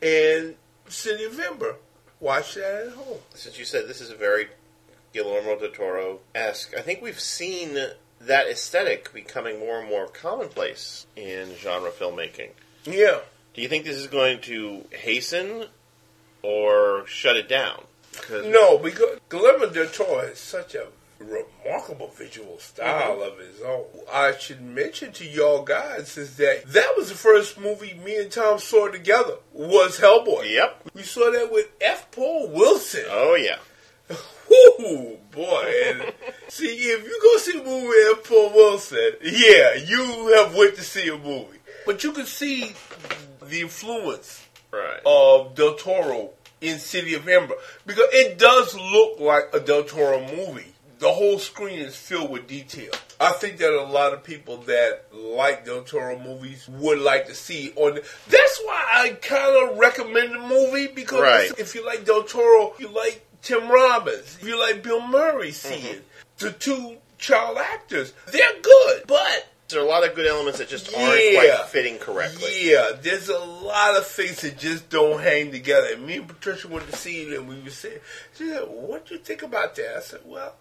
And 0.03 0.55
City 0.87 1.23
of 1.23 1.39
Ember, 1.39 1.77
watch 2.19 2.55
that 2.55 2.87
at 2.87 2.93
home. 2.93 3.17
Since 3.33 3.57
you 3.57 3.65
said 3.65 3.87
this 3.87 4.01
is 4.01 4.11
a 4.11 4.15
very 4.15 4.49
Guillermo 5.13 5.57
del 5.59 5.71
Toro 5.71 6.19
esque. 6.35 6.75
I 6.77 6.81
think 6.81 7.01
we've 7.01 7.19
seen 7.19 7.75
that 8.21 8.47
aesthetic 8.47 9.13
becoming 9.13 9.59
more 9.59 9.79
and 9.79 9.89
more 9.89 10.07
commonplace 10.07 11.05
in 11.15 11.55
genre 11.55 11.91
filmmaking. 11.91 12.51
Yeah. 12.85 13.19
Do 13.53 13.61
you 13.61 13.67
think 13.67 13.85
this 13.85 13.97
is 13.97 14.07
going 14.07 14.41
to 14.41 14.85
hasten 14.91 15.65
or 16.41 17.05
shut 17.07 17.37
it 17.37 17.49
down? 17.49 17.83
No, 18.31 18.77
because 18.77 19.19
Guillermo 19.29 19.69
del 19.69 19.87
Toro 19.87 20.21
has 20.21 20.39
such 20.39 20.75
a 20.75 20.87
remarkable 21.19 22.09
visual 22.09 22.57
style 22.59 23.17
mm-hmm. 23.17 23.31
of 23.31 23.39
his 23.39 23.61
own. 23.61 23.85
I 24.11 24.35
should 24.37 24.61
mention 24.61 25.11
to 25.13 25.25
y'all 25.27 25.63
guys 25.63 26.17
is 26.17 26.37
that 26.37 26.65
that 26.67 26.93
was 26.97 27.09
the 27.09 27.15
first 27.15 27.59
movie 27.59 27.99
me 28.03 28.17
and 28.17 28.31
Tom 28.31 28.59
saw 28.59 28.87
together 28.87 29.35
was 29.53 29.99
Hellboy. 29.99 30.53
Yep. 30.53 30.89
We 30.93 31.03
saw 31.03 31.31
that 31.31 31.51
with 31.51 31.67
F. 31.81 32.09
Paul 32.11 32.49
Wilson. 32.49 33.05
Oh 33.09 33.35
yeah. 33.35 33.57
Whoo, 34.49 35.17
boy. 35.31 35.73
And 35.87 36.13
see, 36.47 36.67
if 36.67 37.03
you 37.03 37.19
go 37.21 37.37
see 37.37 37.59
a 37.59 37.63
movie 37.63 37.87
with. 37.87 38.23
Paul 38.23 38.51
Wilson, 38.53 39.11
yeah, 39.23 39.75
you 39.75 40.33
have 40.35 40.53
went 40.55 40.75
to 40.75 40.81
see 40.83 41.07
a 41.09 41.17
movie. 41.17 41.57
But 41.85 42.03
you 42.03 42.11
can 42.11 42.25
see 42.25 42.73
the 43.41 43.61
influence 43.61 44.45
Right. 44.71 44.99
of 45.05 45.55
Del 45.55 45.73
Toro 45.75 46.31
in 46.61 46.77
City 46.77 47.15
of 47.15 47.27
Ember 47.27 47.55
because 47.87 48.05
it 48.11 48.37
does 48.37 48.75
look 48.75 49.19
like 49.19 49.49
a 49.53 49.59
Del 49.59 49.83
Toro 49.83 50.19
movie. 50.19 50.73
The 50.99 51.11
whole 51.11 51.39
screen 51.39 51.79
is 51.79 51.95
filled 51.95 52.29
with 52.29 52.45
detail. 52.47 52.91
I 53.21 53.31
think 53.31 53.57
that 53.57 53.71
a 53.73 53.83
lot 53.83 54.13
of 54.13 54.23
people 54.23 54.57
that 54.63 55.05
like 55.13 55.65
Del 55.65 55.81
Toro 55.83 56.19
movies 56.19 56.67
would 56.67 56.99
like 56.99 57.25
to 57.27 57.33
see 57.35 57.71
on. 57.77 57.95
The, 57.95 58.01
that's 58.27 58.61
why 58.65 58.85
I 58.93 59.09
kind 59.21 59.69
of 59.71 59.77
recommend 59.77 60.33
the 60.33 60.39
movie 60.39 60.87
because 60.87 61.21
Right. 61.21 61.51
if 61.57 61.73
you 61.73 61.85
like 61.85 62.05
Del 62.05 62.23
Toro, 62.23 62.73
you 62.79 62.89
like 62.89 63.25
Tim 63.41 63.69
Robbins, 63.69 64.37
if 64.41 64.47
you 64.47 64.59
like 64.59 64.83
Bill 64.83 65.05
Murray, 65.07 65.51
see 65.51 65.75
it. 65.75 66.05
The 66.39 66.51
two 66.51 66.97
child 67.17 67.57
actors, 67.57 68.13
they're 68.31 68.59
good, 68.61 69.03
but 69.07 69.47
There 69.69 69.79
are 69.81 69.85
a 69.85 69.87
lot 69.89 70.07
of 70.07 70.15
good 70.15 70.25
elements 70.27 70.59
that 70.59 70.69
just 70.69 70.87
aren't 70.95 71.35
quite 71.35 71.65
fitting 71.67 71.97
correctly. 71.99 72.69
yeah, 72.71 72.91
there's 73.01 73.29
a 73.29 73.39
lot 73.39 73.95
of 73.97 74.05
things 74.07 74.41
that 74.41 74.57
just 74.57 74.89
don't 74.89 75.21
hang 75.21 75.51
together. 75.51 75.89
And 75.93 76.05
me 76.07 76.17
and 76.17 76.27
Patricia 76.27 76.67
went 76.67 76.89
to 76.89 76.95
see 76.97 77.23
it, 77.23 77.37
and 77.37 77.47
we 77.47 77.59
were 77.61 77.69
saying, 77.69 77.99
she 78.37 78.49
said, 78.49 78.63
"What 78.67 79.05
do 79.07 79.15
you 79.15 79.19
think 79.21 79.41
about 79.43 79.75
that?" 79.75 79.97
I 79.97 79.99
said, 80.01 80.21
"Well, 80.25 80.55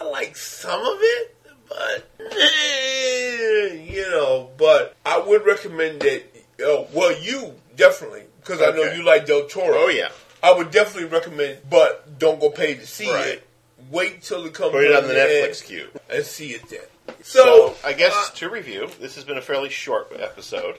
I 0.00 0.04
like 0.04 0.36
some 0.36 0.80
of 0.80 0.98
it, 1.00 1.36
but 1.68 2.10
eh, 2.20 3.84
you 3.90 4.08
know, 4.10 4.50
but 4.56 4.96
I 5.04 5.18
would 5.18 5.44
recommend 5.46 6.00
that. 6.02 6.22
Uh, 6.64 6.84
well, 6.92 7.12
you 7.20 7.54
definitely 7.76 8.24
because 8.40 8.60
I 8.62 8.70
know 8.76 8.92
you 8.92 9.02
like 9.04 9.26
Del 9.26 9.46
Toro. 9.46 9.74
Oh 9.76 9.88
yeah. 9.88 10.08
I 10.42 10.52
would 10.52 10.70
definitely 10.70 11.08
recommend, 11.08 11.58
but 11.68 12.18
don't 12.18 12.40
go 12.40 12.50
pay 12.50 12.74
to 12.74 12.86
see 12.86 13.10
Right. 13.12 13.26
it. 13.28 13.46
Wait 13.90 14.22
till 14.22 14.44
it 14.46 14.54
comes 14.54 14.72
Put 14.72 14.84
it 14.84 14.92
on 14.94 15.08
the 15.08 15.14
Netflix 15.14 15.64
queue. 15.64 15.88
and 16.08 16.24
see 16.24 16.50
it 16.52 16.68
then. 16.68 16.80
So, 17.22 17.74
So, 17.74 17.76
I 17.84 17.92
guess 17.92 18.14
uh, 18.14 18.34
to 18.36 18.48
review, 18.50 18.88
this 19.00 19.14
has 19.16 19.24
been 19.24 19.36
a 19.38 19.42
fairly 19.42 19.68
short 19.70 20.12
episode. 20.18 20.78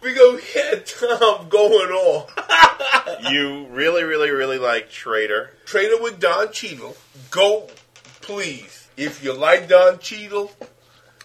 we 0.00 0.12
go 0.14 0.38
had 0.38 0.86
Tom 0.86 1.48
going 1.48 1.90
on. 1.90 2.26
you 3.32 3.66
really, 3.70 4.04
really, 4.04 4.30
really 4.30 4.58
like 4.58 4.90
Traitor. 4.90 5.50
Traitor 5.64 6.00
with 6.00 6.20
Don 6.20 6.52
Cheadle. 6.52 6.96
Go, 7.30 7.68
please. 8.20 8.88
If 8.96 9.24
you 9.24 9.32
like 9.32 9.68
Don 9.68 9.98
Cheadle, 9.98 10.52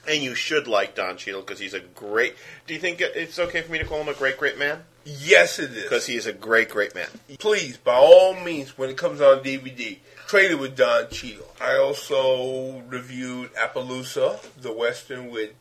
And 0.07 0.23
you 0.23 0.33
should 0.33 0.67
like 0.67 0.95
Don 0.95 1.17
Cheadle 1.17 1.41
because 1.41 1.59
he's 1.59 1.73
a 1.75 1.81
great. 1.81 2.35
Do 2.65 2.73
you 2.73 2.79
think 2.79 2.99
it's 3.01 3.37
okay 3.37 3.61
for 3.61 3.71
me 3.71 3.77
to 3.79 3.85
call 3.85 4.01
him 4.01 4.07
a 4.09 4.13
great, 4.13 4.37
great 4.37 4.57
man? 4.57 4.83
Yes, 5.17 5.59
it 5.59 5.71
is. 5.71 5.83
Because 5.83 6.05
he 6.05 6.15
is 6.15 6.25
a 6.27 6.33
great, 6.33 6.69
great 6.69 6.93
man. 6.93 7.07
Please, 7.39 7.77
by 7.77 7.95
all 7.95 8.35
means, 8.39 8.77
when 8.77 8.89
it 8.89 8.97
comes 8.97 9.21
on 9.21 9.39
DVD, 9.43 9.97
Traitor 10.27 10.57
with 10.57 10.75
Don 10.75 11.09
Cheadle. 11.09 11.47
I 11.59 11.77
also 11.77 12.81
reviewed 12.87 13.53
Appaloosa, 13.55 14.39
the 14.61 14.71
Western 14.71 15.31
with 15.31 15.51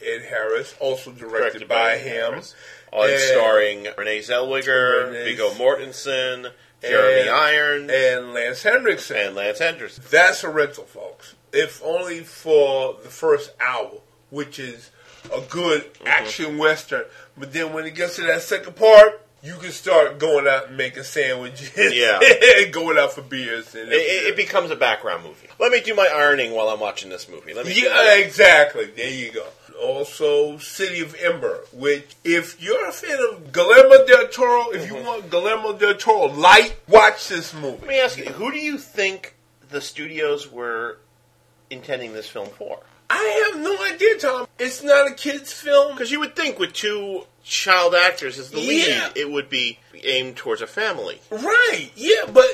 Ed 0.00 0.22
Harris, 0.22 0.74
also 0.78 1.10
directed, 1.12 1.66
by, 1.68 1.96
him. 1.98 2.32
Harris. 2.32 2.54
On 2.92 3.08
And- 3.08 3.18
starring 3.20 3.88
Renee 3.96 4.20
Zellweger, 4.20 5.06
Renee- 5.06 5.24
Viggo 5.24 5.50
Mortensen, 5.54 6.52
Jeremy 6.82 7.20
And- 7.22 7.30
Irons, 7.30 7.90
and, 7.90 8.18
And 8.24 8.34
Lance 8.34 8.62
Hendrickson. 8.62 9.34
Lance 9.34 9.58
Henderson. 9.58 10.04
That's 10.10 10.44
a 10.44 10.48
rental, 10.50 10.84
folks. 10.84 11.34
If 11.52 11.82
only 11.82 12.20
for 12.20 12.98
the 13.02 13.08
first 13.08 13.52
hour, 13.60 14.00
which 14.30 14.58
is 14.58 14.90
a 15.32 15.40
good 15.40 15.82
Mm-hmm. 15.94 16.06
action 16.06 16.58
western. 16.58 17.04
But 17.36 17.52
then 17.52 17.72
when 17.72 17.86
it 17.86 17.94
gets 17.94 18.16
to 18.16 18.22
that 18.22 18.42
second 18.42 18.76
part, 18.76 19.20
you 19.42 19.54
can 19.56 19.72
start 19.72 20.18
going 20.18 20.46
out 20.46 20.68
and 20.68 20.76
making 20.76 21.02
sandwiches. 21.02 21.72
Yeah. 21.76 22.20
and 22.62 22.72
going 22.72 22.96
out 22.98 23.12
for 23.12 23.22
beers. 23.22 23.74
And 23.74 23.90
It, 23.90 23.94
it, 23.96 24.26
it 24.32 24.36
becomes 24.36 24.70
a 24.70 24.76
background 24.76 25.24
movie. 25.24 25.48
Let 25.58 25.72
me 25.72 25.80
do 25.80 25.94
my 25.94 26.06
ironing 26.14 26.52
while 26.52 26.68
I'm 26.68 26.78
watching 26.80 27.10
this 27.10 27.28
movie. 27.28 27.52
Let 27.54 27.66
me. 27.66 27.82
yeah, 27.82 28.14
exactly. 28.16 28.84
There 28.86 29.10
you 29.10 29.32
go. 29.32 29.46
Also, 29.82 30.58
City 30.58 31.00
of 31.00 31.16
Ember, 31.20 31.64
which, 31.72 32.14
if 32.22 32.62
you're 32.62 32.86
a 32.88 32.92
fan 32.92 33.18
of 33.32 33.52
Guillermo 33.52 34.06
del 34.06 34.28
Toro, 34.28 34.70
if 34.70 34.82
Mm-hmm. 34.86 34.94
you 34.94 35.02
want 35.02 35.28
Guillermo 35.30 35.72
del 35.76 35.94
Toro 35.96 36.26
light, 36.32 36.76
watch 36.86 37.26
this 37.28 37.52
movie. 37.52 37.78
Let 37.80 37.88
me 37.88 37.98
ask 38.00 38.16
you: 38.18 38.26
Who 38.26 38.52
do 38.52 38.58
you 38.58 38.78
think 38.78 39.34
the 39.70 39.80
studios 39.80 40.52
were 40.52 40.98
intending 41.70 42.12
this 42.12 42.28
film 42.28 42.48
for? 42.50 42.78
I 43.14 43.50
have 43.52 43.62
no 43.62 43.82
idea, 43.84 44.18
Tom. 44.18 44.46
It's 44.58 44.82
not 44.82 45.10
a 45.10 45.14
kid's 45.14 45.52
film. 45.52 45.92
Because 45.92 46.10
you 46.10 46.20
would 46.20 46.34
think 46.34 46.58
with 46.58 46.72
two 46.72 47.24
child 47.44 47.94
actors 47.94 48.38
as 48.38 48.50
the 48.50 48.58
lead, 48.58 49.12
it 49.16 49.30
would 49.30 49.50
be 49.50 49.78
aimed 50.04 50.36
towards 50.36 50.62
a 50.62 50.66
family. 50.66 51.20
Right, 51.30 51.90
yeah, 51.94 52.24
but 52.32 52.46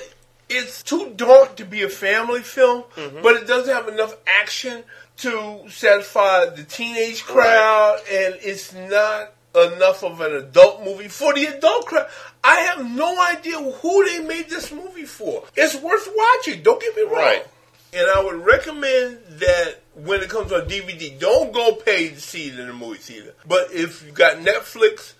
it's 0.49 0.83
too 0.83 1.13
dark 1.17 1.57
to 1.57 1.65
be 1.65 1.83
a 1.83 1.89
family 1.89 2.41
film, 2.43 2.83
Mm-hmm. 2.97 3.23
but 3.23 3.37
it 3.37 3.47
doesn't 3.47 3.73
have 3.73 3.89
enough 3.89 4.17
action 4.27 4.83
to 5.19 5.65
satisfy 5.69 6.47
the 6.47 6.65
teenage 6.65 7.25
crowd, 7.25 7.99
and 8.11 8.37
it's 8.41 8.73
not 8.73 9.35
enough 9.55 10.03
of 10.05 10.21
an 10.21 10.35
adult 10.37 10.85
movie 10.85 11.09
for 11.09 11.35
the 11.35 11.45
adult 11.47 11.87
crowd. 11.87 12.07
I 12.45 12.61
have 12.61 12.89
no 12.91 13.21
idea 13.31 13.59
who 13.61 14.05
they 14.05 14.21
made 14.21 14.49
this 14.49 14.71
movie 14.73 15.05
for. 15.05 15.45
It's 15.57 15.75
worth 15.77 16.09
watching, 16.15 16.63
don't 16.63 16.81
get 16.81 16.97
me 16.97 17.03
wrong. 17.03 17.15
Right. 17.15 17.47
And 17.93 18.09
I 18.11 18.23
would 18.23 18.45
recommend 18.45 19.19
that 19.41 19.77
when 20.05 20.21
it 20.21 20.29
comes 20.29 20.53
on 20.53 20.69
DVD, 20.69 21.19
don't 21.19 21.53
go 21.53 21.73
pay 21.73 22.11
to 22.11 22.21
see 22.21 22.49
it 22.49 22.59
in 22.59 22.69
the 22.69 22.73
movie 22.73 22.99
theater. 22.99 23.35
But 23.47 23.73
if 23.73 24.05
you 24.07 24.13
got 24.13 24.37
Netflix, 24.39 25.15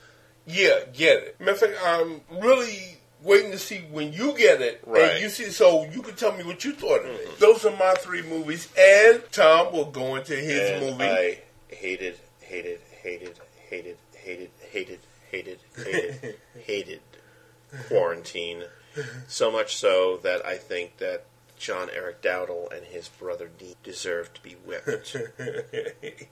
yeah, 0.47 0.81
get 0.93 1.23
it. 1.23 1.41
Matter 1.41 1.53
of 1.53 1.59
fact, 1.59 1.73
I'm 1.85 2.21
really 2.41 2.99
waiting 3.23 3.51
to 3.51 3.59
see 3.59 3.79
when 3.91 4.13
you 4.13 4.37
get 4.37 4.61
it. 4.61 4.81
Right. 4.87 5.13
And 5.13 5.23
you 5.23 5.29
see, 5.29 5.51
so 5.51 5.85
you 5.93 6.03
can 6.03 6.15
tell 6.15 6.37
me 6.37 6.45
what 6.45 6.65
you 6.65 6.73
thought 6.73 7.01
of 7.01 7.07
it. 7.07 7.27
Mm-hmm. 7.27 7.41
Those 7.41 7.65
are 7.65 7.77
my 7.77 7.95
three 7.95 8.23
movies. 8.23 8.69
And 8.79 9.23
Tom 9.33 9.73
will 9.73 9.91
go 9.91 10.17
into 10.17 10.35
his 10.35 10.71
and 10.71 10.87
movie. 10.87 11.05
I 11.05 11.41
hated, 11.69 12.19
hated, 12.41 12.81
hated, 13.03 13.39
hated, 13.69 13.97
hated, 14.13 14.51
hated, 14.73 15.01
hated, 15.31 15.59
hated, 15.77 16.37
hated 16.65 17.01
quarantine. 17.89 18.65
So 19.29 19.51
much 19.51 19.77
so 19.77 20.19
that 20.23 20.45
I 20.45 20.57
think 20.57 20.97
that 20.99 21.27
John 21.59 21.89
Eric 21.95 22.23
Dowdle 22.23 22.73
and 22.73 22.85
his 22.87 23.09
brother 23.09 23.51
Dean 23.59 23.75
deserve 23.83 24.33
to 24.35 24.43
be 24.43 24.53
whipped. 24.65 25.17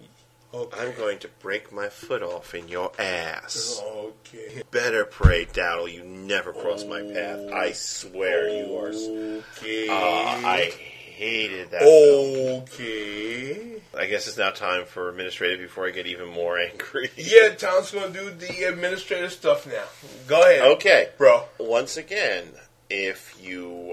I'm 0.55 0.95
going 0.97 1.19
to 1.19 1.29
break 1.41 1.73
my 1.73 1.89
foot 1.89 2.23
off 2.23 2.55
in 2.55 2.69
your 2.69 2.93
ass. 2.99 3.83
Okay. 3.85 4.63
Better 4.71 5.05
pray, 5.05 5.45
Dowdle, 5.45 5.93
you 5.93 6.03
never 6.05 6.53
cross 6.53 6.85
my 6.85 7.03
path. 7.03 7.53
I 7.53 7.73
swear 7.73 8.49
you 8.49 8.77
are. 8.77 9.43
Okay. 9.59 9.89
Uh, 9.89 10.47
I 10.47 10.73
hated 11.17 11.71
that 11.73 11.81
film. 11.81 12.63
Okay. 12.63 13.83
I 13.97 14.07
guess 14.07 14.29
it's 14.29 14.39
now 14.39 14.51
time 14.51 14.85
for 14.85 15.09
administrative 15.09 15.61
before 15.61 15.87
I 15.87 15.91
get 15.91 16.07
even 16.07 16.29
more 16.29 16.59
angry. 16.59 17.11
Yeah, 17.17 17.51
Tom's 17.51 17.91
going 17.91 18.13
to 18.13 18.19
do 18.19 18.31
the 18.31 18.65
administrative 18.65 19.33
stuff 19.33 19.67
now. 19.67 19.85
Go 20.27 20.41
ahead. 20.43 20.63
Okay. 20.77 21.09
Bro. 21.19 21.45
Once 21.59 21.97
again, 21.97 22.45
if 22.91 23.37
you 23.43 23.86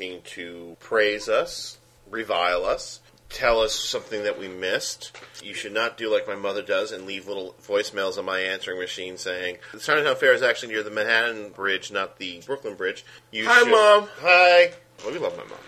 looking 0.00 0.22
to 0.22 0.76
praise 0.80 1.28
us, 1.28 1.78
revile 2.10 2.64
us, 2.64 3.00
tell 3.28 3.60
us 3.60 3.74
something 3.74 4.24
that 4.24 4.38
we 4.38 4.48
missed, 4.48 5.16
you 5.42 5.54
should 5.54 5.72
not 5.72 5.96
do 5.96 6.12
like 6.12 6.26
my 6.26 6.34
mother 6.34 6.62
does 6.62 6.90
and 6.90 7.06
leave 7.06 7.28
little 7.28 7.54
voicemails 7.66 8.18
on 8.18 8.24
my 8.24 8.40
answering 8.40 8.78
machine 8.78 9.16
saying, 9.18 9.58
the 9.72 9.78
Chinatown 9.78 10.16
Fair 10.16 10.32
is 10.32 10.42
actually 10.42 10.72
near 10.72 10.82
the 10.82 10.90
Manhattan 10.90 11.50
Bridge, 11.50 11.92
not 11.92 12.18
the 12.18 12.40
Brooklyn 12.46 12.74
Bridge. 12.74 13.04
You 13.30 13.46
Hi, 13.46 13.58
should- 13.60 13.70
Mom. 13.70 14.08
Hi. 14.20 14.72
Well, 15.04 15.12
we 15.12 15.18
love 15.18 15.36
my 15.36 15.44
mom. 15.44 15.58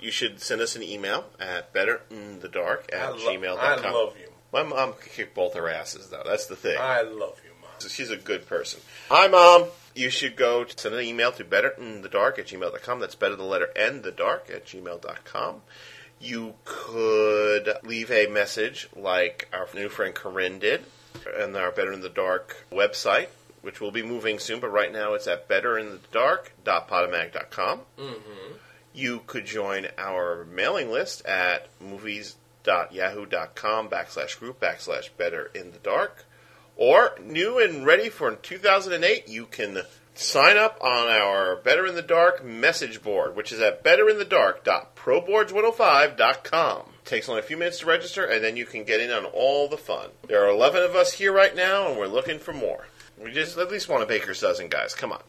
You 0.00 0.10
should 0.10 0.40
send 0.40 0.60
us 0.60 0.76
an 0.76 0.82
email 0.82 1.24
at 1.40 1.72
betterinthedark 1.72 2.92
I, 2.92 2.96
at 2.96 3.12
lo- 3.18 3.18
gmail.com. 3.18 3.84
I 3.84 3.90
love 3.90 4.14
you. 4.20 4.28
My 4.52 4.62
mom 4.62 4.92
could 4.94 5.12
kick 5.12 5.34
both 5.34 5.54
her 5.54 5.68
asses, 5.68 6.08
though. 6.10 6.22
That's 6.24 6.46
the 6.46 6.56
thing. 6.56 6.76
I 6.78 7.02
love 7.02 7.40
you, 7.44 7.50
Mom. 7.62 7.70
She's 7.88 8.10
a 8.10 8.16
good 8.16 8.46
person. 8.46 8.80
Hi, 9.08 9.28
Mom. 9.28 9.68
You 9.94 10.10
should 10.10 10.36
go 10.36 10.64
to 10.64 10.78
send 10.78 10.94
an 10.94 11.02
email 11.02 11.32
to 11.32 11.44
betterinthedark 11.44 12.38
at 12.38 12.46
gmail.com. 12.46 13.00
That's 13.00 13.14
better 13.14 13.36
the 13.36 13.44
letter 13.44 13.68
N, 13.76 14.02
the 14.02 14.10
dark, 14.10 14.50
at 14.52 14.66
gmail.com. 14.66 15.62
You 16.20 16.54
could 16.64 17.70
leave 17.82 18.10
a 18.10 18.26
message 18.26 18.88
like 18.96 19.48
our 19.52 19.68
new 19.74 19.88
friend 19.88 20.14
Corinne 20.14 20.58
did 20.58 20.84
on 21.40 21.56
our 21.56 21.70
Better 21.70 21.92
in 21.92 22.00
the 22.00 22.08
Dark 22.08 22.66
website, 22.72 23.28
which 23.62 23.80
will 23.80 23.90
be 23.90 24.02
moving 24.02 24.38
soon, 24.38 24.60
but 24.60 24.68
right 24.68 24.92
now 24.92 25.14
it's 25.14 25.26
at 25.26 25.48
betterinthedark.podomac.com. 25.48 27.80
Mm-hmm. 27.98 28.52
You 28.94 29.22
could 29.26 29.46
join 29.46 29.88
our 29.98 30.44
mailing 30.44 30.90
list 30.90 31.26
at 31.26 31.68
movies.yahoo.com 31.80 33.88
backslash 33.88 34.38
group 34.38 34.60
backslash 34.60 35.08
better 35.16 35.50
in 35.54 35.72
the 35.72 35.78
dark. 35.78 36.26
Or, 36.76 37.16
new 37.22 37.58
and 37.58 37.86
ready 37.86 38.08
for 38.08 38.34
2008, 38.34 39.28
you 39.28 39.46
can 39.46 39.82
sign 40.14 40.56
up 40.56 40.78
on 40.80 41.08
our 41.08 41.54
Better 41.56 41.86
in 41.86 41.94
the 41.94 42.02
Dark 42.02 42.44
message 42.44 43.00
board, 43.02 43.36
which 43.36 43.52
is 43.52 43.60
at 43.60 43.84
betterinthedark.proboards105.com. 43.84 46.82
Takes 47.04 47.28
only 47.28 47.40
a 47.40 47.44
few 47.44 47.56
minutes 47.56 47.78
to 47.80 47.86
register, 47.86 48.24
and 48.24 48.42
then 48.42 48.56
you 48.56 48.66
can 48.66 48.84
get 48.84 49.00
in 49.00 49.10
on 49.10 49.24
all 49.26 49.68
the 49.68 49.76
fun. 49.76 50.10
There 50.26 50.44
are 50.44 50.48
11 50.48 50.82
of 50.82 50.96
us 50.96 51.12
here 51.12 51.32
right 51.32 51.54
now, 51.54 51.88
and 51.88 51.98
we're 51.98 52.06
looking 52.06 52.38
for 52.38 52.52
more. 52.52 52.86
We 53.22 53.30
just 53.30 53.56
at 53.58 53.70
least 53.70 53.88
want 53.88 54.02
a 54.02 54.06
baker's 54.06 54.40
dozen, 54.40 54.68
guys. 54.68 54.94
Come 54.94 55.12
on. 55.12 55.22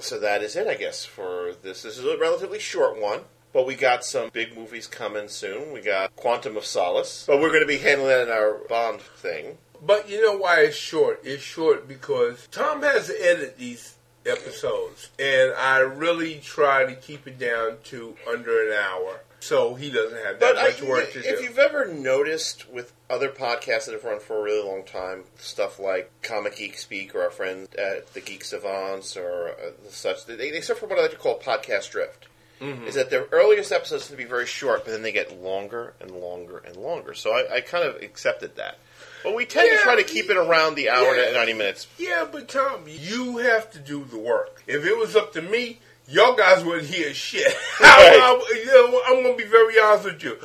So 0.00 0.20
that 0.20 0.42
is 0.42 0.56
it, 0.56 0.66
I 0.66 0.74
guess, 0.74 1.06
for 1.06 1.54
this. 1.62 1.82
This 1.82 1.96
is 1.98 2.04
a 2.04 2.18
relatively 2.18 2.58
short 2.58 3.00
one. 3.00 3.20
But 3.52 3.66
we 3.66 3.74
got 3.74 4.04
some 4.04 4.30
big 4.32 4.56
movies 4.56 4.86
coming 4.86 5.26
soon. 5.28 5.72
We 5.72 5.80
got 5.80 6.14
Quantum 6.14 6.56
of 6.56 6.64
Solace. 6.64 7.24
But 7.26 7.40
we're 7.40 7.48
going 7.48 7.62
to 7.62 7.66
be 7.66 7.78
handling 7.78 8.06
that 8.08 8.28
in 8.28 8.32
our 8.32 8.60
Bond 8.68 9.00
thing. 9.00 9.58
But 9.82 10.08
you 10.10 10.22
know 10.22 10.36
why 10.36 10.60
it's 10.60 10.76
short? 10.76 11.20
It's 11.24 11.42
short 11.42 11.88
because 11.88 12.48
Tom 12.50 12.82
has 12.82 13.06
to 13.06 13.14
edit 13.14 13.56
these 13.58 13.96
episodes, 14.26 15.10
and 15.18 15.52
I 15.54 15.78
really 15.78 16.40
try 16.40 16.84
to 16.84 16.94
keep 16.94 17.26
it 17.26 17.38
down 17.38 17.78
to 17.84 18.16
under 18.28 18.68
an 18.68 18.76
hour, 18.76 19.20
so 19.40 19.74
he 19.74 19.90
doesn't 19.90 20.22
have 20.22 20.38
that 20.38 20.54
But 20.54 20.58
I, 20.58 20.64
much 20.64 20.82
work 20.82 21.12
to 21.12 21.18
if 21.18 21.24
do. 21.24 21.30
If 21.30 21.42
you've 21.42 21.58
ever 21.58 21.86
noticed 21.86 22.70
with 22.70 22.92
other 23.08 23.30
podcasts 23.30 23.86
that 23.86 23.92
have 23.92 24.04
run 24.04 24.20
for 24.20 24.38
a 24.38 24.42
really 24.42 24.66
long 24.66 24.84
time, 24.84 25.24
stuff 25.38 25.78
like 25.78 26.10
Comic 26.22 26.56
Geek 26.56 26.78
Speak 26.78 27.14
or 27.14 27.22
our 27.22 27.30
friends 27.30 27.68
at 27.76 28.12
the 28.12 28.20
Geek 28.20 28.44
Savants 28.44 29.16
or 29.16 29.48
uh, 29.48 29.70
such, 29.88 30.26
they, 30.26 30.36
they 30.36 30.60
suffer 30.60 30.80
from 30.80 30.90
what 30.90 30.98
I 30.98 31.02
like 31.02 31.12
to 31.12 31.16
call 31.16 31.38
podcast 31.38 31.90
drift. 31.90 32.26
Mm-hmm. 32.60 32.88
Is 32.88 32.94
that 32.96 33.08
their 33.08 33.24
earliest 33.32 33.72
episodes 33.72 34.06
tend 34.06 34.18
to 34.18 34.22
be 34.22 34.28
very 34.28 34.44
short, 34.44 34.84
but 34.84 34.90
then 34.90 35.00
they 35.00 35.12
get 35.12 35.42
longer 35.42 35.94
and 35.98 36.10
longer 36.10 36.58
and 36.58 36.76
longer. 36.76 37.14
So 37.14 37.30
I, 37.30 37.56
I 37.56 37.60
kind 37.62 37.84
of 37.88 38.02
accepted 38.02 38.56
that. 38.56 38.78
But 39.22 39.34
we 39.34 39.46
tend 39.46 39.70
to 39.70 39.82
try 39.82 39.96
to 39.96 40.04
keep 40.04 40.30
it 40.30 40.36
around 40.36 40.74
the 40.74 40.90
hour 40.90 41.14
yeah. 41.14 41.26
to 41.26 41.32
90 41.34 41.52
minutes. 41.54 41.86
Yeah, 41.98 42.26
but 42.30 42.48
Tom, 42.48 42.84
you 42.86 43.38
have 43.38 43.70
to 43.72 43.78
do 43.78 44.04
the 44.04 44.18
work. 44.18 44.62
If 44.66 44.84
it 44.84 44.96
was 44.96 45.16
up 45.16 45.32
to 45.34 45.42
me, 45.42 45.78
y'all 46.08 46.34
guys 46.34 46.64
wouldn't 46.64 46.88
hear 46.88 47.12
shit. 47.14 47.54
You 47.80 48.66
know, 48.66 49.02
I'm 49.06 49.22
going 49.22 49.36
to 49.36 49.42
be 49.42 49.48
very 49.48 49.80
honest 49.80 50.04
with 50.04 50.22
you. 50.22 50.36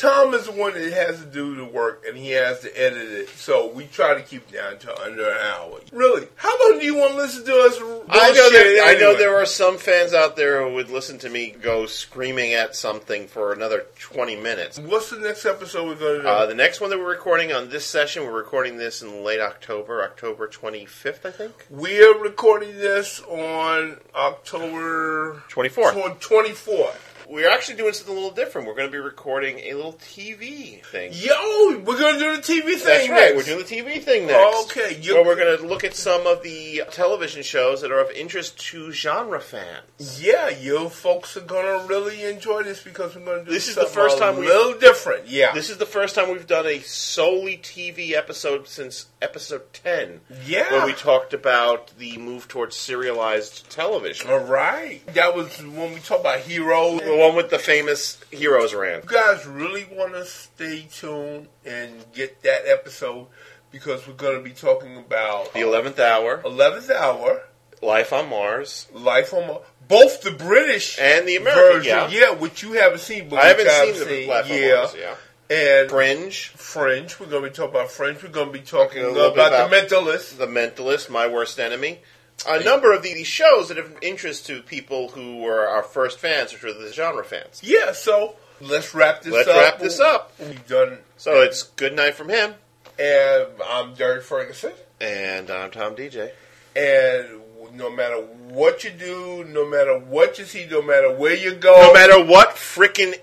Tom 0.00 0.32
is 0.32 0.46
the 0.46 0.52
one 0.52 0.72
that 0.72 0.92
has 0.94 1.20
to 1.20 1.26
do 1.26 1.54
the 1.54 1.64
work, 1.64 2.04
and 2.08 2.16
he 2.16 2.30
has 2.30 2.60
to 2.60 2.68
edit 2.80 3.10
it. 3.10 3.28
So 3.28 3.70
we 3.70 3.84
try 3.86 4.14
to 4.14 4.22
keep 4.22 4.50
down 4.50 4.78
to 4.78 5.02
under 5.02 5.28
an 5.28 5.36
hour. 5.36 5.80
Really? 5.92 6.26
How 6.36 6.56
long 6.70 6.78
do 6.78 6.86
you 6.86 6.94
want 6.96 7.12
to 7.12 7.16
listen 7.18 7.44
to 7.44 7.52
us? 7.52 7.76
I 8.08 8.32
know, 8.32 8.50
there, 8.50 8.84
I 8.86 8.94
know 8.94 9.14
there 9.14 9.36
are 9.36 9.44
some 9.44 9.76
fans 9.76 10.14
out 10.14 10.36
there 10.36 10.66
who 10.66 10.74
would 10.76 10.88
listen 10.88 11.18
to 11.18 11.28
me 11.28 11.50
go 11.50 11.84
screaming 11.84 12.54
at 12.54 12.74
something 12.74 13.26
for 13.26 13.52
another 13.52 13.84
20 13.98 14.36
minutes. 14.36 14.78
What's 14.78 15.10
the 15.10 15.18
next 15.18 15.44
episode 15.44 15.86
we're 15.86 15.94
going 15.96 16.16
to 16.16 16.22
do? 16.22 16.28
Uh, 16.28 16.46
the 16.46 16.54
next 16.54 16.80
one 16.80 16.88
that 16.88 16.98
we're 16.98 17.10
recording 17.10 17.52
on 17.52 17.68
this 17.68 17.84
session, 17.84 18.24
we're 18.24 18.32
recording 18.32 18.78
this 18.78 19.02
in 19.02 19.22
late 19.22 19.40
October, 19.40 20.02
October 20.02 20.48
25th, 20.48 21.26
I 21.26 21.30
think. 21.30 21.66
we 21.68 22.02
are 22.02 22.18
recording 22.18 22.74
this 22.78 23.20
on 23.28 23.98
October 24.14 25.42
24th. 25.50 26.18
tw- 26.18 26.22
24th. 26.22 26.96
We're 27.30 27.48
actually 27.48 27.76
doing 27.76 27.92
something 27.92 28.12
a 28.12 28.18
little 28.18 28.34
different. 28.34 28.66
We're 28.66 28.74
going 28.74 28.88
to 28.88 28.92
be 28.92 28.98
recording 28.98 29.60
a 29.60 29.74
little 29.74 29.92
TV 29.92 30.84
thing. 30.84 31.12
Yo, 31.14 31.78
we're 31.84 31.96
going 31.96 32.14
to 32.14 32.18
do 32.18 32.36
the 32.36 32.42
TV 32.42 32.74
thing 32.76 32.84
That's 32.84 33.08
right. 33.08 33.34
next. 33.34 33.36
We're 33.36 33.54
doing 33.54 33.84
the 33.84 33.92
TV 33.92 34.02
thing 34.02 34.26
next. 34.26 34.64
Okay, 34.76 34.98
you- 35.00 35.14
Where 35.14 35.24
we're 35.24 35.36
going 35.36 35.56
to 35.58 35.64
look 35.64 35.84
at 35.84 35.94
some 35.94 36.26
of 36.26 36.42
the 36.42 36.82
television 36.90 37.44
shows 37.44 37.82
that 37.82 37.92
are 37.92 38.00
of 38.00 38.10
interest 38.10 38.58
to 38.70 38.90
genre 38.90 39.40
fans. 39.40 40.20
Yeah, 40.20 40.48
you 40.48 40.88
folks 40.88 41.36
are 41.36 41.40
gonna 41.42 41.86
really 41.86 42.24
enjoy 42.24 42.62
this 42.64 42.82
because 42.82 43.14
we're 43.14 43.24
gonna 43.24 43.44
do 43.44 43.50
This 43.52 43.68
is 43.68 43.74
the 43.76 43.84
first 43.86 44.16
a 44.16 44.20
time 44.20 44.36
we- 44.38 44.46
little 44.46 44.78
different. 44.80 45.28
Yeah, 45.28 45.52
This 45.52 45.70
is 45.70 45.76
the 45.76 45.86
first 45.86 46.14
time 46.16 46.30
we've 46.30 46.46
done 46.46 46.66
a 46.66 46.80
solely 46.80 47.58
TV 47.58 48.14
episode 48.14 48.66
since 48.66 49.06
episode 49.22 49.72
10. 49.74 50.20
Yeah. 50.46 50.70
Where 50.72 50.86
we 50.86 50.94
talked 50.94 51.32
about 51.34 51.92
the 51.98 52.16
move 52.18 52.48
towards 52.48 52.76
serialized 52.76 53.68
television. 53.70 54.30
all 54.30 54.38
right. 54.40 55.00
That 55.14 55.36
was 55.36 55.58
when 55.62 55.92
we 55.92 56.00
talked 56.00 56.22
about 56.22 56.40
heroes. 56.40 57.00
The 57.02 57.19
one 57.20 57.36
with 57.36 57.50
the 57.50 57.58
famous 57.58 58.18
heroes 58.30 58.74
rant. 58.74 59.04
You 59.04 59.10
guys 59.10 59.46
really 59.46 59.86
want 59.92 60.14
to 60.14 60.24
stay 60.24 60.86
tuned 60.92 61.48
and 61.64 62.04
get 62.14 62.42
that 62.42 62.62
episode 62.66 63.26
because 63.70 64.06
we're 64.08 64.14
gonna 64.14 64.40
be 64.40 64.50
talking 64.52 64.96
about 64.96 65.52
The 65.52 65.60
11th 65.60 65.98
Hour, 66.00 66.42
eleventh 66.44 66.90
hour, 66.90 67.42
Life 67.82 68.12
on 68.12 68.28
Mars, 68.28 68.88
Life 68.92 69.32
on 69.32 69.46
Mars, 69.46 69.62
both 69.86 70.22
the 70.22 70.30
British 70.32 70.98
and 70.98 71.26
the 71.28 71.36
American. 71.36 71.78
version, 71.82 72.10
Yeah. 72.10 72.30
which 72.32 72.62
you 72.62 72.72
haven't 72.72 72.98
seen, 73.00 73.28
but 73.28 73.38
I 73.44 73.48
haven't 73.48 73.68
I've 73.68 73.96
seen 73.96 74.08
the 74.08 74.26
Life 74.26 74.48
yeah. 74.48 74.74
Mars. 74.74 74.94
Yeah. 74.98 75.14
and 75.50 75.90
Fringe, 75.90 76.48
Fringe. 76.56 77.18
We're 77.18 77.26
gonna 77.26 77.48
be 77.48 77.50
talking 77.54 77.70
about 77.74 77.90
Fringe. 77.90 78.22
We're 78.22 78.28
gonna 78.30 78.50
be 78.52 78.60
talking 78.60 79.02
a 79.02 79.08
little 79.08 79.32
about, 79.32 79.70
the 79.70 79.76
Mentalist. 79.76 80.36
The 80.38 80.46
Mentalist, 80.46 81.08
My 81.10 81.26
Worst 81.26 81.58
Enemy. 81.58 82.00
A 82.48 82.62
number 82.64 82.92
of 82.92 83.02
these 83.02 83.26
shows 83.26 83.68
that 83.68 83.76
have 83.76 83.92
interest 84.02 84.46
to 84.46 84.62
people 84.62 85.08
who 85.10 85.38
were 85.38 85.66
our 85.66 85.82
first 85.82 86.18
fans, 86.18 86.52
which 86.52 86.62
were 86.62 86.72
the 86.72 86.92
genre 86.92 87.24
fans. 87.24 87.60
Yeah, 87.62 87.92
so 87.92 88.36
let's 88.60 88.94
wrap 88.94 89.22
this 89.22 89.32
Let's 89.32 89.48
up. 89.48 89.56
wrap 89.56 89.78
this 89.78 90.00
up. 90.00 90.32
We've 90.38 90.66
done. 90.66 90.98
So 91.16 91.42
it's 91.42 91.62
good 91.62 91.94
night 91.94 92.14
from 92.14 92.28
him, 92.28 92.54
And 92.98 93.46
I'm 93.68 93.94
Derek 93.94 94.22
Ferguson. 94.22 94.72
and 95.00 95.50
I'm 95.50 95.70
Tom 95.70 95.94
DJ. 95.96 96.30
And 96.76 97.40
no 97.74 97.90
matter 97.90 98.16
what 98.48 98.84
you 98.84 98.90
do, 98.90 99.44
no 99.44 99.68
matter 99.68 99.98
what 99.98 100.38
you 100.38 100.44
see, 100.44 100.66
no 100.66 100.82
matter 100.82 101.12
where 101.12 101.34
you 101.36 101.54
go, 101.54 101.74
No 101.82 101.92
matter 101.92 102.24
what 102.24 102.50
frickin' 102.56 103.14